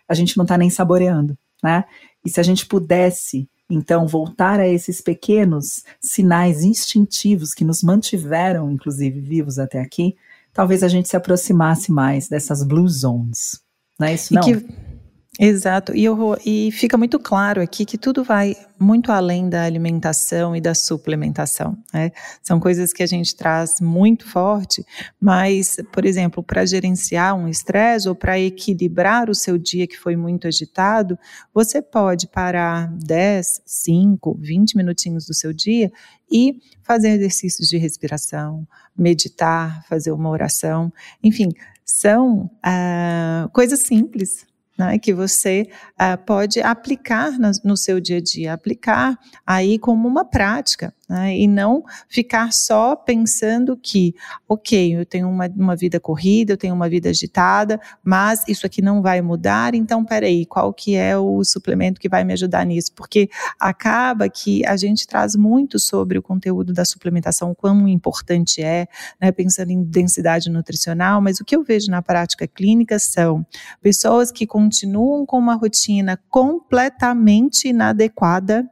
a 0.08 0.14
gente 0.14 0.36
não 0.36 0.42
está 0.42 0.58
nem 0.58 0.70
saboreando, 0.70 1.38
né? 1.62 1.84
E 2.24 2.28
se 2.28 2.40
a 2.40 2.42
gente 2.42 2.66
pudesse, 2.66 3.48
então, 3.70 4.08
voltar 4.08 4.58
a 4.58 4.66
esses 4.66 5.00
pequenos 5.00 5.84
sinais 6.00 6.64
instintivos 6.64 7.54
que 7.54 7.64
nos 7.64 7.80
mantiveram, 7.80 8.72
inclusive, 8.72 9.20
vivos 9.20 9.60
até 9.60 9.78
aqui, 9.80 10.16
talvez 10.52 10.82
a 10.82 10.88
gente 10.88 11.08
se 11.08 11.16
aproximasse 11.16 11.92
mais 11.92 12.28
dessas 12.28 12.64
blue 12.64 12.88
zones. 12.88 13.60
Não 14.00 14.08
é 14.08 14.14
isso, 14.14 14.34
não? 14.34 14.42
E 14.42 14.60
que 14.60 14.89
Exato, 15.38 15.94
e, 15.94 16.04
eu, 16.04 16.36
e 16.44 16.72
fica 16.72 16.98
muito 16.98 17.18
claro 17.18 17.62
aqui 17.62 17.84
que 17.84 17.96
tudo 17.96 18.24
vai 18.24 18.56
muito 18.78 19.12
além 19.12 19.48
da 19.48 19.62
alimentação 19.62 20.56
e 20.56 20.60
da 20.60 20.74
suplementação. 20.74 21.78
Né? 21.94 22.10
São 22.42 22.58
coisas 22.58 22.92
que 22.92 23.02
a 23.02 23.06
gente 23.06 23.36
traz 23.36 23.80
muito 23.80 24.26
forte, 24.26 24.84
mas, 25.20 25.76
por 25.92 26.04
exemplo, 26.04 26.42
para 26.42 26.66
gerenciar 26.66 27.36
um 27.36 27.46
estresse 27.46 28.08
ou 28.08 28.14
para 28.14 28.40
equilibrar 28.40 29.30
o 29.30 29.34
seu 29.34 29.56
dia 29.56 29.86
que 29.86 29.96
foi 29.96 30.16
muito 30.16 30.48
agitado, 30.48 31.16
você 31.54 31.80
pode 31.80 32.26
parar 32.26 32.92
10, 33.04 33.62
5, 33.64 34.36
20 34.38 34.76
minutinhos 34.76 35.26
do 35.26 35.32
seu 35.32 35.52
dia 35.52 35.92
e 36.30 36.58
fazer 36.82 37.10
exercícios 37.10 37.68
de 37.68 37.78
respiração, 37.78 38.66
meditar, 38.98 39.86
fazer 39.88 40.10
uma 40.10 40.28
oração, 40.28 40.92
enfim, 41.22 41.48
são 41.84 42.50
ah, 42.62 43.48
coisas 43.52 43.80
simples, 43.80 44.46
né, 44.80 44.98
que 44.98 45.12
você 45.12 45.68
uh, 46.00 46.16
pode 46.24 46.60
aplicar 46.60 47.32
no, 47.32 47.50
no, 47.62 47.76
seu 47.76 48.00
dia 48.00 48.16
a 48.16 48.20
dia, 48.20 48.52
aplicar 48.54 49.18
aí 49.46 49.78
como 49.78 50.08
uma 50.08 50.24
prática 50.24 50.94
né? 51.10 51.36
e 51.36 51.48
não 51.48 51.82
ficar 52.08 52.52
só 52.52 52.94
pensando 52.94 53.76
que, 53.76 54.14
ok, 54.48 54.94
eu 54.96 55.04
tenho 55.04 55.28
uma, 55.28 55.48
uma 55.48 55.74
vida 55.74 55.98
corrida, 55.98 56.52
eu 56.52 56.56
tenho 56.56 56.72
uma 56.72 56.88
vida 56.88 57.08
agitada, 57.08 57.80
mas 58.00 58.44
isso 58.46 58.64
aqui 58.64 58.80
não 58.80 59.02
vai 59.02 59.20
mudar, 59.20 59.74
então 59.74 60.04
peraí, 60.04 60.46
qual 60.46 60.72
que 60.72 60.94
é 60.94 61.18
o 61.18 61.42
suplemento 61.42 62.00
que 62.00 62.08
vai 62.08 62.22
me 62.22 62.32
ajudar 62.32 62.64
nisso? 62.64 62.92
Porque 62.94 63.28
acaba 63.58 64.28
que 64.28 64.64
a 64.64 64.76
gente 64.76 65.04
traz 65.04 65.34
muito 65.34 65.80
sobre 65.80 66.16
o 66.16 66.22
conteúdo 66.22 66.72
da 66.72 66.84
suplementação, 66.84 67.56
quão 67.56 67.88
importante 67.88 68.62
é, 68.62 68.86
né? 69.20 69.32
pensando 69.32 69.72
em 69.72 69.82
densidade 69.82 70.48
nutricional, 70.48 71.20
mas 71.20 71.40
o 71.40 71.44
que 71.44 71.56
eu 71.56 71.64
vejo 71.64 71.90
na 71.90 72.00
prática 72.00 72.46
clínica 72.46 73.00
são 73.00 73.44
pessoas 73.82 74.30
que 74.30 74.46
continuam 74.46 75.26
com 75.26 75.38
uma 75.38 75.56
rotina 75.56 76.16
completamente 76.28 77.66
inadequada 77.66 78.70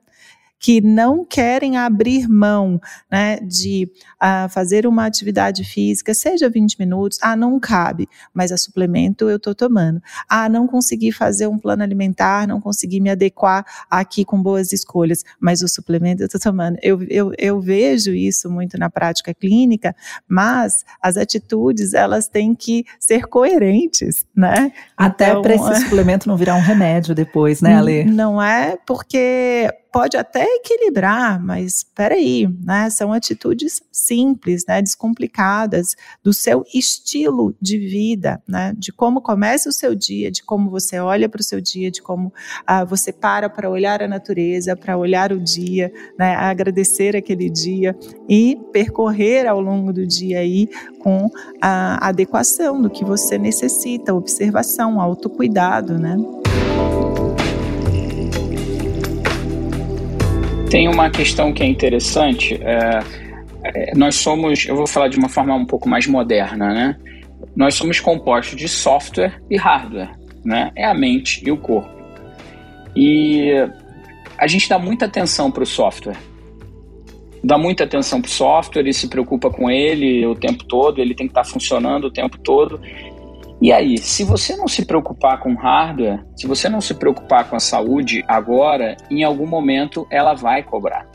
que 0.58 0.80
não 0.80 1.24
querem 1.24 1.76
abrir 1.76 2.28
mão 2.28 2.80
né, 3.10 3.38
de 3.40 3.90
uh, 4.16 4.48
fazer 4.48 4.86
uma 4.86 5.06
atividade 5.06 5.64
física, 5.64 6.12
seja 6.12 6.48
20 6.48 6.78
minutos, 6.78 7.18
ah, 7.22 7.36
não 7.36 7.60
cabe, 7.60 8.08
mas 8.34 8.50
a 8.50 8.56
suplemento 8.56 9.28
eu 9.28 9.36
estou 9.36 9.54
tomando. 9.54 10.02
Ah, 10.28 10.48
não 10.48 10.66
consegui 10.66 11.12
fazer 11.12 11.46
um 11.46 11.58
plano 11.58 11.82
alimentar, 11.82 12.46
não 12.46 12.60
consegui 12.60 13.00
me 13.00 13.10
adequar 13.10 13.64
aqui 13.90 14.24
com 14.24 14.42
boas 14.42 14.72
escolhas, 14.72 15.24
mas 15.40 15.62
o 15.62 15.68
suplemento 15.68 16.22
eu 16.22 16.26
estou 16.26 16.40
tomando. 16.40 16.76
Eu, 16.82 17.02
eu, 17.04 17.32
eu 17.38 17.60
vejo 17.60 18.12
isso 18.12 18.50
muito 18.50 18.76
na 18.78 18.90
prática 18.90 19.32
clínica, 19.32 19.94
mas 20.26 20.84
as 21.00 21.16
atitudes, 21.16 21.94
elas 21.94 22.28
têm 22.28 22.54
que 22.54 22.84
ser 22.98 23.26
coerentes, 23.26 24.26
né? 24.34 24.72
Até 24.96 25.30
então, 25.30 25.42
para 25.42 25.54
esse 25.54 25.82
suplemento 25.84 26.28
não 26.28 26.36
virar 26.36 26.56
um 26.56 26.60
remédio 26.60 27.14
depois, 27.14 27.60
né, 27.60 27.74
Ale? 27.74 28.04
Não 28.04 28.42
é 28.42 28.76
porque 28.86 29.68
pode 29.92 30.16
até 30.16 30.44
equilibrar, 30.56 31.42
mas 31.42 31.78
espera 31.78 32.14
aí, 32.14 32.48
né? 32.62 32.90
São 32.90 33.12
atitudes 33.12 33.82
simples, 33.90 34.64
né? 34.66 34.82
Descomplicadas 34.82 35.94
do 36.22 36.32
seu 36.32 36.64
estilo 36.74 37.54
de 37.60 37.78
vida, 37.78 38.42
né? 38.46 38.74
De 38.76 38.92
como 38.92 39.20
começa 39.20 39.68
o 39.68 39.72
seu 39.72 39.94
dia, 39.94 40.30
de 40.30 40.42
como 40.42 40.70
você 40.70 40.98
olha 40.98 41.28
para 41.28 41.40
o 41.40 41.44
seu 41.44 41.60
dia, 41.60 41.90
de 41.90 42.02
como 42.02 42.32
ah, 42.66 42.84
você 42.84 43.12
para 43.12 43.48
para 43.48 43.70
olhar 43.70 44.02
a 44.02 44.08
natureza, 44.08 44.76
para 44.76 44.96
olhar 44.96 45.32
o 45.32 45.40
dia, 45.40 45.92
né? 46.18 46.34
Agradecer 46.34 47.16
aquele 47.16 47.48
dia 47.50 47.96
e 48.28 48.58
percorrer 48.72 49.46
ao 49.46 49.60
longo 49.60 49.92
do 49.92 50.06
dia 50.06 50.40
aí 50.40 50.68
com 50.98 51.28
a 51.60 52.08
adequação 52.08 52.80
do 52.80 52.90
que 52.90 53.04
você 53.04 53.38
necessita, 53.38 54.14
observação, 54.14 55.00
autocuidado, 55.00 55.98
né? 55.98 56.16
Tem 60.70 60.86
uma 60.86 61.08
questão 61.08 61.50
que 61.50 61.62
é 61.62 61.66
interessante. 61.66 62.60
É, 62.62 63.00
é, 63.64 63.94
nós 63.96 64.16
somos, 64.16 64.66
eu 64.66 64.76
vou 64.76 64.86
falar 64.86 65.08
de 65.08 65.18
uma 65.18 65.28
forma 65.28 65.54
um 65.54 65.64
pouco 65.64 65.88
mais 65.88 66.06
moderna, 66.06 66.74
né? 66.74 66.96
Nós 67.56 67.74
somos 67.74 68.00
compostos 68.00 68.56
de 68.56 68.68
software 68.68 69.40
e 69.50 69.56
hardware, 69.56 70.10
né? 70.44 70.70
É 70.76 70.84
a 70.84 70.92
mente 70.92 71.42
e 71.46 71.50
o 71.50 71.56
corpo. 71.56 71.90
E 72.94 73.50
a 74.36 74.46
gente 74.46 74.68
dá 74.68 74.78
muita 74.78 75.06
atenção 75.06 75.50
para 75.50 75.62
o 75.62 75.66
software. 75.66 76.18
Dá 77.42 77.56
muita 77.56 77.84
atenção 77.84 78.20
para 78.20 78.28
o 78.28 78.32
software 78.32 78.86
e 78.86 78.92
se 78.92 79.08
preocupa 79.08 79.50
com 79.50 79.70
ele 79.70 80.26
o 80.26 80.34
tempo 80.34 80.64
todo, 80.64 81.00
ele 81.00 81.14
tem 81.14 81.26
que 81.26 81.30
estar 81.30 81.44
tá 81.44 81.48
funcionando 81.48 82.08
o 82.08 82.10
tempo 82.10 82.38
todo. 82.38 82.78
E 83.60 83.72
aí, 83.72 83.98
se 83.98 84.22
você 84.22 84.56
não 84.56 84.68
se 84.68 84.86
preocupar 84.86 85.40
com 85.40 85.54
hardware, 85.54 86.24
se 86.36 86.46
você 86.46 86.68
não 86.68 86.80
se 86.80 86.94
preocupar 86.94 87.48
com 87.50 87.56
a 87.56 87.60
saúde 87.60 88.24
agora, 88.28 88.96
em 89.10 89.24
algum 89.24 89.46
momento 89.46 90.06
ela 90.12 90.32
vai 90.34 90.62
cobrar. 90.62 91.10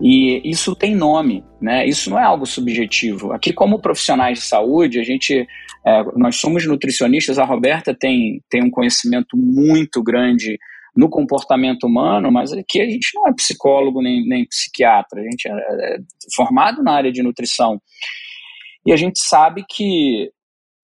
E 0.00 0.40
isso 0.44 0.74
tem 0.74 0.94
nome, 0.94 1.44
né? 1.60 1.86
Isso 1.86 2.10
não 2.10 2.18
é 2.18 2.24
algo 2.24 2.46
subjetivo. 2.46 3.32
Aqui, 3.32 3.52
como 3.52 3.80
profissionais 3.80 4.38
de 4.38 4.44
saúde, 4.44 4.98
a 4.98 5.02
gente, 5.02 5.46
é, 5.86 6.04
nós 6.16 6.36
somos 6.36 6.66
nutricionistas. 6.66 7.38
A 7.38 7.44
Roberta 7.44 7.94
tem, 7.94 8.42
tem 8.50 8.62
um 8.62 8.70
conhecimento 8.70 9.36
muito 9.36 10.02
grande 10.02 10.58
no 10.96 11.08
comportamento 11.08 11.84
humano, 11.84 12.32
mas 12.32 12.52
aqui 12.52 12.80
a 12.80 12.86
gente 12.86 13.10
não 13.14 13.28
é 13.28 13.32
psicólogo 13.32 14.02
nem, 14.02 14.26
nem 14.26 14.46
psiquiatra. 14.46 15.20
A 15.20 15.24
gente 15.24 15.48
é, 15.48 15.52
é 15.52 15.98
formado 16.34 16.82
na 16.82 16.92
área 16.92 17.12
de 17.12 17.22
nutrição. 17.22 17.80
E 18.86 18.92
a 18.92 18.96
gente 18.96 19.20
sabe 19.20 19.64
que 19.68 20.30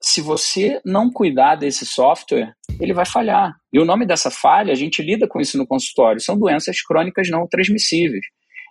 se 0.06 0.20
você 0.20 0.80
não 0.84 1.10
cuidar 1.10 1.56
desse 1.56 1.84
software, 1.84 2.54
ele 2.80 2.94
vai 2.94 3.04
falhar. 3.04 3.56
E 3.72 3.80
o 3.80 3.84
nome 3.84 4.06
dessa 4.06 4.30
falha, 4.30 4.72
a 4.72 4.76
gente 4.76 5.02
lida 5.02 5.26
com 5.26 5.40
isso 5.40 5.58
no 5.58 5.66
consultório, 5.66 6.20
são 6.20 6.38
doenças 6.38 6.80
crônicas 6.80 7.28
não 7.28 7.46
transmissíveis. 7.48 8.24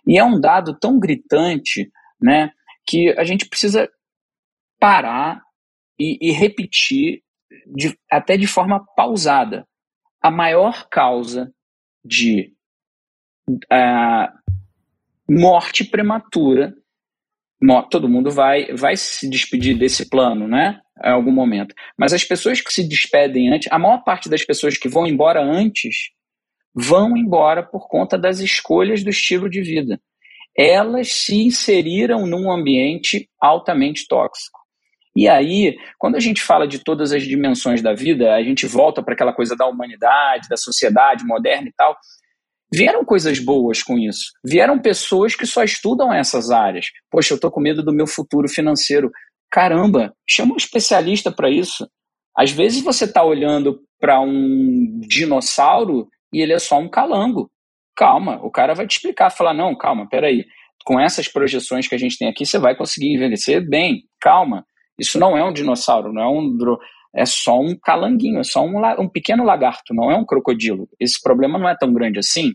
E 0.06 0.18
é 0.18 0.24
um 0.24 0.40
dado 0.40 0.78
tão 0.78 0.98
gritante, 0.98 1.90
né, 2.18 2.50
que 2.86 3.10
a 3.18 3.24
gente 3.24 3.46
precisa 3.46 3.86
parar 4.80 5.42
e, 5.98 6.30
e 6.30 6.32
repetir 6.32 7.22
de, 7.66 7.94
até 8.10 8.38
de 8.38 8.46
forma 8.46 8.82
pausada. 8.96 9.66
A 10.22 10.30
maior 10.30 10.88
causa 10.88 11.52
de 12.02 12.54
uh, 13.50 14.52
morte 15.28 15.84
prematura 15.84 16.74
todo 17.90 18.08
mundo 18.08 18.30
vai, 18.30 18.72
vai 18.74 18.96
se 18.96 19.28
despedir 19.28 19.78
desse 19.78 20.08
plano, 20.08 20.46
né? 20.46 20.80
Em 21.04 21.10
algum 21.10 21.32
momento. 21.32 21.74
Mas 21.98 22.12
as 22.12 22.24
pessoas 22.24 22.60
que 22.60 22.72
se 22.72 22.86
despedem 22.86 23.52
antes, 23.52 23.70
a 23.70 23.78
maior 23.78 24.02
parte 24.02 24.28
das 24.28 24.44
pessoas 24.44 24.78
que 24.78 24.88
vão 24.88 25.06
embora 25.06 25.42
antes, 25.42 26.10
vão 26.74 27.16
embora 27.16 27.62
por 27.62 27.88
conta 27.88 28.18
das 28.18 28.40
escolhas 28.40 29.02
do 29.02 29.10
estilo 29.10 29.48
de 29.48 29.62
vida. 29.62 30.00
Elas 30.56 31.12
se 31.12 31.36
inseriram 31.36 32.26
num 32.26 32.50
ambiente 32.50 33.28
altamente 33.40 34.06
tóxico. 34.08 34.58
E 35.16 35.26
aí, 35.26 35.74
quando 35.98 36.16
a 36.16 36.20
gente 36.20 36.42
fala 36.42 36.68
de 36.68 36.78
todas 36.78 37.10
as 37.10 37.22
dimensões 37.22 37.80
da 37.80 37.94
vida, 37.94 38.34
a 38.34 38.42
gente 38.42 38.66
volta 38.66 39.02
para 39.02 39.14
aquela 39.14 39.32
coisa 39.32 39.56
da 39.56 39.66
humanidade, 39.66 40.48
da 40.48 40.58
sociedade 40.58 41.24
moderna 41.24 41.68
e 41.68 41.72
tal. 41.72 41.96
Vieram 42.72 43.04
coisas 43.04 43.38
boas 43.38 43.82
com 43.82 43.98
isso. 43.98 44.32
Vieram 44.44 44.78
pessoas 44.78 45.34
que 45.34 45.46
só 45.46 45.64
estudam 45.64 46.12
essas 46.12 46.50
áreas. 46.50 46.86
Poxa, 47.10 47.32
eu 47.32 47.36
estou 47.36 47.50
com 47.50 47.60
medo 47.60 47.82
do 47.82 47.94
meu 47.94 48.06
futuro 48.06 48.46
financeiro. 48.48 49.10
Caramba, 49.50 50.14
chama 50.28 50.54
um 50.54 50.56
especialista 50.56 51.30
para 51.30 51.50
isso. 51.50 51.88
Às 52.36 52.50
vezes 52.50 52.82
você 52.82 53.04
está 53.04 53.24
olhando 53.24 53.80
para 53.98 54.20
um 54.20 55.00
dinossauro 55.08 56.08
e 56.32 56.40
ele 56.42 56.52
é 56.52 56.58
só 56.58 56.78
um 56.78 56.88
calango. 56.88 57.50
Calma, 57.96 58.38
o 58.42 58.50
cara 58.50 58.74
vai 58.74 58.86
te 58.86 58.96
explicar, 58.96 59.30
falar, 59.30 59.54
não, 59.54 59.76
calma, 59.76 60.06
peraí, 60.08 60.44
com 60.84 61.00
essas 61.00 61.28
projeções 61.28 61.88
que 61.88 61.94
a 61.94 61.98
gente 61.98 62.18
tem 62.18 62.28
aqui, 62.28 62.44
você 62.44 62.58
vai 62.58 62.76
conseguir 62.76 63.14
envelhecer 63.14 63.66
bem, 63.66 64.02
calma. 64.20 64.64
Isso 64.98 65.18
não 65.18 65.36
é 65.36 65.42
um 65.42 65.52
dinossauro, 65.52 66.12
não 66.12 66.22
é 66.22 66.28
um 66.28 66.56
é 67.14 67.24
só 67.24 67.58
um 67.58 67.74
calanguinho, 67.82 68.38
é 68.38 68.44
só 68.44 68.62
um, 68.62 68.74
um 69.00 69.08
pequeno 69.08 69.42
lagarto, 69.42 69.94
não 69.94 70.10
é 70.10 70.16
um 70.16 70.24
crocodilo. 70.24 70.86
Esse 71.00 71.20
problema 71.22 71.58
não 71.58 71.68
é 71.68 71.74
tão 71.74 71.92
grande 71.92 72.18
assim. 72.18 72.52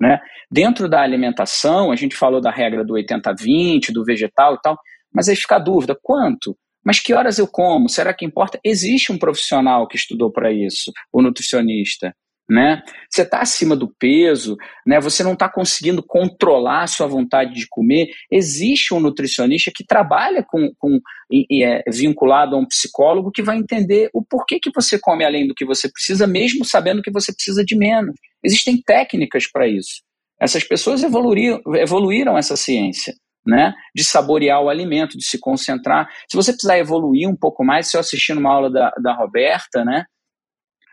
Né? 0.00 0.18
Dentro 0.50 0.88
da 0.88 1.02
alimentação, 1.02 1.92
a 1.92 1.96
gente 1.96 2.16
falou 2.16 2.40
da 2.40 2.50
regra 2.50 2.84
do 2.84 2.94
80-20, 2.94 3.92
do 3.92 4.04
vegetal 4.04 4.54
e 4.54 4.60
tal, 4.62 4.78
mas 5.12 5.28
aí 5.28 5.36
fica 5.36 5.56
a 5.56 5.60
dúvida: 5.60 5.98
quanto? 6.00 6.56
Mas 6.84 7.00
que 7.00 7.12
horas 7.12 7.38
eu 7.38 7.46
como? 7.46 7.88
Será 7.88 8.14
que 8.14 8.24
importa? 8.24 8.58
Existe 8.64 9.12
um 9.12 9.18
profissional 9.18 9.86
que 9.86 9.96
estudou 9.96 10.32
para 10.32 10.52
isso, 10.52 10.92
o 11.12 11.20
nutricionista 11.20 12.14
né? 12.48 12.82
Você 13.10 13.22
está 13.22 13.40
acima 13.40 13.76
do 13.76 13.92
peso, 13.98 14.56
né? 14.86 14.98
Você 15.00 15.22
não 15.22 15.34
está 15.34 15.48
conseguindo 15.48 16.02
controlar 16.02 16.84
a 16.84 16.86
sua 16.86 17.06
vontade 17.06 17.52
de 17.54 17.66
comer. 17.68 18.08
Existe 18.30 18.94
um 18.94 19.00
nutricionista 19.00 19.70
que 19.74 19.84
trabalha 19.84 20.42
com, 20.42 20.72
com 20.78 20.98
e, 21.30 21.62
é 21.62 21.82
vinculado 21.90 22.56
a 22.56 22.58
um 22.58 22.66
psicólogo 22.66 23.30
que 23.30 23.42
vai 23.42 23.58
entender 23.58 24.08
o 24.14 24.24
porquê 24.24 24.58
que 24.58 24.70
você 24.74 24.98
come 24.98 25.24
além 25.24 25.46
do 25.46 25.54
que 25.54 25.66
você 25.66 25.90
precisa, 25.90 26.26
mesmo 26.26 26.64
sabendo 26.64 27.02
que 27.02 27.10
você 27.10 27.32
precisa 27.32 27.62
de 27.62 27.76
menos. 27.76 28.14
Existem 28.42 28.80
técnicas 28.80 29.46
para 29.50 29.68
isso. 29.68 30.02
Essas 30.40 30.64
pessoas 30.64 31.02
evoluíram, 31.02 31.60
evoluíram 31.74 32.38
essa 32.38 32.56
ciência. 32.56 33.12
Né, 33.48 33.72
de 33.94 34.04
saborear 34.04 34.60
o 34.60 34.68
alimento, 34.68 35.16
de 35.16 35.24
se 35.24 35.40
concentrar. 35.40 36.06
Se 36.28 36.36
você 36.36 36.52
precisar 36.52 36.78
evoluir 36.78 37.26
um 37.26 37.34
pouco 37.34 37.64
mais, 37.64 37.88
se 37.88 37.96
eu 37.96 38.00
assistir 38.00 38.36
uma 38.36 38.52
aula 38.52 38.70
da, 38.70 38.90
da 39.02 39.14
Roberta, 39.14 39.82
né, 39.86 40.04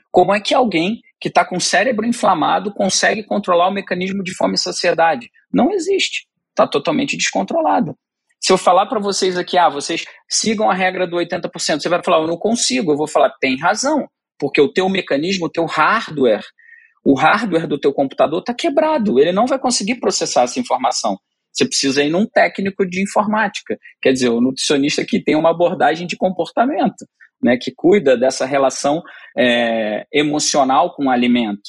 como 0.09 0.33
é 0.33 0.39
que 0.39 0.53
alguém 0.53 1.01
que 1.19 1.27
está 1.27 1.43
com 1.43 1.57
o 1.57 1.61
cérebro 1.61 2.05
inflamado 2.05 2.73
consegue 2.73 3.21
controlar 3.21 3.67
o 3.67 3.73
mecanismo 3.73 4.23
de 4.23 4.33
fome 4.33 4.53
e 4.53 4.57
saciedade? 4.57 5.29
Não 5.51 5.73
existe. 5.73 6.27
Está 6.51 6.65
totalmente 6.65 7.17
descontrolado. 7.17 7.97
Se 8.41 8.53
eu 8.53 8.57
falar 8.57 8.85
para 8.85 8.97
vocês 8.97 9.37
aqui, 9.37 9.57
ah, 9.57 9.67
vocês 9.67 10.05
sigam 10.29 10.71
a 10.71 10.73
regra 10.73 11.05
do 11.05 11.17
80%, 11.17 11.81
você 11.81 11.89
vai 11.89 12.01
falar, 12.01 12.19
eu 12.19 12.27
não 12.27 12.37
consigo. 12.37 12.93
Eu 12.93 12.95
vou 12.95 13.09
falar, 13.09 13.31
tem 13.41 13.59
razão, 13.59 14.07
porque 14.39 14.61
o 14.61 14.71
teu 14.71 14.87
mecanismo, 14.87 15.47
o 15.47 15.51
teu 15.51 15.65
hardware, 15.65 16.45
o 17.03 17.13
hardware 17.13 17.67
do 17.67 17.77
teu 17.77 17.91
computador 17.91 18.39
está 18.39 18.53
quebrado. 18.53 19.19
Ele 19.19 19.33
não 19.33 19.47
vai 19.47 19.59
conseguir 19.59 19.95
processar 19.95 20.43
essa 20.43 20.61
informação. 20.61 21.19
Você 21.55 21.65
precisa 21.65 22.03
ir 22.03 22.09
num 22.09 22.25
técnico 22.25 22.85
de 22.85 23.01
informática, 23.01 23.77
quer 24.01 24.11
dizer, 24.11 24.29
o 24.29 24.41
nutricionista 24.41 25.05
que 25.05 25.23
tem 25.23 25.35
uma 25.35 25.51
abordagem 25.51 26.05
de 26.05 26.17
comportamento 26.17 27.05
né, 27.41 27.57
que 27.57 27.71
cuida 27.73 28.17
dessa 28.17 28.45
relação 28.45 29.01
é, 29.37 30.05
emocional 30.11 30.93
com 30.95 31.05
o 31.05 31.09
alimento. 31.09 31.61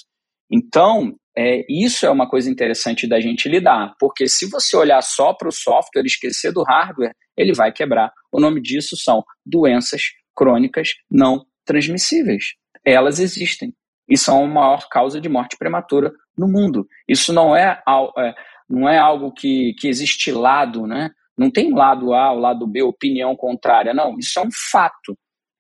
Então, 0.51 1.15
é, 1.37 1.65
isso 1.69 2.07
é 2.07 2.11
uma 2.11 2.29
coisa 2.29 2.51
interessante 2.51 3.07
da 3.07 3.21
gente 3.21 3.49
lidar, 3.49 3.95
porque 3.99 4.29
se 4.29 4.49
você 4.49 4.77
olhar 4.77 5.03
só 5.03 5.35
para 5.35 5.49
o 5.49 5.53
software 5.53 6.03
e 6.03 6.07
esquecer 6.07 6.53
do 6.53 6.63
hardware, 6.63 7.15
ele 7.37 7.53
vai 7.53 7.73
quebrar. 7.73 8.11
O 8.33 8.41
nome 8.41 8.61
disso 8.63 8.97
são 8.97 9.23
doenças 9.45 10.03
crônicas 10.35 10.91
não 11.11 11.45
transmissíveis. 11.65 12.55
Elas 12.85 13.19
existem 13.19 13.75
e 14.09 14.17
são 14.17 14.45
a 14.45 14.49
maior 14.49 14.89
causa 14.89 15.21
de 15.21 15.29
morte 15.29 15.57
prematura 15.59 16.13
no 16.39 16.49
mundo. 16.49 16.87
Isso 17.09 17.33
não 17.33 17.55
é, 17.55 17.83
é 18.19 18.35
não 18.69 18.89
é 18.89 18.99
algo 18.99 19.33
que, 19.33 19.75
que 19.79 19.89
existe 19.89 20.33
lado, 20.33 20.87
né? 20.87 21.11
Não 21.37 21.51
tem 21.51 21.73
lado 21.73 22.15
A, 22.15 22.33
o 22.33 22.39
lado 22.39 22.67
B, 22.67 22.83
opinião 22.83 23.37
contrária. 23.37 23.93
Não, 23.93 24.19
isso 24.19 24.39
é 24.39 24.43
um 24.43 24.51
fato. 24.71 25.17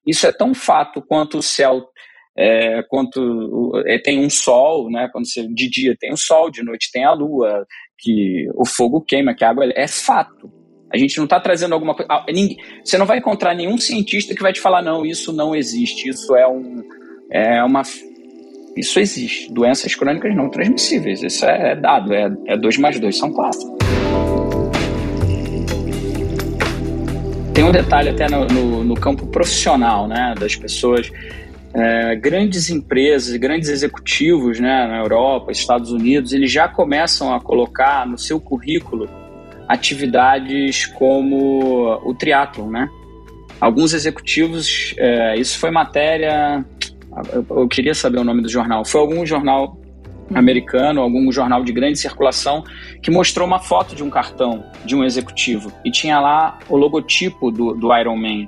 Isso 0.06 0.26
é 0.26 0.32
tão 0.32 0.54
fato 0.54 1.02
quanto 1.02 1.38
o 1.38 1.42
céu, 1.42 1.84
é, 2.36 2.82
quanto 2.84 3.72
é, 3.86 3.98
tem 3.98 4.24
um 4.24 4.30
sol, 4.30 4.90
né? 4.90 5.08
Quando 5.12 5.26
você, 5.26 5.46
de 5.48 5.68
dia 5.68 5.96
tem 5.98 6.12
o 6.12 6.16
sol, 6.16 6.50
de 6.50 6.62
noite 6.62 6.90
tem 6.92 7.04
a 7.04 7.12
lua, 7.12 7.66
que 7.98 8.48
o 8.54 8.64
fogo 8.64 9.00
queima, 9.00 9.34
que 9.34 9.44
a 9.44 9.50
água 9.50 9.66
é 9.74 9.86
fato. 9.86 10.50
A 10.92 10.96
gente 10.96 11.16
não 11.18 11.24
está 11.24 11.40
trazendo 11.40 11.74
alguma 11.74 11.94
coisa. 11.94 12.08
Você 12.84 12.96
não 12.96 13.06
vai 13.06 13.18
encontrar 13.18 13.54
nenhum 13.54 13.76
cientista 13.76 14.34
que 14.34 14.42
vai 14.42 14.52
te 14.52 14.60
falar 14.60 14.82
não, 14.82 15.04
isso 15.04 15.32
não 15.32 15.54
existe, 15.54 16.08
isso 16.08 16.34
é 16.36 16.46
um, 16.46 16.82
é 17.30 17.62
uma, 17.64 17.82
isso 18.76 19.00
existe. 19.00 19.52
Doenças 19.52 19.94
crônicas 19.94 20.34
não 20.34 20.50
transmissíveis, 20.50 21.22
isso 21.22 21.44
é, 21.46 21.74
dado, 21.74 22.12
é, 22.12 22.30
é 22.46 22.56
dois 22.56 22.76
mais 22.76 23.00
dois 23.00 23.16
são 23.16 23.32
quatro. 23.32 23.76
Tem 27.54 27.64
um 27.64 27.72
detalhe 27.72 28.10
até 28.10 28.28
no, 28.28 28.46
no, 28.46 28.84
no 28.84 28.94
campo 28.94 29.26
profissional, 29.28 30.06
né, 30.06 30.34
das 30.38 30.54
pessoas. 30.54 31.10
É, 31.74 32.14
grandes 32.16 32.70
empresas, 32.70 33.36
grandes 33.36 33.68
executivos, 33.68 34.60
né, 34.60 34.86
na 34.86 34.98
Europa, 34.98 35.52
Estados 35.52 35.90
Unidos, 35.90 36.32
eles 36.32 36.50
já 36.52 36.68
começam 36.68 37.34
a 37.34 37.40
colocar 37.40 38.06
no 38.06 38.18
seu 38.18 38.38
currículo 38.38 39.08
atividades 39.68 40.86
como 40.86 41.98
o 42.04 42.14
triatlon, 42.14 42.70
né? 42.70 42.88
Alguns 43.60 43.94
executivos, 43.94 44.94
é, 44.98 45.36
isso 45.38 45.58
foi 45.58 45.70
matéria, 45.70 46.64
eu, 47.32 47.46
eu 47.50 47.68
queria 47.68 47.94
saber 47.94 48.18
o 48.18 48.24
nome 48.24 48.42
do 48.42 48.48
jornal, 48.48 48.84
foi 48.84 49.00
algum 49.00 49.24
jornal 49.24 49.78
americano, 50.34 51.00
algum 51.00 51.30
jornal 51.30 51.62
de 51.62 51.72
grande 51.72 51.98
circulação, 51.98 52.64
que 53.02 53.10
mostrou 53.10 53.46
uma 53.46 53.60
foto 53.60 53.94
de 53.94 54.02
um 54.02 54.10
cartão 54.10 54.64
de 54.84 54.96
um 54.96 55.04
executivo 55.04 55.72
e 55.84 55.90
tinha 55.90 56.18
lá 56.18 56.58
o 56.68 56.76
logotipo 56.76 57.50
do, 57.50 57.74
do 57.74 57.96
Iron 57.96 58.16
Man, 58.16 58.46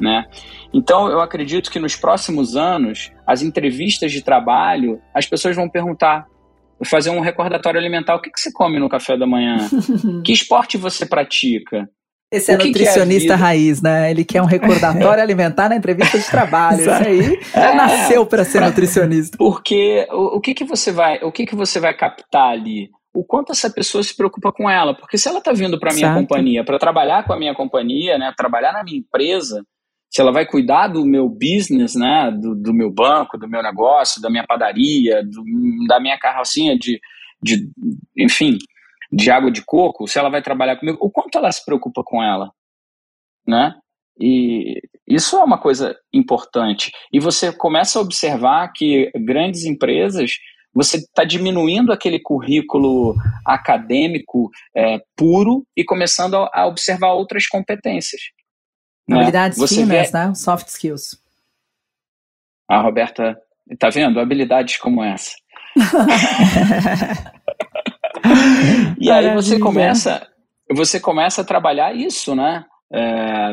né? 0.00 0.26
Então 0.72 1.08
eu 1.08 1.20
acredito 1.20 1.70
que 1.70 1.78
nos 1.78 1.96
próximos 1.96 2.56
anos, 2.56 3.12
as 3.26 3.42
entrevistas 3.42 4.10
de 4.12 4.22
trabalho, 4.22 5.00
as 5.14 5.26
pessoas 5.26 5.54
vão 5.54 5.68
perguntar, 5.68 6.26
fazer 6.84 7.10
um 7.10 7.20
recordatório 7.20 7.78
alimentar, 7.78 8.16
o 8.16 8.20
que, 8.20 8.30
que 8.30 8.40
você 8.40 8.50
come 8.52 8.78
no 8.78 8.88
café 8.88 9.16
da 9.16 9.26
manhã? 9.26 9.58
que 10.24 10.32
esporte 10.32 10.76
você 10.76 11.06
pratica? 11.06 11.88
Esse 12.30 12.52
é 12.52 12.56
nutricionista 12.56 13.32
é 13.32 13.36
raiz, 13.36 13.82
né? 13.82 14.10
Ele 14.10 14.24
quer 14.24 14.40
um 14.40 14.46
recordatório 14.46 15.20
alimentar 15.20 15.68
na 15.68 15.74
entrevista 15.74 16.16
de 16.16 16.30
trabalho. 16.30 16.78
Isso 16.80 16.90
aí 16.90 17.40
é, 17.52 17.74
nasceu 17.74 18.24
para 18.24 18.44
ser 18.44 18.60
nutricionista. 18.60 19.36
Porque 19.36 20.06
o, 20.12 20.36
o, 20.36 20.40
que 20.40 20.54
que 20.54 20.64
você 20.64 20.92
vai, 20.92 21.18
o 21.22 21.32
que 21.32 21.44
que 21.44 21.56
você 21.56 21.80
vai 21.80 21.92
captar 21.92 22.52
ali? 22.52 22.88
O 23.12 23.24
quanto 23.24 23.50
essa 23.50 23.68
pessoa 23.68 24.04
se 24.04 24.16
preocupa 24.16 24.52
com 24.52 24.70
ela? 24.70 24.94
Porque 24.94 25.18
se 25.18 25.28
ela 25.28 25.38
está 25.38 25.52
vindo 25.52 25.80
para 25.80 25.92
minha 25.92 26.06
Exato. 26.06 26.20
companhia, 26.20 26.64
para 26.64 26.78
trabalhar 26.78 27.24
com 27.24 27.32
a 27.32 27.38
minha 27.38 27.54
companhia, 27.54 28.16
né? 28.16 28.32
Trabalhar 28.36 28.72
na 28.72 28.84
minha 28.84 28.98
empresa, 28.98 29.64
se 30.08 30.20
ela 30.20 30.30
vai 30.30 30.46
cuidar 30.46 30.86
do 30.86 31.04
meu 31.04 31.28
business, 31.28 31.96
né? 31.96 32.30
Do, 32.30 32.54
do 32.54 32.72
meu 32.72 32.92
banco, 32.92 33.36
do 33.36 33.48
meu 33.48 33.60
negócio, 33.60 34.22
da 34.22 34.30
minha 34.30 34.46
padaria, 34.46 35.20
do, 35.24 35.42
da 35.88 35.98
minha 35.98 36.16
carrocinha 36.16 36.78
de, 36.78 37.00
de 37.42 37.68
enfim, 38.16 38.56
de 39.10 39.30
água 39.30 39.50
de 39.50 39.62
coco, 39.64 40.06
se 40.06 40.18
ela 40.18 40.30
vai 40.30 40.42
trabalhar 40.42 40.76
comigo, 40.76 40.98
o 41.00 41.10
quanto 41.10 41.36
ela 41.36 41.50
se 41.50 41.64
preocupa 41.64 42.02
com 42.04 42.22
ela, 42.22 42.50
né? 43.46 43.74
E 44.18 44.80
isso 45.08 45.36
é 45.36 45.42
uma 45.42 45.58
coisa 45.58 45.96
importante. 46.12 46.92
E 47.12 47.18
você 47.18 47.52
começa 47.52 47.98
a 47.98 48.02
observar 48.02 48.70
que 48.72 49.10
grandes 49.14 49.64
empresas, 49.64 50.32
você 50.74 50.98
está 50.98 51.24
diminuindo 51.24 51.92
aquele 51.92 52.20
currículo 52.20 53.16
acadêmico 53.44 54.50
é, 54.76 55.00
puro 55.16 55.64
e 55.76 55.84
começando 55.84 56.36
a, 56.36 56.50
a 56.52 56.66
observar 56.66 57.12
outras 57.14 57.46
competências. 57.46 58.20
Né? 59.08 59.16
Habilidades 59.16 59.58
você 59.58 59.76
finas, 59.76 60.12
vê... 60.12 60.18
né? 60.18 60.34
Soft 60.34 60.68
skills. 60.68 61.18
A 62.68 62.80
Roberta, 62.80 63.40
tá 63.78 63.88
vendo? 63.88 64.20
Habilidades 64.20 64.76
como 64.76 65.02
essa. 65.02 65.34
e 69.00 69.10
aí 69.10 69.34
você 69.34 69.58
começa, 69.58 70.26
você 70.70 71.00
começa 71.00 71.42
a 71.42 71.44
trabalhar 71.44 71.94
isso, 71.94 72.34
né? 72.34 72.64
É, 72.92 73.52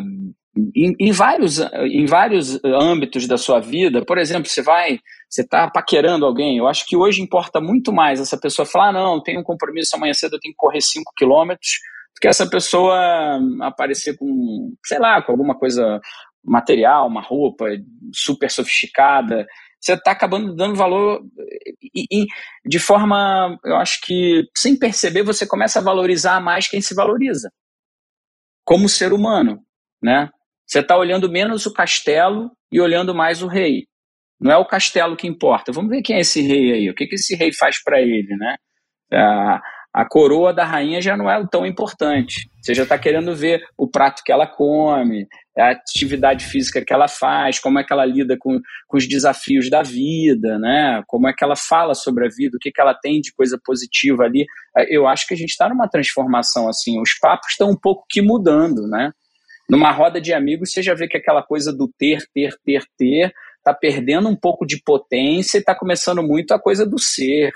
em, 0.75 0.95
em, 0.99 1.12
vários, 1.12 1.60
em 1.60 2.06
vários 2.06 2.60
âmbitos 2.63 3.27
da 3.27 3.38
sua 3.38 3.60
vida, 3.60 4.03
por 4.03 4.17
exemplo, 4.17 4.49
você 4.49 4.62
vai, 4.62 4.99
você 5.30 5.41
está 5.41 5.69
paquerando 5.69 6.25
alguém, 6.25 6.58
eu 6.58 6.67
acho 6.67 6.86
que 6.88 6.97
hoje 6.97 7.21
importa 7.21 7.62
muito 7.62 7.93
mais 7.93 8.19
essa 8.19 8.38
pessoa 8.38 8.65
falar, 8.65 8.89
ah, 8.89 8.93
não, 8.93 9.21
tenho 9.21 9.39
um 9.39 9.43
compromisso 9.43 9.95
amanhã 9.95 10.13
cedo, 10.13 10.36
eu 10.36 10.39
tenho 10.39 10.53
que 10.53 10.58
correr 10.58 10.82
5 10.82 11.12
quilômetros, 11.15 11.69
do 12.15 12.19
que 12.19 12.27
essa 12.27 12.49
pessoa 12.49 13.39
aparecer 13.62 14.17
com, 14.17 14.73
sei 14.84 14.99
lá, 14.99 15.21
com 15.21 15.32
alguma 15.32 15.56
coisa 15.56 16.01
material, 16.43 17.08
uma 17.08 17.21
roupa 17.21 17.65
super 18.12 18.49
sofisticada, 18.49 19.45
você 19.80 19.94
está 19.94 20.12
acabando 20.12 20.56
dando 20.56 20.76
valor 20.76 21.22
e, 21.82 22.24
e, 22.24 22.26
de 22.66 22.80
forma, 22.80 23.58
eu 23.63 23.76
acho 23.76 24.00
que 24.02 24.44
sem 24.56 24.78
perceber, 24.78 25.24
você 25.24 25.48
começa 25.48 25.80
a 25.80 25.84
valorizar 25.84 26.40
mais 26.42 26.68
quem 26.68 26.82
se 26.82 26.96
valoriza 26.96 27.50
como 28.68 28.90
ser 28.90 29.13
humano, 29.13 29.62
né? 30.04 30.30
Você 30.65 30.80
está 30.80 30.98
olhando 30.98 31.32
menos 31.32 31.65
o 31.65 31.73
castelo 31.73 32.52
e 32.69 32.82
olhando 32.82 33.15
mais 33.15 33.42
o 33.42 33.48
rei. 33.48 33.86
Não 34.38 34.52
é 34.52 34.58
o 34.58 34.65
castelo 34.65 35.15
que 35.15 35.25
importa. 35.25 35.71
Vamos 35.71 35.90
ver 35.90 36.02
quem 36.02 36.17
é 36.17 36.19
esse 36.19 36.42
rei 36.42 36.73
aí. 36.73 36.90
O 36.90 36.94
que, 36.94 37.08
que 37.08 37.15
esse 37.15 37.34
rei 37.34 37.54
faz 37.54 37.82
para 37.82 38.02
ele, 38.02 38.36
né? 38.36 38.58
A, 39.13 39.62
a 39.94 40.06
coroa 40.06 40.54
da 40.54 40.65
rainha 40.65 41.02
já 41.02 41.15
não 41.15 41.32
é 41.32 41.42
tão 41.50 41.65
importante. 41.65 42.50
Você 42.62 42.73
já 42.73 42.84
está 42.84 43.00
querendo 43.00 43.34
ver 43.34 43.65
o 43.78 43.90
prato 43.90 44.21
que 44.21 44.34
ela 44.34 44.46
come, 44.46 45.25
a 45.58 45.71
atividade 45.71 46.45
física 46.45 46.83
que 46.83 46.93
ela 46.93 47.08
faz, 47.08 47.60
como 47.60 47.79
é 47.79 47.83
que 47.83 47.91
ela 47.91 48.05
lida 48.05 48.37
com, 48.39 48.60
com 48.87 48.97
os 48.97 49.08
desafios 49.08 49.69
da 49.69 49.81
vida, 49.81 50.60
né? 50.60 51.03
Como 51.08 51.27
é 51.27 51.33
que 51.33 51.43
ela 51.43 51.55
fala 51.55 51.95
sobre 51.95 52.25
a 52.25 52.29
vida, 52.29 52.58
o 52.58 52.60
que, 52.60 52.71
que 52.71 52.81
ela 52.81 52.93
tem 52.93 53.19
de 53.19 53.33
coisa 53.33 53.60
positiva 53.63 54.23
ali. 54.23 54.45
Eu 54.89 55.08
acho 55.08 55.25
que 55.27 55.33
a 55.33 55.37
gente 55.37 55.49
está 55.49 55.67
numa 55.67 55.87
transformação 55.87 56.69
assim. 56.69 57.01
Os 57.01 57.17
papos 57.19 57.51
estão 57.51 57.69
um 57.71 57.79
pouco 57.79 58.05
que 58.10 58.21
mudando, 58.21 58.87
né? 58.87 59.12
Numa 59.69 59.91
roda 59.91 60.21
de 60.21 60.33
amigos, 60.33 60.71
você 60.71 60.81
já 60.81 60.93
vê 60.93 61.08
que 61.08 61.17
aquela 61.17 61.43
coisa 61.43 61.73
do 61.73 61.91
ter, 61.97 62.19
ter, 62.33 62.55
ter, 62.63 62.83
ter 62.97 63.33
está 63.58 63.73
perdendo 63.73 64.29
um 64.29 64.35
pouco 64.35 64.65
de 64.65 64.81
potência 64.81 65.58
e 65.58 65.60
está 65.60 65.75
começando 65.75 66.23
muito 66.23 66.53
a 66.53 66.60
coisa 66.60 66.85
do 66.85 66.97
ser, 66.97 67.51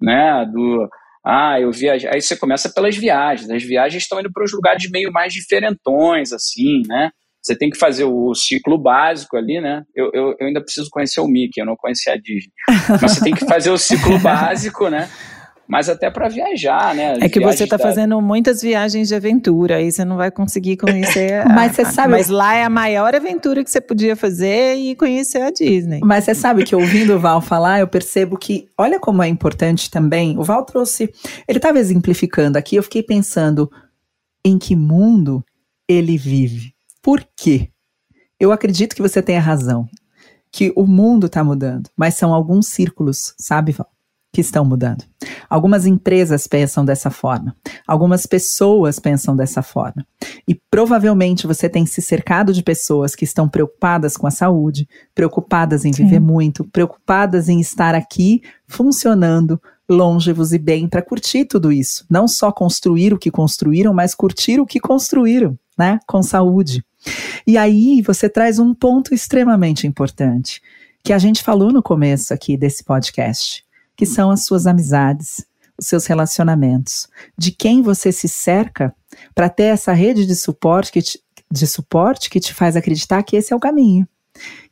né? 0.00 0.46
Do 0.50 0.88
ah, 1.24 1.60
eu 1.60 1.70
viajei. 1.70 2.08
Aí 2.10 2.22
você 2.22 2.34
começa 2.34 2.72
pelas 2.72 2.96
viagens. 2.96 3.50
As 3.50 3.62
viagens 3.62 4.02
estão 4.02 4.20
indo 4.20 4.32
para 4.32 4.44
os 4.44 4.52
lugares 4.52 4.90
meio 4.90 5.12
mais 5.12 5.32
diferentões, 5.34 6.32
assim, 6.32 6.82
né? 6.88 7.10
Você 7.42 7.56
tem 7.56 7.70
que 7.70 7.78
fazer 7.78 8.04
o 8.04 8.34
ciclo 8.34 8.76
básico 8.76 9.36
ali, 9.36 9.60
né? 9.60 9.82
Eu, 9.94 10.10
eu, 10.12 10.36
eu 10.38 10.46
ainda 10.46 10.60
preciso 10.60 10.88
conhecer 10.90 11.20
o 11.20 11.26
Mickey, 11.26 11.60
eu 11.60 11.66
não 11.66 11.76
conhecia 11.76 12.12
a 12.12 12.16
Disney. 12.16 12.52
Mas 13.00 13.12
você 13.12 13.20
tem 13.20 13.34
que 13.34 13.46
fazer 13.46 13.70
o 13.70 13.78
ciclo 13.78 14.18
básico, 14.20 14.88
né? 14.88 15.08
mas 15.70 15.88
até 15.88 16.10
para 16.10 16.28
viajar, 16.28 16.92
né? 16.96 17.12
As 17.12 17.22
é 17.22 17.28
que 17.28 17.38
você 17.38 17.62
está 17.62 17.76
da... 17.76 17.84
fazendo 17.84 18.20
muitas 18.20 18.60
viagens 18.60 19.06
de 19.06 19.14
aventura, 19.14 19.76
aí 19.76 19.92
você 19.92 20.04
não 20.04 20.16
vai 20.16 20.28
conseguir 20.28 20.76
conhecer. 20.76 21.44
mas 21.54 21.76
você 21.76 21.84
sabe. 21.84 22.08
Mas 22.08 22.28
lá 22.28 22.56
é 22.56 22.64
a 22.64 22.68
maior 22.68 23.14
aventura 23.14 23.62
que 23.62 23.70
você 23.70 23.80
podia 23.80 24.16
fazer 24.16 24.74
e 24.74 24.96
conhecer 24.96 25.40
a 25.42 25.50
Disney. 25.50 26.00
Mas 26.02 26.24
você 26.24 26.34
sabe 26.34 26.64
que 26.64 26.74
ouvindo 26.74 27.14
o 27.14 27.20
Val 27.20 27.40
falar, 27.40 27.78
eu 27.78 27.86
percebo 27.86 28.36
que, 28.36 28.66
olha 28.76 28.98
como 28.98 29.22
é 29.22 29.28
importante 29.28 29.88
também. 29.88 30.36
O 30.36 30.42
Val 30.42 30.64
trouxe. 30.64 31.08
Ele 31.46 31.58
estava 31.58 31.78
exemplificando 31.78 32.58
aqui, 32.58 32.74
eu 32.74 32.82
fiquei 32.82 33.04
pensando 33.04 33.70
em 34.44 34.58
que 34.58 34.74
mundo 34.74 35.44
ele 35.88 36.18
vive. 36.18 36.74
Por 37.02 37.26
quê? 37.36 37.70
Eu 38.38 38.52
acredito 38.52 38.94
que 38.94 39.02
você 39.02 39.22
tenha 39.22 39.40
razão. 39.40 39.88
Que 40.52 40.72
o 40.74 40.86
mundo 40.86 41.26
está 41.26 41.44
mudando, 41.44 41.88
mas 41.96 42.16
são 42.16 42.34
alguns 42.34 42.66
círculos, 42.66 43.34
sabe, 43.38 43.72
Val? 43.72 43.90
que 44.32 44.40
estão 44.40 44.64
mudando. 44.64 45.04
Algumas 45.48 45.86
empresas 45.86 46.46
pensam 46.46 46.84
dessa 46.84 47.10
forma, 47.10 47.56
algumas 47.86 48.26
pessoas 48.26 48.98
pensam 48.98 49.34
dessa 49.34 49.62
forma. 49.62 50.06
E 50.46 50.54
provavelmente 50.70 51.46
você 51.46 51.68
tem 51.68 51.84
se 51.84 52.00
cercado 52.00 52.52
de 52.52 52.62
pessoas 52.62 53.14
que 53.14 53.24
estão 53.24 53.48
preocupadas 53.48 54.16
com 54.16 54.26
a 54.26 54.30
saúde, 54.30 54.88
preocupadas 55.14 55.84
em 55.84 55.92
Sim. 55.92 56.04
viver 56.04 56.20
muito, 56.20 56.64
preocupadas 56.64 57.48
em 57.48 57.60
estar 57.60 57.94
aqui 57.94 58.42
funcionando, 58.68 59.60
longevos 59.88 60.52
e 60.52 60.58
bem 60.58 60.88
para 60.88 61.02
curtir 61.02 61.44
tudo 61.44 61.72
isso. 61.72 62.04
Não 62.08 62.28
só 62.28 62.52
construir 62.52 63.12
o 63.12 63.18
que 63.18 63.30
construíram, 63.30 63.92
mas 63.92 64.14
curtir 64.14 64.60
o 64.60 64.66
que 64.66 64.78
construíram, 64.78 65.58
né? 65.76 65.98
Com 66.06 66.22
saúde. 66.22 66.84
E 67.46 67.56
aí 67.56 68.02
você 68.02 68.28
traz 68.28 68.58
um 68.58 68.74
ponto 68.74 69.14
extremamente 69.14 69.86
importante 69.86 70.60
que 71.02 71.12
a 71.12 71.18
gente 71.18 71.42
falou 71.42 71.72
no 71.72 71.82
começo 71.82 72.34
aqui 72.34 72.56
desse 72.56 72.84
podcast 72.84 73.64
que 74.00 74.06
são 74.06 74.30
as 74.30 74.46
suas 74.46 74.66
amizades, 74.66 75.44
os 75.78 75.86
seus 75.86 76.06
relacionamentos, 76.06 77.06
de 77.36 77.52
quem 77.52 77.82
você 77.82 78.10
se 78.10 78.26
cerca 78.26 78.94
para 79.34 79.50
ter 79.50 79.64
essa 79.64 79.92
rede 79.92 80.24
de 80.24 80.34
suporte 80.34 80.90
que 80.90 81.02
te, 81.02 81.20
de 81.52 81.66
suporte 81.66 82.30
que 82.30 82.40
te 82.40 82.54
faz 82.54 82.76
acreditar 82.76 83.22
que 83.22 83.36
esse 83.36 83.52
é 83.52 83.56
o 83.56 83.60
caminho, 83.60 84.08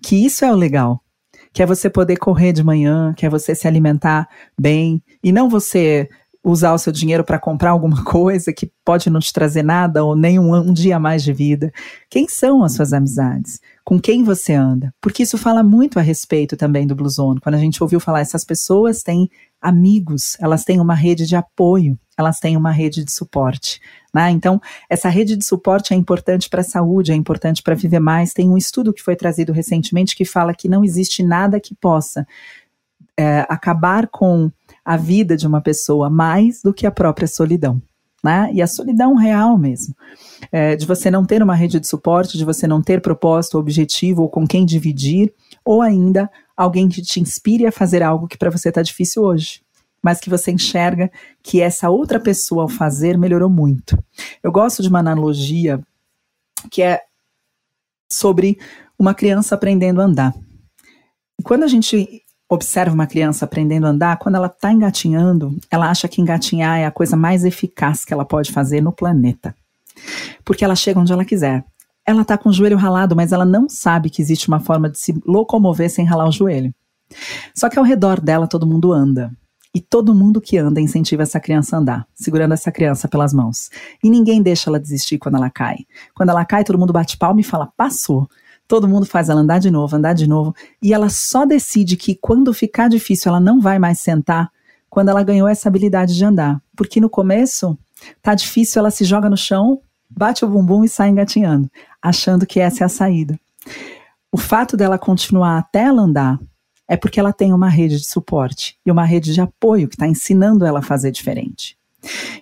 que 0.02 0.16
isso 0.16 0.46
é 0.46 0.50
o 0.50 0.56
legal, 0.56 1.04
que 1.52 1.62
é 1.62 1.66
você 1.66 1.90
poder 1.90 2.16
correr 2.16 2.54
de 2.54 2.64
manhã, 2.64 3.12
que 3.14 3.26
é 3.26 3.28
você 3.28 3.54
se 3.54 3.68
alimentar 3.68 4.26
bem 4.58 5.02
e 5.22 5.30
não 5.30 5.50
você 5.50 6.08
usar 6.42 6.72
o 6.72 6.78
seu 6.78 6.92
dinheiro 6.92 7.24
para 7.24 7.38
comprar 7.38 7.70
alguma 7.70 8.02
coisa 8.06 8.52
que 8.52 8.70
pode 8.84 9.10
não 9.10 9.20
te 9.20 9.32
trazer 9.32 9.62
nada 9.62 10.04
ou 10.04 10.16
nem 10.16 10.38
um, 10.38 10.54
um 10.54 10.72
dia 10.72 10.98
mais 10.98 11.22
de 11.22 11.32
vida. 11.32 11.72
Quem 12.08 12.28
são 12.28 12.62
as 12.62 12.72
suas 12.72 12.92
amizades? 12.92 13.60
com 13.88 13.98
quem 13.98 14.22
você 14.22 14.52
anda, 14.52 14.92
porque 15.00 15.22
isso 15.22 15.38
fala 15.38 15.62
muito 15.62 15.98
a 15.98 16.02
respeito 16.02 16.58
também 16.58 16.86
do 16.86 16.94
Blue 16.94 17.08
Zone. 17.08 17.40
Quando 17.40 17.54
a 17.54 17.58
gente 17.58 17.82
ouviu 17.82 17.98
falar, 17.98 18.20
essas 18.20 18.44
pessoas 18.44 19.02
têm 19.02 19.30
amigos, 19.62 20.36
elas 20.40 20.62
têm 20.62 20.78
uma 20.78 20.92
rede 20.92 21.26
de 21.26 21.34
apoio, 21.34 21.98
elas 22.14 22.38
têm 22.38 22.54
uma 22.54 22.70
rede 22.70 23.02
de 23.02 23.10
suporte. 23.10 23.80
Né? 24.12 24.28
Então, 24.28 24.60
essa 24.90 25.08
rede 25.08 25.36
de 25.36 25.44
suporte 25.46 25.94
é 25.94 25.96
importante 25.96 26.50
para 26.50 26.60
a 26.60 26.64
saúde, 26.64 27.12
é 27.12 27.14
importante 27.14 27.62
para 27.62 27.74
viver 27.74 27.98
mais. 27.98 28.34
Tem 28.34 28.50
um 28.50 28.58
estudo 28.58 28.92
que 28.92 29.02
foi 29.02 29.16
trazido 29.16 29.54
recentemente 29.54 30.14
que 30.14 30.26
fala 30.26 30.52
que 30.52 30.68
não 30.68 30.84
existe 30.84 31.22
nada 31.22 31.58
que 31.58 31.74
possa 31.74 32.26
é, 33.18 33.44
acabar 33.48 34.06
com 34.06 34.50
a 34.84 34.96
vida 34.96 35.36
de 35.36 35.46
uma 35.46 35.60
pessoa 35.60 36.08
mais 36.08 36.62
do 36.62 36.72
que 36.72 36.86
a 36.86 36.90
própria 36.90 37.26
solidão 37.26 37.82
né? 38.22 38.50
E 38.52 38.60
a 38.60 38.66
solidão 38.66 39.14
real 39.14 39.56
mesmo, 39.56 39.94
é, 40.50 40.74
de 40.74 40.86
você 40.86 41.10
não 41.10 41.24
ter 41.24 41.42
uma 41.42 41.54
rede 41.54 41.78
de 41.78 41.86
suporte, 41.86 42.36
de 42.36 42.44
você 42.44 42.66
não 42.66 42.82
ter 42.82 43.00
propósito, 43.00 43.58
objetivo 43.58 44.22
ou 44.22 44.28
com 44.28 44.46
quem 44.46 44.66
dividir, 44.66 45.32
ou 45.64 45.82
ainda 45.82 46.30
alguém 46.56 46.88
que 46.88 47.00
te 47.00 47.20
inspire 47.20 47.66
a 47.66 47.72
fazer 47.72 48.02
algo 48.02 48.26
que 48.26 48.36
para 48.36 48.50
você 48.50 48.70
está 48.70 48.82
difícil 48.82 49.22
hoje, 49.22 49.62
mas 50.02 50.20
que 50.20 50.30
você 50.30 50.50
enxerga 50.50 51.10
que 51.42 51.60
essa 51.60 51.90
outra 51.90 52.18
pessoa 52.18 52.62
ao 52.62 52.68
fazer 52.68 53.16
melhorou 53.16 53.50
muito. 53.50 53.96
Eu 54.42 54.50
gosto 54.50 54.82
de 54.82 54.88
uma 54.88 54.98
analogia 54.98 55.80
que 56.70 56.82
é 56.82 57.02
sobre 58.10 58.58
uma 58.98 59.14
criança 59.14 59.54
aprendendo 59.54 60.00
a 60.00 60.04
andar. 60.04 60.34
Quando 61.44 61.62
a 61.62 61.68
gente 61.68 62.22
observa 62.48 62.94
uma 62.94 63.06
criança 63.06 63.44
aprendendo 63.44 63.86
a 63.86 63.90
andar, 63.90 64.18
quando 64.18 64.36
ela 64.36 64.46
está 64.46 64.72
engatinhando, 64.72 65.56
ela 65.70 65.90
acha 65.90 66.08
que 66.08 66.20
engatinhar 66.20 66.78
é 66.78 66.86
a 66.86 66.90
coisa 66.90 67.16
mais 67.16 67.44
eficaz 67.44 68.04
que 68.04 68.12
ela 68.12 68.24
pode 68.24 68.50
fazer 68.50 68.80
no 68.80 68.92
planeta. 68.92 69.54
Porque 70.44 70.64
ela 70.64 70.74
chega 70.74 70.98
onde 70.98 71.12
ela 71.12 71.24
quiser. 71.24 71.64
Ela 72.06 72.22
está 72.22 72.38
com 72.38 72.48
o 72.48 72.52
joelho 72.52 72.78
ralado, 72.78 73.14
mas 73.14 73.32
ela 73.32 73.44
não 73.44 73.68
sabe 73.68 74.08
que 74.08 74.22
existe 74.22 74.48
uma 74.48 74.60
forma 74.60 74.88
de 74.88 74.98
se 74.98 75.20
locomover 75.26 75.90
sem 75.90 76.06
ralar 76.06 76.26
o 76.26 76.32
joelho. 76.32 76.72
Só 77.54 77.68
que 77.68 77.78
ao 77.78 77.84
redor 77.84 78.20
dela 78.20 78.46
todo 78.46 78.66
mundo 78.66 78.92
anda. 78.92 79.30
E 79.74 79.80
todo 79.80 80.14
mundo 80.14 80.40
que 80.40 80.56
anda 80.56 80.80
incentiva 80.80 81.22
essa 81.22 81.38
criança 81.38 81.76
a 81.76 81.78
andar, 81.78 82.06
segurando 82.14 82.54
essa 82.54 82.72
criança 82.72 83.06
pelas 83.06 83.34
mãos. 83.34 83.68
E 84.02 84.08
ninguém 84.08 84.40
deixa 84.40 84.70
ela 84.70 84.80
desistir 84.80 85.18
quando 85.18 85.36
ela 85.36 85.50
cai. 85.50 85.76
Quando 86.14 86.30
ela 86.30 86.44
cai, 86.46 86.64
todo 86.64 86.78
mundo 86.78 86.92
bate 86.92 87.18
palma 87.18 87.40
e 87.40 87.44
fala: 87.44 87.70
passou 87.76 88.26
todo 88.68 88.86
mundo 88.86 89.06
faz 89.06 89.30
ela 89.30 89.40
andar 89.40 89.58
de 89.58 89.70
novo, 89.70 89.96
andar 89.96 90.12
de 90.12 90.28
novo, 90.28 90.54
e 90.80 90.92
ela 90.92 91.08
só 91.08 91.46
decide 91.46 91.96
que 91.96 92.14
quando 92.14 92.52
ficar 92.52 92.88
difícil 92.88 93.30
ela 93.30 93.40
não 93.40 93.60
vai 93.60 93.78
mais 93.78 93.98
sentar 93.98 94.50
quando 94.90 95.08
ela 95.08 95.22
ganhou 95.22 95.48
essa 95.48 95.68
habilidade 95.68 96.14
de 96.14 96.24
andar. 96.24 96.60
Porque 96.76 97.00
no 97.00 97.08
começo 97.08 97.76
tá 98.22 98.34
difícil, 98.34 98.78
ela 98.78 98.90
se 98.90 99.04
joga 99.04 99.30
no 99.30 99.36
chão, 99.36 99.80
bate 100.08 100.44
o 100.44 100.48
bumbum 100.48 100.84
e 100.84 100.88
sai 100.88 101.08
engatinhando, 101.08 101.70
achando 102.00 102.46
que 102.46 102.60
essa 102.60 102.84
é 102.84 102.86
a 102.86 102.90
saída. 102.90 103.40
O 104.30 104.36
fato 104.36 104.76
dela 104.76 104.98
continuar 104.98 105.58
até 105.58 105.84
ela 105.84 106.02
andar 106.02 106.38
é 106.86 106.96
porque 106.96 107.18
ela 107.18 107.32
tem 107.32 107.52
uma 107.52 107.68
rede 107.68 107.98
de 107.98 108.06
suporte 108.06 108.76
e 108.84 108.90
uma 108.90 109.04
rede 109.04 109.32
de 109.32 109.40
apoio 109.40 109.88
que 109.88 109.94
está 109.94 110.06
ensinando 110.06 110.66
ela 110.66 110.78
a 110.80 110.82
fazer 110.82 111.10
diferente. 111.10 111.76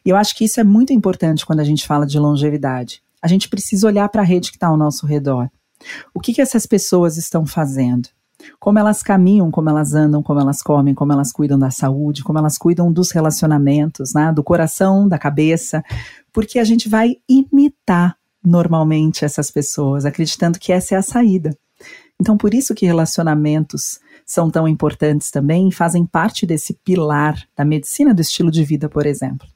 E 0.05 0.11
eu 0.11 0.17
acho 0.17 0.35
que 0.37 0.45
isso 0.45 0.61
é 0.61 0.65
muito 0.65 0.93
importante 0.93 1.47
quando 1.47 1.61
a 1.61 1.65
gente 1.65 1.87
fala 1.87 2.07
de 2.07 2.19
longevidade. 2.19 3.03
A 3.23 3.29
gente 3.29 3.49
precisa 3.49 3.87
olhar 3.87 4.09
para 4.09 4.23
a 4.23 4.25
rede 4.25 4.51
que 4.51 4.57
está 4.57 4.69
ao 4.69 4.77
nosso 4.77 5.07
redor. 5.07 5.51
O 6.15 6.21
que, 6.21 6.33
que 6.33 6.41
essas 6.41 6.67
pessoas 6.67 7.17
estão 7.17 7.45
fazendo? 7.47 8.09
Como 8.61 8.79
elas 8.79 9.03
caminham, 9.03 9.51
como 9.51 9.69
elas 9.69 9.95
andam, 9.95 10.23
como 10.23 10.41
elas 10.41 10.63
comem, 10.63 10.95
como 10.95 11.13
elas 11.13 11.33
cuidam 11.33 11.59
da 11.59 11.71
saúde, 11.71 12.23
como 12.23 12.39
elas 12.39 12.59
cuidam 12.59 12.93
dos 12.93 13.11
relacionamentos, 13.11 14.13
né? 14.15 14.33
do 14.33 14.43
coração, 14.43 15.09
da 15.09 15.19
cabeça, 15.19 15.83
porque 16.33 16.59
a 16.59 16.65
gente 16.65 16.89
vai 16.89 17.17
imitar 17.29 18.17
normalmente 18.45 19.25
essas 19.25 19.51
pessoas, 19.51 20.05
acreditando 20.05 20.59
que 20.59 20.73
essa 20.73 20.95
é 20.95 20.99
a 20.99 21.03
saída. 21.03 21.57
Então, 22.21 22.37
por 22.37 22.55
isso 22.55 22.75
que 22.75 22.87
relacionamentos 22.87 23.99
são 24.25 24.51
tão 24.51 24.67
importantes 24.67 25.31
também 25.31 25.69
e 25.69 25.73
fazem 25.73 26.07
parte 26.07 26.47
desse 26.47 26.75
pilar 26.85 27.47
da 27.57 27.65
medicina 27.65 28.15
do 28.15 28.21
estilo 28.21 28.51
de 28.51 28.65
vida, 28.65 28.89
por 28.89 29.07
exemplo. 29.07 29.47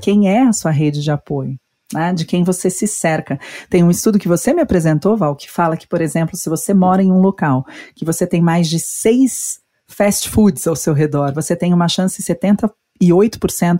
Quem 0.00 0.28
é 0.28 0.42
a 0.42 0.52
sua 0.52 0.70
rede 0.70 1.02
de 1.02 1.10
apoio? 1.10 1.58
Né, 1.92 2.12
de 2.12 2.24
quem 2.24 2.44
você 2.44 2.70
se 2.70 2.86
cerca. 2.86 3.38
Tem 3.68 3.82
um 3.82 3.90
estudo 3.90 4.18
que 4.18 4.28
você 4.28 4.52
me 4.52 4.62
apresentou, 4.62 5.16
Val, 5.16 5.34
que 5.34 5.50
fala 5.50 5.76
que, 5.76 5.86
por 5.86 6.00
exemplo, 6.00 6.36
se 6.36 6.48
você 6.48 6.72
mora 6.72 7.02
em 7.02 7.10
um 7.10 7.20
local 7.20 7.66
que 7.94 8.04
você 8.04 8.26
tem 8.26 8.40
mais 8.40 8.68
de 8.68 8.78
seis 8.78 9.60
fast 9.86 10.28
foods 10.28 10.66
ao 10.66 10.76
seu 10.76 10.94
redor, 10.94 11.32
você 11.32 11.56
tem 11.56 11.74
uma 11.74 11.88
chance 11.88 12.22
78% 12.22 12.72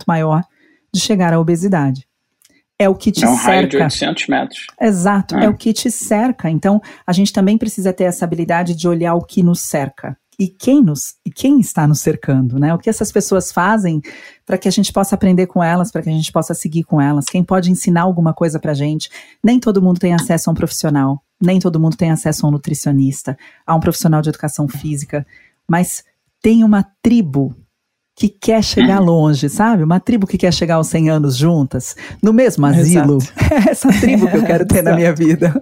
maior 0.07 0.43
de 0.93 0.99
chegar 0.99 1.33
à 1.33 1.39
obesidade. 1.39 2.05
É 2.77 2.89
o 2.89 2.95
que 2.95 3.11
te 3.11 3.23
é 3.23 3.29
um 3.29 3.35
cerca. 3.35 3.51
Raio 3.51 3.67
de 3.67 3.77
800 3.77 4.27
metros. 4.27 4.67
Exato, 4.79 5.35
é. 5.35 5.45
é 5.45 5.49
o 5.49 5.55
que 5.55 5.71
te 5.71 5.91
cerca. 5.91 6.49
Então, 6.49 6.81
a 7.05 7.13
gente 7.13 7.31
também 7.31 7.57
precisa 7.57 7.93
ter 7.93 8.05
essa 8.05 8.25
habilidade 8.25 8.75
de 8.75 8.87
olhar 8.87 9.13
o 9.13 9.21
que 9.21 9.43
nos 9.43 9.61
cerca 9.61 10.17
e 10.41 10.47
quem 10.47 10.81
nos 10.81 11.17
e 11.23 11.29
quem 11.29 11.59
está 11.59 11.85
nos 11.85 11.99
cercando, 11.99 12.57
né? 12.57 12.73
O 12.73 12.79
que 12.79 12.89
essas 12.89 13.11
pessoas 13.11 13.51
fazem 13.51 14.01
para 14.43 14.57
que 14.57 14.67
a 14.67 14.71
gente 14.71 14.91
possa 14.91 15.13
aprender 15.13 15.45
com 15.45 15.63
elas, 15.63 15.91
para 15.91 16.01
que 16.01 16.09
a 16.09 16.11
gente 16.11 16.31
possa 16.31 16.55
seguir 16.55 16.83
com 16.83 16.99
elas, 16.99 17.25
quem 17.25 17.43
pode 17.43 17.69
ensinar 17.69 18.01
alguma 18.01 18.33
coisa 18.33 18.59
para 18.59 18.71
a 18.71 18.73
gente. 18.73 19.07
Nem 19.43 19.59
todo 19.59 19.83
mundo 19.83 19.99
tem 19.99 20.15
acesso 20.15 20.49
a 20.49 20.51
um 20.51 20.55
profissional, 20.55 21.21
nem 21.39 21.59
todo 21.59 21.79
mundo 21.79 21.95
tem 21.95 22.09
acesso 22.09 22.43
a 22.43 22.49
um 22.49 22.53
nutricionista, 22.53 23.37
a 23.67 23.75
um 23.75 23.79
profissional 23.79 24.19
de 24.19 24.29
educação 24.29 24.67
física, 24.67 25.27
mas 25.69 26.03
tem 26.41 26.63
uma 26.63 26.83
tribo 27.03 27.55
que 28.15 28.27
quer 28.27 28.63
chegar 28.63 28.99
uhum. 28.99 29.05
longe, 29.05 29.47
sabe? 29.47 29.83
Uma 29.83 29.99
tribo 29.99 30.25
que 30.25 30.39
quer 30.39 30.51
chegar 30.51 30.75
aos 30.75 30.87
100 30.87 31.11
anos 31.11 31.37
juntas, 31.37 31.95
no 32.21 32.33
mesmo 32.33 32.65
asilo. 32.65 33.19
É 33.51 33.69
essa 33.69 33.89
tribo 33.89 34.27
que 34.27 34.37
eu 34.37 34.43
quero 34.43 34.65
ter 34.65 34.81
na 34.81 34.95
minha 34.95 35.13
vida. 35.15 35.53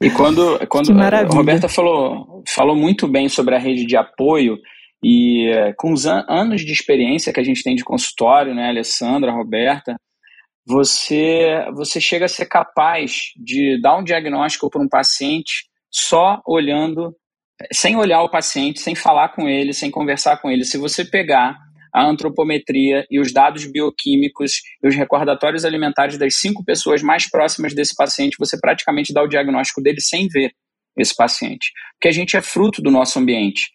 E 0.00 0.10
quando, 0.10 0.58
quando 0.68 0.92
a 0.92 1.22
Roberta 1.22 1.68
falou, 1.68 2.42
falou 2.48 2.76
muito 2.76 3.08
bem 3.08 3.28
sobre 3.28 3.54
a 3.54 3.58
rede 3.58 3.86
de 3.86 3.96
apoio, 3.96 4.58
e 5.02 5.48
eh, 5.48 5.72
com 5.76 5.92
os 5.92 6.06
an 6.06 6.24
anos 6.28 6.62
de 6.62 6.72
experiência 6.72 7.32
que 7.32 7.40
a 7.40 7.44
gente 7.44 7.62
tem 7.62 7.74
de 7.74 7.84
consultório, 7.84 8.54
né, 8.54 8.68
Alessandra, 8.68 9.32
Roberta, 9.32 9.96
você, 10.66 11.64
você 11.74 12.00
chega 12.00 12.24
a 12.24 12.28
ser 12.28 12.46
capaz 12.46 13.30
de 13.36 13.80
dar 13.80 13.96
um 13.96 14.04
diagnóstico 14.04 14.68
para 14.68 14.82
um 14.82 14.88
paciente 14.88 15.66
só 15.90 16.42
olhando, 16.46 17.14
sem 17.72 17.96
olhar 17.96 18.22
o 18.22 18.30
paciente, 18.30 18.80
sem 18.80 18.94
falar 18.94 19.30
com 19.30 19.48
ele, 19.48 19.72
sem 19.72 19.90
conversar 19.90 20.38
com 20.38 20.50
ele. 20.50 20.64
Se 20.64 20.76
você 20.76 21.04
pegar 21.04 21.56
a 21.96 22.04
antropometria 22.04 23.06
e 23.10 23.18
os 23.18 23.32
dados 23.32 23.64
bioquímicos 23.64 24.60
e 24.84 24.88
os 24.88 24.94
recordatórios 24.94 25.64
alimentares 25.64 26.18
das 26.18 26.36
cinco 26.38 26.62
pessoas 26.62 27.02
mais 27.02 27.26
próximas 27.26 27.74
desse 27.74 27.96
paciente, 27.96 28.36
você 28.38 28.60
praticamente 28.60 29.14
dá 29.14 29.22
o 29.22 29.26
diagnóstico 29.26 29.80
dele 29.80 30.02
sem 30.02 30.28
ver 30.28 30.52
esse 30.94 31.16
paciente. 31.16 31.72
Porque 31.94 32.08
a 32.08 32.12
gente 32.12 32.36
é 32.36 32.42
fruto 32.42 32.82
do 32.82 32.90
nosso 32.90 33.18
ambiente. 33.18 33.70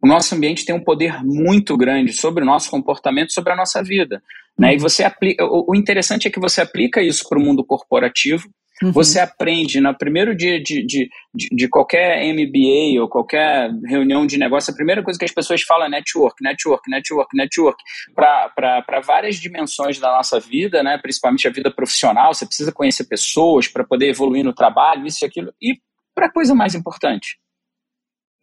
O 0.00 0.06
nosso 0.06 0.36
ambiente 0.36 0.64
tem 0.64 0.72
um 0.72 0.84
poder 0.84 1.24
muito 1.24 1.76
grande 1.76 2.12
sobre 2.12 2.44
o 2.44 2.46
nosso 2.46 2.70
comportamento, 2.70 3.32
sobre 3.32 3.52
a 3.52 3.56
nossa 3.56 3.82
vida. 3.82 4.22
Né? 4.56 4.74
E 4.74 4.76
uhum. 4.76 4.82
você 4.82 5.02
aplica, 5.02 5.44
o 5.44 5.74
interessante 5.74 6.28
é 6.28 6.30
que 6.30 6.38
você 6.38 6.60
aplica 6.60 7.02
isso 7.02 7.28
para 7.28 7.40
o 7.40 7.42
mundo 7.42 7.64
corporativo, 7.66 8.48
Uhum. 8.84 8.92
Você 8.92 9.18
aprende 9.18 9.80
no 9.80 9.96
primeiro 9.96 10.36
dia 10.36 10.62
de, 10.62 10.84
de, 10.84 11.08
de, 11.34 11.48
de, 11.50 11.68
qualquer 11.68 12.22
MBA 12.34 13.00
ou 13.00 13.08
qualquer 13.08 13.70
reunião 13.86 14.26
de 14.26 14.36
negócio, 14.36 14.70
a 14.70 14.76
primeira 14.76 15.02
coisa 15.02 15.18
que 15.18 15.24
as 15.24 15.32
pessoas 15.32 15.62
falam 15.62 15.86
é 15.86 15.88
network, 15.88 16.36
network, 16.42 16.90
network, 16.90 17.34
network, 17.34 17.82
para 18.14 19.00
várias 19.00 19.36
dimensões 19.36 19.98
da 19.98 20.10
nossa 20.10 20.38
vida, 20.38 20.82
né? 20.82 20.98
principalmente 20.98 21.48
a 21.48 21.50
vida 21.50 21.70
profissional. 21.70 22.34
Você 22.34 22.44
precisa 22.44 22.72
conhecer 22.72 23.04
pessoas 23.04 23.68
para 23.68 23.84
poder 23.84 24.10
evoluir 24.10 24.44
no 24.44 24.52
trabalho, 24.52 25.06
isso 25.06 25.24
e 25.24 25.26
aquilo. 25.26 25.50
E 25.62 25.78
para 26.14 26.26
a 26.26 26.32
coisa 26.32 26.54
mais 26.54 26.74
importante, 26.74 27.38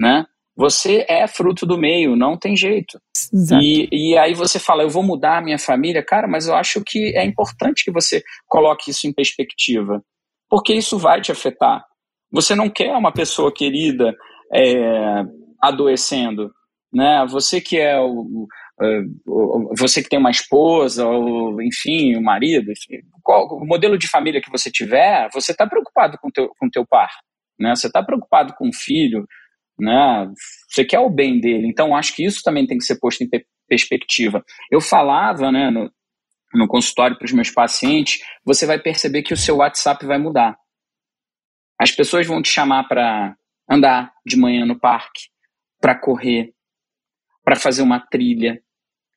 né? 0.02 0.26
Você 0.58 1.06
é 1.08 1.28
fruto 1.28 1.66
do 1.66 1.78
meio, 1.78 2.16
não 2.16 2.38
tem 2.38 2.56
jeito. 2.56 3.00
E, 3.62 3.88
e 3.92 4.18
aí 4.18 4.34
você 4.34 4.60
fala, 4.60 4.84
eu 4.84 4.90
vou 4.90 5.02
mudar 5.02 5.38
a 5.38 5.42
minha 5.42 5.58
família, 5.58 6.04
cara, 6.04 6.28
mas 6.28 6.48
eu 6.48 6.56
acho 6.56 6.84
que 6.86 7.16
é 7.16 7.24
importante 7.24 7.86
que 7.86 7.92
você 7.92 8.22
coloque 8.48 8.92
isso 8.92 9.08
em 9.08 9.14
perspectiva 9.14 10.04
porque 10.52 10.74
isso 10.74 11.00
vai 11.00 11.22
te 11.22 11.32
afetar. 11.32 11.82
Você 12.30 12.54
não 12.54 12.70
quer 12.70 12.92
uma 12.92 13.14
pessoa 13.14 13.54
querida 13.54 14.14
é, 14.54 15.24
adoecendo, 15.62 16.52
né? 16.94 17.26
Você 17.30 17.62
que 17.62 17.78
é 17.78 17.98
o, 17.98 18.48
o, 19.26 19.74
você 19.78 20.04
que 20.04 20.10
tem 20.10 20.20
uma 20.20 20.30
esposa 20.30 21.08
ou 21.08 21.62
enfim, 21.62 22.18
um 22.18 22.22
marido, 22.22 22.70
enfim, 22.70 23.00
qual, 23.24 23.48
o 23.48 23.66
modelo 23.66 23.98
de 23.98 24.10
família 24.10 24.42
que 24.42 24.52
você 24.52 24.70
tiver, 24.70 25.30
você 25.34 25.54
está 25.54 25.66
preocupado 25.66 26.18
com 26.22 26.30
teu 26.30 26.50
com 26.60 26.70
teu 26.70 26.86
par, 26.86 27.12
né? 27.58 27.74
Você 27.74 27.88
está 27.88 28.04
preocupado 28.04 28.54
com 28.58 28.68
o 28.68 28.74
filho, 28.74 29.26
né? 29.80 30.30
Você 30.70 30.84
quer 30.84 31.00
o 31.00 31.10
bem 31.10 31.40
dele. 31.40 31.68
Então 31.68 31.96
acho 31.96 32.14
que 32.14 32.26
isso 32.26 32.42
também 32.44 32.68
tem 32.68 32.78
que 32.78 32.84
ser 32.84 33.00
posto 33.00 33.24
em 33.24 33.30
perspectiva. 33.70 34.44
Eu 34.70 34.82
falava, 34.82 35.50
né, 35.50 35.70
no, 35.70 35.90
no 36.54 36.68
consultório 36.68 37.18
para 37.18 37.26
os 37.26 37.32
meus 37.32 37.50
pacientes, 37.50 38.22
você 38.44 38.66
vai 38.66 38.80
perceber 38.80 39.24
que 39.24 39.34
o 39.34 39.38
seu 39.38 39.58
WhatsApp 39.58 40.06
vai 40.06 40.18
mudar. 40.18 40.58
As 41.80 41.92
pessoas 41.92 42.28
vão 42.28 42.42
te 42.42 42.50
chamar 42.50 42.88
para 42.88 43.36
andar 43.70 44.12
de 44.26 44.38
manhã 44.38 44.66
no 44.66 44.80
parque, 44.80 45.30
para 45.80 45.96
correr, 45.96 46.54
para 47.44 47.56
fazer 47.56 47.82
uma 47.82 48.00
trilha. 48.00 48.62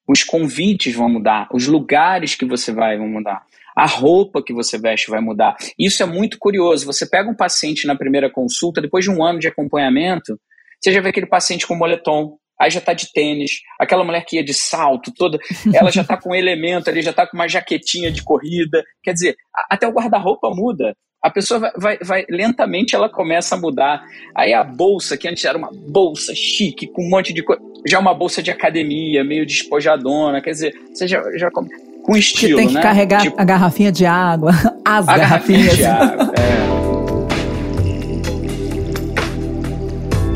Os 0.09 0.23
convites 0.23 0.95
vão 0.95 1.09
mudar, 1.09 1.49
os 1.53 1.67
lugares 1.67 2.35
que 2.35 2.45
você 2.45 2.73
vai 2.73 2.97
vão 2.97 3.09
mudar, 3.09 3.45
a 3.75 3.87
roupa 3.87 4.43
que 4.43 4.53
você 4.53 4.79
veste 4.79 5.11
vai 5.11 5.21
mudar. 5.21 5.57
Isso 5.79 6.03
é 6.03 6.07
muito 6.07 6.39
curioso. 6.39 6.87
Você 6.87 7.09
pega 7.09 7.29
um 7.29 7.35
paciente 7.35 7.87
na 7.87 7.97
primeira 7.97 8.31
consulta, 8.31 8.81
depois 8.81 9.05
de 9.05 9.11
um 9.11 9.25
ano 9.25 9.39
de 9.39 9.49
acompanhamento, 9.49 10.39
você 10.81 10.93
já 10.93 11.01
vê 11.01 11.09
aquele 11.09 11.27
paciente 11.27 11.67
com 11.67 11.75
moletom, 11.75 12.39
aí 12.61 12.71
já 12.71 12.81
tá 12.81 12.93
de 12.93 13.13
tênis, 13.13 13.61
aquela 13.79 14.05
mulher 14.05 14.25
que 14.25 14.37
ia 14.37 14.45
de 14.45 14.55
salto, 14.55 15.13
toda, 15.17 15.39
ela 15.73 15.91
já 15.91 16.05
tá 16.05 16.17
com 16.17 16.31
um 16.31 16.35
elemento 16.35 16.89
ali, 16.89 17.03
já 17.03 17.13
tá 17.13 17.27
com 17.27 17.37
uma 17.37 17.49
jaquetinha 17.49 18.11
de 18.11 18.23
corrida. 18.23 18.83
Quer 19.03 19.13
dizer, 19.13 19.37
até 19.71 19.87
o 19.87 19.93
guarda-roupa 19.93 20.51
muda. 20.51 20.95
A 21.23 21.31
pessoa 21.31 21.59
vai, 21.59 21.73
vai, 21.77 21.99
vai, 22.03 22.25
lentamente 22.29 22.95
ela 22.95 23.09
começa 23.09 23.55
a 23.55 23.59
mudar. 23.59 24.05
Aí 24.37 24.53
a 24.53 24.63
bolsa, 24.63 25.17
que 25.17 25.27
antes 25.27 25.45
era 25.45 25.57
uma 25.57 25.71
bolsa 25.73 26.35
chique, 26.35 26.87
com 26.87 27.03
um 27.03 27.09
monte 27.09 27.33
de 27.33 27.43
coisa, 27.43 27.63
já 27.89 27.97
é 27.97 28.01
uma 28.01 28.15
bolsa 28.15 28.43
de 28.43 28.51
academia, 28.51 29.25
meio 29.25 29.47
despojadona, 29.47 30.43
quer 30.43 30.51
dizer, 30.51 30.75
você 30.93 31.09
já, 31.09 31.23
já 31.39 31.51
com 31.51 32.17
estilo, 32.17 32.53
Você 32.53 32.57
tem 32.57 32.69
que 32.69 32.75
né? 32.75 32.83
carregar 32.83 33.23
tipo, 33.23 33.41
a 33.41 33.45
garrafinha 33.45 33.91
de 33.91 34.05
água, 34.05 34.53
as 34.85 35.07
garrafinhas. 35.07 35.77
Garrafinha 35.77 35.77
de 35.77 35.85
água, 35.85 36.35
é. 36.71 36.74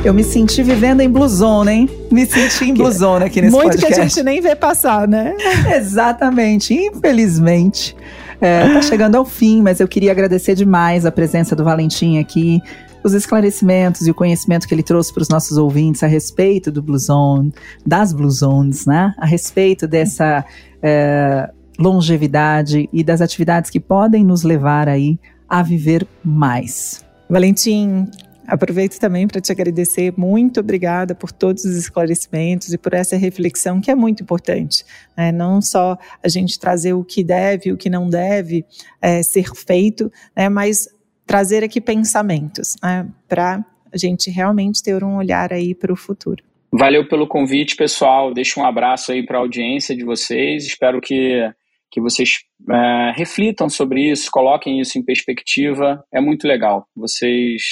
Eu 0.05 0.15
me 0.15 0.23
senti 0.23 0.63
vivendo 0.63 1.01
em 1.01 1.11
blusona, 1.11 1.73
hein? 1.73 1.89
Me 2.11 2.25
senti 2.25 2.71
em 2.71 2.75
blusona 2.75 3.27
aqui 3.27 3.41
nesse 3.43 3.53
Muito 3.55 3.73
podcast. 3.73 3.95
que 3.95 4.01
a 4.01 4.05
gente 4.05 4.23
nem 4.23 4.41
vê 4.41 4.55
passar, 4.55 5.09
né? 5.09 5.35
Exatamente, 5.77 6.73
infelizmente. 6.73 7.97
É, 8.41 8.73
tá 8.73 8.81
chegando 8.81 9.17
ao 9.17 9.25
fim, 9.25 9.61
mas 9.61 9.81
eu 9.81 9.89
queria 9.89 10.13
agradecer 10.13 10.55
demais 10.55 11.05
a 11.05 11.11
presença 11.11 11.57
do 11.57 11.65
Valentim 11.65 12.19
aqui, 12.19 12.63
os 13.03 13.13
esclarecimentos 13.13 14.07
e 14.07 14.11
o 14.11 14.15
conhecimento 14.15 14.69
que 14.69 14.75
ele 14.75 14.83
trouxe 14.83 15.13
para 15.13 15.23
os 15.23 15.29
nossos 15.29 15.59
ouvintes 15.59 16.03
a 16.03 16.07
respeito 16.07 16.71
do 16.71 16.81
Blue 16.81 16.99
Zone, 16.99 17.53
das 17.85 18.13
Blue 18.13 18.31
Zones, 18.31 18.87
né? 18.87 19.13
A 19.19 19.27
respeito 19.27 19.89
dessa 19.89 20.45
é, 20.81 21.51
longevidade 21.79 22.89
e 22.93 23.03
das 23.03 23.21
atividades 23.21 23.71
que 23.71 23.81
podem 23.81 24.25
nos 24.25 24.45
levar 24.45 24.89
aí 24.89 25.19
a 25.49 25.63
viver 25.63 26.07
mais. 26.25 27.05
Valentim, 27.29 28.07
Aproveito 28.49 28.99
também 28.99 29.29
para 29.29 29.43
te 29.43 29.53
agradecer. 29.53 30.15
Muito 30.17 30.61
obrigada 30.61 31.15
por 31.15 31.31
todos 31.31 31.67
os 31.67 31.77
esclarecimentos 31.77 32.73
e 32.73 32.79
por 32.79 32.95
essa 32.95 33.15
reflexão 33.15 33.79
que 33.79 33.91
é 33.91 33.95
muito 33.95 34.23
importante. 34.23 34.87
Né? 35.15 35.31
Não 35.31 35.61
só 35.61 35.99
a 36.23 36.29
gente 36.29 36.59
trazer 36.59 36.95
o 36.95 37.05
que 37.05 37.23
deve 37.23 37.71
o 37.71 37.77
que 37.77 37.91
não 37.91 38.09
deve 38.09 38.65
é, 39.03 39.23
ser 39.23 39.55
feito, 39.55 40.11
né? 40.35 40.49
mas 40.49 40.89
trazer 41.27 41.63
aqui 41.63 41.79
pensamentos 41.79 42.75
né? 42.83 43.07
para 43.29 43.63
a 43.93 43.99
gente 43.99 44.31
realmente 44.31 44.83
ter 44.83 45.05
um 45.05 45.17
olhar 45.17 45.53
aí 45.53 45.75
para 45.75 45.93
o 45.93 45.97
futuro. 45.97 46.43
Valeu 46.73 47.07
pelo 47.07 47.27
convite, 47.27 47.77
pessoal. 47.77 48.33
Deixo 48.33 48.61
um 48.61 48.65
abraço 48.65 49.13
aí 49.13 49.27
para 49.27 49.37
a 49.37 49.41
audiência 49.41 49.95
de 49.95 50.05
vocês. 50.05 50.65
Espero 50.65 51.03
que, 51.03 51.51
que 51.91 52.01
vocês 52.01 52.39
é, 52.71 53.13
reflitam 53.15 53.69
sobre 53.69 54.11
isso, 54.11 54.31
coloquem 54.31 54.81
isso 54.81 54.99
em 54.99 55.05
perspectiva. 55.05 56.03
É 56.11 56.21
muito 56.21 56.49
legal. 56.49 56.87
Vocês 56.97 57.63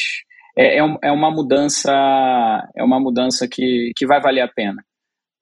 é, 0.59 0.79
é 0.79 1.13
uma 1.13 1.31
mudança 1.31 1.93
é 2.75 2.83
uma 2.83 2.99
mudança 2.99 3.47
que, 3.47 3.93
que 3.97 4.07
vai 4.07 4.21
valer 4.21 4.41
a 4.41 4.49
pena. 4.49 4.83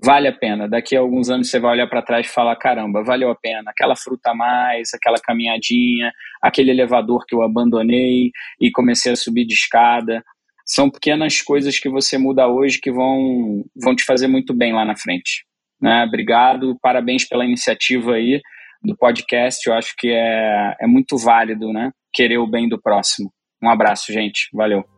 Vale 0.02 0.28
a 0.28 0.32
pena. 0.32 0.68
Daqui 0.68 0.96
a 0.96 1.00
alguns 1.00 1.30
anos 1.30 1.48
você 1.48 1.58
vai 1.58 1.72
olhar 1.72 1.86
para 1.86 2.02
trás 2.02 2.26
e 2.26 2.30
falar: 2.30 2.56
caramba, 2.56 3.02
valeu 3.02 3.30
a 3.30 3.34
pena. 3.34 3.70
Aquela 3.70 3.96
fruta 3.96 4.30
a 4.32 4.34
mais, 4.34 4.90
aquela 4.92 5.18
caminhadinha, 5.18 6.12
aquele 6.42 6.70
elevador 6.70 7.24
que 7.26 7.34
eu 7.34 7.42
abandonei 7.42 8.30
e 8.60 8.70
comecei 8.72 9.12
a 9.12 9.16
subir 9.16 9.46
de 9.46 9.54
escada. 9.54 10.22
São 10.66 10.90
pequenas 10.90 11.40
coisas 11.42 11.78
que 11.78 11.88
você 11.88 12.18
muda 12.18 12.48
hoje 12.48 12.80
que 12.80 12.90
vão, 12.90 13.64
vão 13.82 13.94
te 13.94 14.04
fazer 14.04 14.26
muito 14.26 14.54
bem 14.54 14.72
lá 14.72 14.84
na 14.84 14.96
frente. 14.96 15.44
Né? 15.80 16.04
Obrigado, 16.04 16.78
parabéns 16.80 17.26
pela 17.26 17.44
iniciativa 17.44 18.14
aí 18.14 18.40
do 18.82 18.96
podcast. 18.96 19.68
Eu 19.68 19.74
acho 19.74 19.94
que 19.96 20.08
é, 20.08 20.74
é 20.80 20.86
muito 20.86 21.18
válido 21.18 21.70
né? 21.70 21.90
querer 22.12 22.38
o 22.38 22.46
bem 22.46 22.68
do 22.68 22.80
próximo. 22.80 23.30
Um 23.62 23.68
abraço, 23.68 24.12
gente. 24.12 24.48
Valeu. 24.52 24.93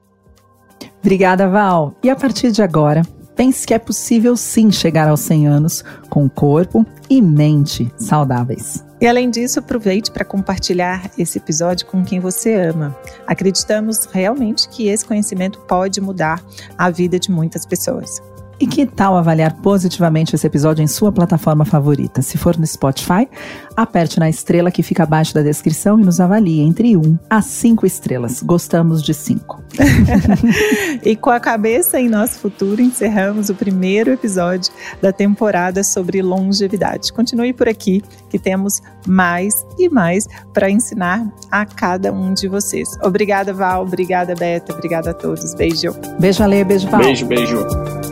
Obrigada, 1.06 1.48
Val. 1.48 1.94
E 2.02 2.10
a 2.10 2.16
partir 2.16 2.50
de 2.50 2.60
agora, 2.60 3.02
pense 3.36 3.64
que 3.64 3.72
é 3.72 3.78
possível 3.78 4.36
sim 4.36 4.72
chegar 4.72 5.08
aos 5.08 5.20
100 5.20 5.46
anos 5.46 5.84
com 6.10 6.28
corpo 6.28 6.84
e 7.08 7.22
mente 7.22 7.88
saudáveis. 7.96 8.84
E 9.00 9.06
além 9.06 9.30
disso, 9.30 9.60
aproveite 9.60 10.10
para 10.10 10.24
compartilhar 10.24 11.08
esse 11.16 11.38
episódio 11.38 11.86
com 11.86 12.04
quem 12.04 12.18
você 12.18 12.54
ama. 12.54 12.92
Acreditamos 13.24 14.06
realmente 14.06 14.68
que 14.68 14.88
esse 14.88 15.06
conhecimento 15.06 15.60
pode 15.60 16.00
mudar 16.00 16.42
a 16.76 16.90
vida 16.90 17.20
de 17.20 17.30
muitas 17.30 17.64
pessoas. 17.64 18.20
E 18.58 18.66
que 18.66 18.86
tal 18.86 19.16
avaliar 19.16 19.54
positivamente 19.56 20.34
esse 20.34 20.46
episódio 20.46 20.82
em 20.82 20.86
sua 20.86 21.12
plataforma 21.12 21.64
favorita? 21.64 22.22
Se 22.22 22.38
for 22.38 22.56
no 22.56 22.66
Spotify, 22.66 23.28
aperte 23.76 24.18
na 24.18 24.30
estrela 24.30 24.70
que 24.70 24.82
fica 24.82 25.02
abaixo 25.02 25.34
da 25.34 25.42
descrição 25.42 26.00
e 26.00 26.04
nos 26.04 26.20
avalie 26.20 26.60
entre 26.60 26.96
1 26.96 27.18
a 27.28 27.42
5 27.42 27.84
estrelas. 27.84 28.42
Gostamos 28.42 29.02
de 29.02 29.12
5. 29.12 29.62
e 31.04 31.14
com 31.16 31.28
a 31.28 31.38
cabeça 31.38 32.00
em 32.00 32.08
nosso 32.08 32.38
futuro, 32.38 32.80
encerramos 32.80 33.50
o 33.50 33.54
primeiro 33.54 34.10
episódio 34.10 34.72
da 35.02 35.12
temporada 35.12 35.84
sobre 35.84 36.22
longevidade. 36.22 37.12
Continue 37.12 37.52
por 37.52 37.68
aqui, 37.68 38.02
que 38.30 38.38
temos 38.38 38.80
mais 39.06 39.54
e 39.78 39.88
mais 39.90 40.26
para 40.54 40.70
ensinar 40.70 41.30
a 41.50 41.66
cada 41.66 42.10
um 42.10 42.32
de 42.32 42.48
vocês. 42.48 42.88
Obrigada, 43.02 43.52
Val. 43.52 43.82
Obrigada, 43.82 44.34
Beta. 44.34 44.72
Obrigada 44.72 45.10
a 45.10 45.14
todos. 45.14 45.54
Beijo. 45.54 45.94
Beijo, 46.18 46.42
Ale. 46.42 46.64
Beijo, 46.64 46.88
Val. 46.88 47.00
Beijo, 47.00 47.26
beijo. 47.26 48.05